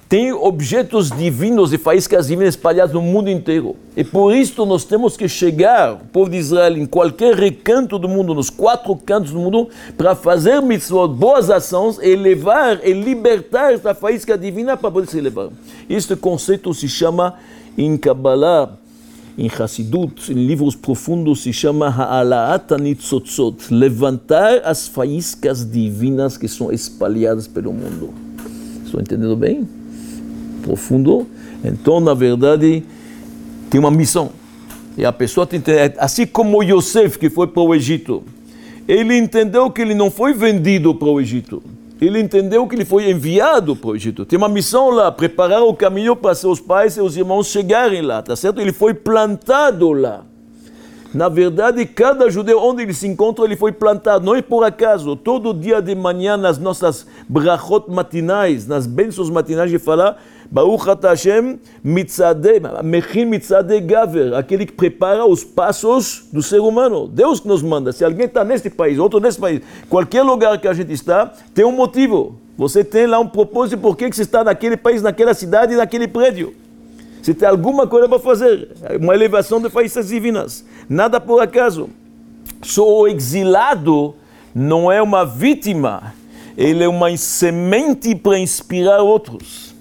tem 0.09 0.33
objetos 0.33 1.09
divinos 1.09 1.73
e 1.73 1.79
faíscas 1.79 2.27
divinas 2.27 2.55
espalhados 2.55 2.93
no 2.93 3.01
mundo 3.01 3.31
inteiro. 3.31 3.77
E 3.97 4.03
por 4.03 4.35
isso 4.35 4.67
nós 4.67 4.83
temos 4.83 5.17
que 5.17 5.29
chegar, 5.29 5.93
o 5.93 5.99
povo 6.07 6.29
de 6.29 6.37
Israel, 6.37 6.77
em 6.77 6.85
qualquer 6.85 7.37
recanto 7.37 7.97
do 7.97 8.09
mundo, 8.09 8.35
nos 8.35 8.51
quatro 8.51 8.97
cantos 8.97 9.31
do 9.31 9.39
mundo, 9.39 9.69
para 9.97 10.17
fazer 10.17 10.61
mitzvot, 10.63 11.07
boas 11.07 11.49
ações, 11.49 12.01
e 12.03 12.17
levar 12.17 12.85
e 12.85 12.93
libertar 12.93 13.73
esta 13.73 13.95
faísca 13.95 14.37
divina 14.37 14.77
para 14.77 14.91
poder 14.91 15.07
se 15.07 15.19
elevar. 15.19 15.51
Este 15.89 16.17
conceito 16.17 16.75
se 16.75 16.89
chama, 16.89 17.35
em 17.79 17.97
Kabbalah, 17.97 18.80
em 19.37 19.49
Hassidut, 19.49 20.33
em 20.33 20.47
livros 20.47 20.75
profundos, 20.75 21.43
se 21.43 21.53
chama 21.53 21.89
Ha'alaat 21.89 22.71
Nitzotzot, 22.81 23.73
levantar 23.73 24.63
as 24.65 24.89
faíscas 24.89 25.65
divinas 25.65 26.37
que 26.37 26.49
são 26.49 26.73
espalhadas 26.73 27.47
pelo 27.47 27.73
mundo. 27.73 28.11
Estou 28.85 29.01
entendendo 29.01 29.37
bem? 29.37 29.69
Profundo. 30.63 31.27
Então, 31.65 32.01
na 32.01 32.15
verdade, 32.15 32.83
tem 33.71 33.79
uma 33.79 33.91
missão. 33.91 34.31
E 34.97 35.05
a 35.05 35.13
pessoa 35.13 35.47
tem 35.47 35.61
que 35.61 35.71
entender, 35.71 35.95
assim 35.99 36.27
como 36.27 36.63
Yosef, 36.63 37.19
que 37.19 37.31
foi 37.31 37.47
para 37.47 37.63
o 37.63 37.75
Egito, 37.75 38.23
ele 38.87 39.17
entendeu 39.17 39.71
que 39.71 39.81
ele 39.81 39.95
não 39.95 40.11
foi 40.11 40.35
vendido 40.35 40.95
para 40.95 41.09
o 41.09 41.21
Egito 41.21 41.63
ele 42.01 42.21
entendeu 42.21 42.67
que 42.67 42.75
ele 42.75 42.85
foi 42.85 43.11
enviado 43.11 43.77
para 43.77 43.91
o 43.91 43.97
Egito. 43.97 44.25
Tem 44.25 44.37
uma 44.37 44.49
missão 44.49 44.91
lá, 44.91 45.13
preparar 45.13 45.63
o 45.63 45.75
caminho 45.75 46.17
para 46.17 46.35
seus 46.35 46.59
pais 46.59 46.93
e 46.93 46.95
seus 46.97 47.17
irmãos 47.17 47.49
chegarem 47.49 48.01
lá, 48.03 48.23
tá 48.23 48.35
certo? 48.35 48.61
Ele 48.61 48.73
foi 48.73 48.95
plantado 48.95 49.93
lá. 49.93 50.25
Na 51.13 51.29
verdade, 51.29 51.85
cada 51.87 52.31
judeu, 52.31 52.61
onde 52.63 52.83
ele 52.83 52.95
se 52.95 53.09
encontra, 53.09 53.45
ele 53.45 53.57
foi 53.57 53.73
plantado. 53.73 54.25
Não 54.25 54.35
é 54.35 54.43
por 54.43 54.63
acaso. 54.63 55.17
Todo 55.17 55.53
dia 55.53 55.83
de 55.83 55.95
manhã, 55.95 56.37
nas 56.37 56.57
nossas 56.57 57.05
brachot 57.29 57.91
matinais, 57.91 58.67
nas 58.67 58.87
bênçãos 58.87 59.29
matinais, 59.29 59.71
ele 59.71 59.81
fala 59.81 60.17
Baruch 60.51 60.85
Hashem 61.03 61.59
mitzadeh, 61.83 62.61
mechin 62.83 63.25
mitzadeh 63.25 63.81
gaver, 63.81 64.35
aquele 64.35 64.67
que 64.67 64.73
prepara 64.73 65.25
os 65.25 65.45
passos 65.45 66.29
do 66.33 66.43
ser 66.43 66.61
humano. 66.61 67.09
Deus 67.09 67.41
que 67.41 67.49
nos 67.49 67.63
manda. 67.63 67.93
Se 67.93 68.05
alguém 68.05 68.27
está 68.27 68.45
neste 68.45 68.71
país, 68.71 68.99
outro 68.99 69.21
nesse 69.21 69.39
país, 69.39 69.61
qualquer 69.89 70.23
lugar 70.23 70.59
que 70.61 70.67
a 70.69 70.73
gente 70.73 70.93
está, 70.93 71.33
tem 71.55 71.65
um 71.65 71.73
motivo. 71.73 72.37
Você 72.57 72.85
tem 72.85 73.07
lá 73.07 73.19
um 73.19 73.27
propósito 73.27 73.81
por 73.81 73.97
que 73.97 74.13
você 74.13 74.23
está 74.23 74.45
naquele 74.45 74.77
país, 74.77 75.03
naquela 75.03 75.35
cidade, 75.35 75.75
naquele 75.75 76.07
prédio. 76.07 76.55
Você 77.23 77.35
tem 77.35 77.49
alguma 77.49 77.87
coisa 77.87 78.09
para 78.09 78.19
fazer. 78.19 78.69
Uma 79.01 79.15
elevação 79.15 79.61
de 79.61 79.69
faíscas 79.69 80.09
divinas. 80.09 80.65
Nada 80.89 81.21
por 81.21 81.41
acaso. 81.41 81.91
Só 82.63 83.01
o 83.03 83.09
exilado 83.09 84.15
não 84.55 84.91
é 84.91 85.01
uma 85.03 85.25
vítima. 85.25 86.15
Ele 86.57 86.85
é 86.85 86.89
uma 86.89 87.15
semente 87.17 88.15
para 88.15 88.39
inspirar 88.39 89.03
outros. 89.03 89.75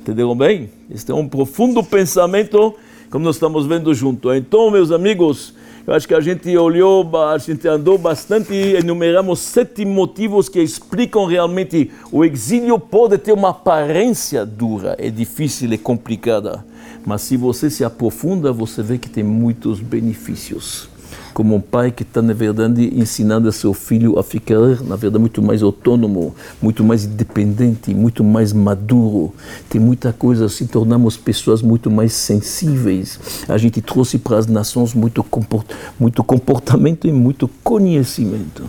Entenderam 0.00 0.36
bem? 0.36 0.70
Este 0.90 1.12
é 1.12 1.14
um 1.14 1.28
profundo 1.28 1.82
pensamento, 1.82 2.74
como 3.08 3.24
nós 3.24 3.36
estamos 3.36 3.66
vendo 3.66 3.94
junto. 3.94 4.32
Então, 4.34 4.70
meus 4.70 4.90
amigos, 4.90 5.54
eu 5.86 5.94
acho 5.94 6.06
que 6.06 6.14
a 6.14 6.20
gente 6.20 6.56
olhou, 6.56 7.08
a 7.16 7.38
gente 7.38 7.66
andou 7.66 7.98
bastante, 7.98 8.54
enumeramos 8.54 9.40
sete 9.40 9.84
motivos 9.84 10.48
que 10.48 10.60
explicam 10.60 11.26
realmente 11.26 11.90
o 12.10 12.24
exílio 12.24 12.78
pode 12.78 13.18
ter 13.18 13.32
uma 13.32 13.50
aparência 13.50 14.46
dura, 14.46 14.94
é 14.98 15.10
difícil, 15.10 15.72
é 15.72 15.76
complicada, 15.76 16.64
mas 17.04 17.22
se 17.22 17.36
você 17.36 17.68
se 17.68 17.84
aprofunda, 17.84 18.52
você 18.52 18.82
vê 18.82 18.98
que 18.98 19.10
tem 19.10 19.24
muitos 19.24 19.80
benefícios 19.80 20.91
como 21.32 21.54
um 21.54 21.60
pai 21.60 21.90
que 21.90 22.02
está, 22.02 22.20
na 22.20 22.32
verdade, 22.32 22.92
ensinando 22.94 23.48
a 23.48 23.52
seu 23.52 23.72
filho 23.72 24.18
a 24.18 24.22
ficar, 24.22 24.58
na 24.82 24.96
verdade, 24.96 25.18
muito 25.18 25.42
mais 25.42 25.62
autônomo, 25.62 26.34
muito 26.60 26.84
mais 26.84 27.04
independente, 27.04 27.94
muito 27.94 28.22
mais 28.22 28.52
maduro. 28.52 29.32
Tem 29.68 29.80
muita 29.80 30.12
coisa, 30.12 30.48
se 30.48 30.66
tornamos 30.66 31.16
pessoas 31.16 31.62
muito 31.62 31.90
mais 31.90 32.12
sensíveis. 32.12 33.18
A 33.48 33.56
gente 33.58 33.80
trouxe 33.80 34.18
para 34.18 34.38
as 34.38 34.46
nações 34.46 34.94
muito, 34.94 35.22
comport 35.24 35.66
muito 35.98 36.22
comportamento 36.22 37.06
e 37.06 37.12
muito 37.12 37.48
conhecimento. 37.62 38.64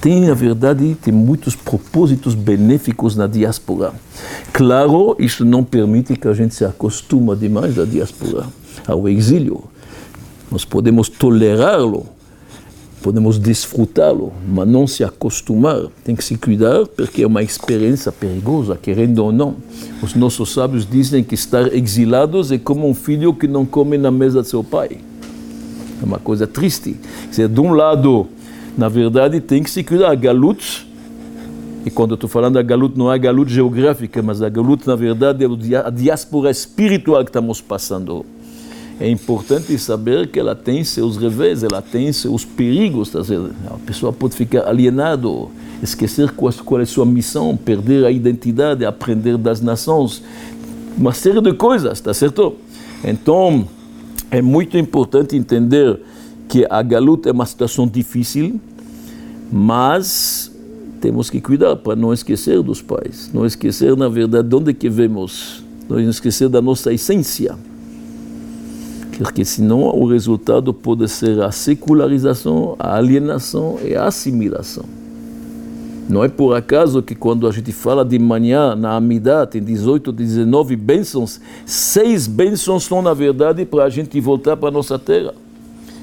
Tem, 0.00 0.26
na 0.26 0.34
verdade, 0.34 0.96
tem 1.00 1.12
muitos 1.12 1.54
propósitos 1.54 2.34
benéficos 2.34 3.16
na 3.16 3.26
diáspora. 3.26 3.92
Claro, 4.52 5.16
isso 5.18 5.44
não 5.44 5.62
permite 5.62 6.16
que 6.16 6.28
a 6.28 6.32
gente 6.32 6.54
se 6.54 6.64
acostuma 6.64 7.36
demais 7.36 7.78
à 7.78 7.84
diáspora, 7.84 8.46
ao 8.86 9.08
exílio. 9.08 9.64
Nós 10.50 10.64
podemos 10.64 11.08
tolerá-lo, 11.08 12.06
podemos 13.02 13.38
desfrutá-lo, 13.38 14.32
mas 14.48 14.66
não 14.66 14.86
se 14.86 15.04
acostumar. 15.04 15.84
Tem 16.04 16.16
que 16.16 16.24
se 16.24 16.36
cuidar 16.36 16.86
porque 16.86 17.22
é 17.22 17.26
uma 17.26 17.42
experiência 17.42 18.10
perigosa, 18.10 18.76
querendo 18.76 19.20
ou 19.20 19.30
não. 19.30 19.56
Os 20.02 20.14
nossos 20.14 20.52
sábios 20.52 20.84
dizem 20.84 21.22
que 21.22 21.34
estar 21.34 21.72
exilados 21.72 22.50
é 22.50 22.58
como 22.58 22.88
um 22.88 22.94
filho 22.94 23.32
que 23.32 23.46
não 23.46 23.64
come 23.64 23.96
na 23.96 24.10
mesa 24.10 24.42
de 24.42 24.48
seu 24.48 24.64
pai. 24.64 24.98
É 26.02 26.04
uma 26.04 26.18
coisa 26.18 26.46
triste. 26.46 26.96
Quer 27.34 27.48
de 27.48 27.60
um 27.60 27.72
lado, 27.72 28.26
na 28.76 28.88
verdade, 28.88 29.40
tem 29.40 29.62
que 29.62 29.70
se 29.70 29.84
cuidar. 29.84 30.14
Galut 30.16 30.86
E 31.84 31.90
quando 31.90 32.10
eu 32.10 32.14
estou 32.16 32.28
falando 32.28 32.54
da 32.54 32.62
galuta, 32.62 32.98
não 32.98 33.10
é 33.10 33.14
a 33.14 33.18
galuta 33.18 33.50
geográfica, 33.50 34.20
mas 34.20 34.42
a 34.42 34.48
galuta, 34.48 34.90
na 34.90 34.96
verdade, 34.96 35.44
é 35.44 35.76
a 35.76 35.90
diáspora 35.90 36.50
espiritual 36.50 37.22
que 37.22 37.30
estamos 37.30 37.60
passando. 37.60 38.26
É 39.00 39.08
importante 39.08 39.76
saber 39.78 40.28
que 40.28 40.38
ela 40.38 40.54
tem 40.54 40.84
seus 40.84 41.16
revés, 41.16 41.62
ela 41.62 41.80
tem 41.80 42.12
seus 42.12 42.44
perigos. 42.44 43.08
Tá 43.08 43.20
a 43.70 43.78
pessoa 43.78 44.12
pode 44.12 44.36
ficar 44.36 44.68
alienado, 44.68 45.50
esquecer 45.82 46.30
qual, 46.32 46.52
qual 46.52 46.80
é 46.80 46.82
a 46.82 46.86
sua 46.86 47.06
missão, 47.06 47.56
perder 47.56 48.04
a 48.04 48.10
identidade, 48.10 48.84
aprender 48.84 49.38
das 49.38 49.62
nações, 49.62 50.22
uma 50.98 51.14
série 51.14 51.40
de 51.40 51.54
coisas, 51.54 51.98
tá 51.98 52.12
certo? 52.12 52.56
Então, 53.02 53.66
é 54.30 54.42
muito 54.42 54.76
importante 54.76 55.34
entender 55.34 55.98
que 56.46 56.66
a 56.68 56.82
galuta 56.82 57.30
é 57.30 57.32
uma 57.32 57.46
situação 57.46 57.88
difícil, 57.88 58.60
mas 59.50 60.52
temos 61.00 61.30
que 61.30 61.40
cuidar 61.40 61.76
para 61.76 61.96
não 61.96 62.12
esquecer 62.12 62.62
dos 62.62 62.82
pais, 62.82 63.30
não 63.32 63.46
esquecer, 63.46 63.96
na 63.96 64.10
verdade, 64.10 64.46
de 64.46 64.54
onde 64.54 64.74
que 64.74 64.90
vemos, 64.90 65.64
não 65.88 65.98
esquecer 65.98 66.50
da 66.50 66.60
nossa 66.60 66.92
essência 66.92 67.56
porque 69.22 69.44
senão 69.44 69.82
o 69.82 70.06
resultado 70.06 70.72
pode 70.72 71.06
ser 71.06 71.42
a 71.42 71.52
secularização, 71.52 72.74
a 72.78 72.96
alienação 72.96 73.78
e 73.84 73.94
a 73.94 74.06
assimilação. 74.06 74.84
Não 76.08 76.24
é 76.24 76.28
por 76.28 76.56
acaso 76.56 77.02
que 77.02 77.14
quando 77.14 77.46
a 77.46 77.52
gente 77.52 77.70
fala 77.70 78.02
de 78.02 78.18
manhã 78.18 78.74
na 78.74 78.96
Amidá, 78.96 79.46
tem 79.46 79.62
18, 79.62 80.10
19 80.10 80.74
bênçãos, 80.74 81.38
seis 81.66 82.26
bênçãos 82.26 82.84
são 82.84 83.02
na 83.02 83.12
verdade 83.12 83.66
para 83.66 83.84
a 83.84 83.90
gente 83.90 84.18
voltar 84.22 84.56
para 84.56 84.70
a 84.70 84.72
nossa 84.72 84.98
terra. 84.98 85.34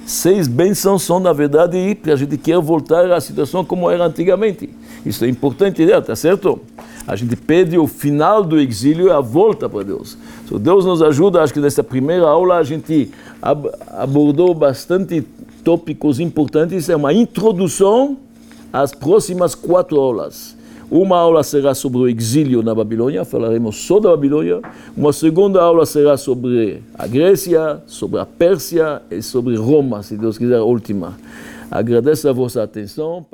Seis 0.06 0.48
bênçãos 0.48 1.02
são 1.02 1.20
na 1.20 1.34
verdade 1.34 1.98
para 2.02 2.14
a 2.14 2.16
gente 2.16 2.38
quer 2.38 2.60
voltar 2.60 3.12
à 3.12 3.20
situação 3.20 3.66
como 3.66 3.90
era 3.90 4.06
antigamente. 4.06 4.70
Isso 5.04 5.26
é 5.26 5.28
importante, 5.28 5.84
né? 5.84 6.00
tá 6.00 6.16
certo? 6.16 6.62
A 7.08 7.16
gente 7.16 7.36
pede 7.36 7.80
o 7.80 7.88
final 7.88 8.44
do 8.44 8.60
exílio 8.60 9.08
e 9.08 9.12
a 9.12 9.20
volta 9.20 9.68
para 9.68 9.84
Deus. 9.84 10.18
So, 10.48 10.58
Deus 10.58 10.86
nos 10.86 11.02
ajuda, 11.02 11.42
acho 11.42 11.54
que 11.54 11.60
nessa 11.60 11.84
primeira 11.84 12.26
aula 12.26 12.56
a 12.56 12.64
gente 12.64 13.12
ab 13.42 13.70
abordou 13.88 14.54
bastante 14.54 15.22
tópicos 15.62 16.22
importantes, 16.22 16.88
é 16.88 16.96
uma 16.96 17.14
introdução 17.14 18.18
às 18.72 18.94
próximas 18.94 19.54
quatro 19.54 20.00
aulas. 20.00 20.56
Uma 20.90 21.18
aula 21.18 21.44
será 21.44 21.76
sobre 21.76 21.98
o 22.00 22.08
exílio 22.08 22.64
na 22.64 22.74
Babilônia, 22.74 23.26
falaremos 23.26 23.76
só 23.76 24.00
da 24.00 24.10
Babilônia. 24.10 24.62
Uma 24.96 25.12
segunda 25.12 25.62
aula 25.62 25.86
será 25.86 26.16
sobre 26.16 26.82
a 26.98 27.06
Grécia, 27.06 27.82
sobre 27.86 28.22
a 28.22 28.26
Pérsia 28.26 29.02
e 29.12 29.22
sobre 29.22 29.58
Roma, 29.58 30.02
se 30.02 30.16
Deus 30.16 30.38
quiser, 30.38 30.60
a 30.60 30.64
última. 30.64 31.18
Agradeço 31.70 32.30
a 32.30 32.32
vossa 32.32 32.64
atenção. 32.64 33.26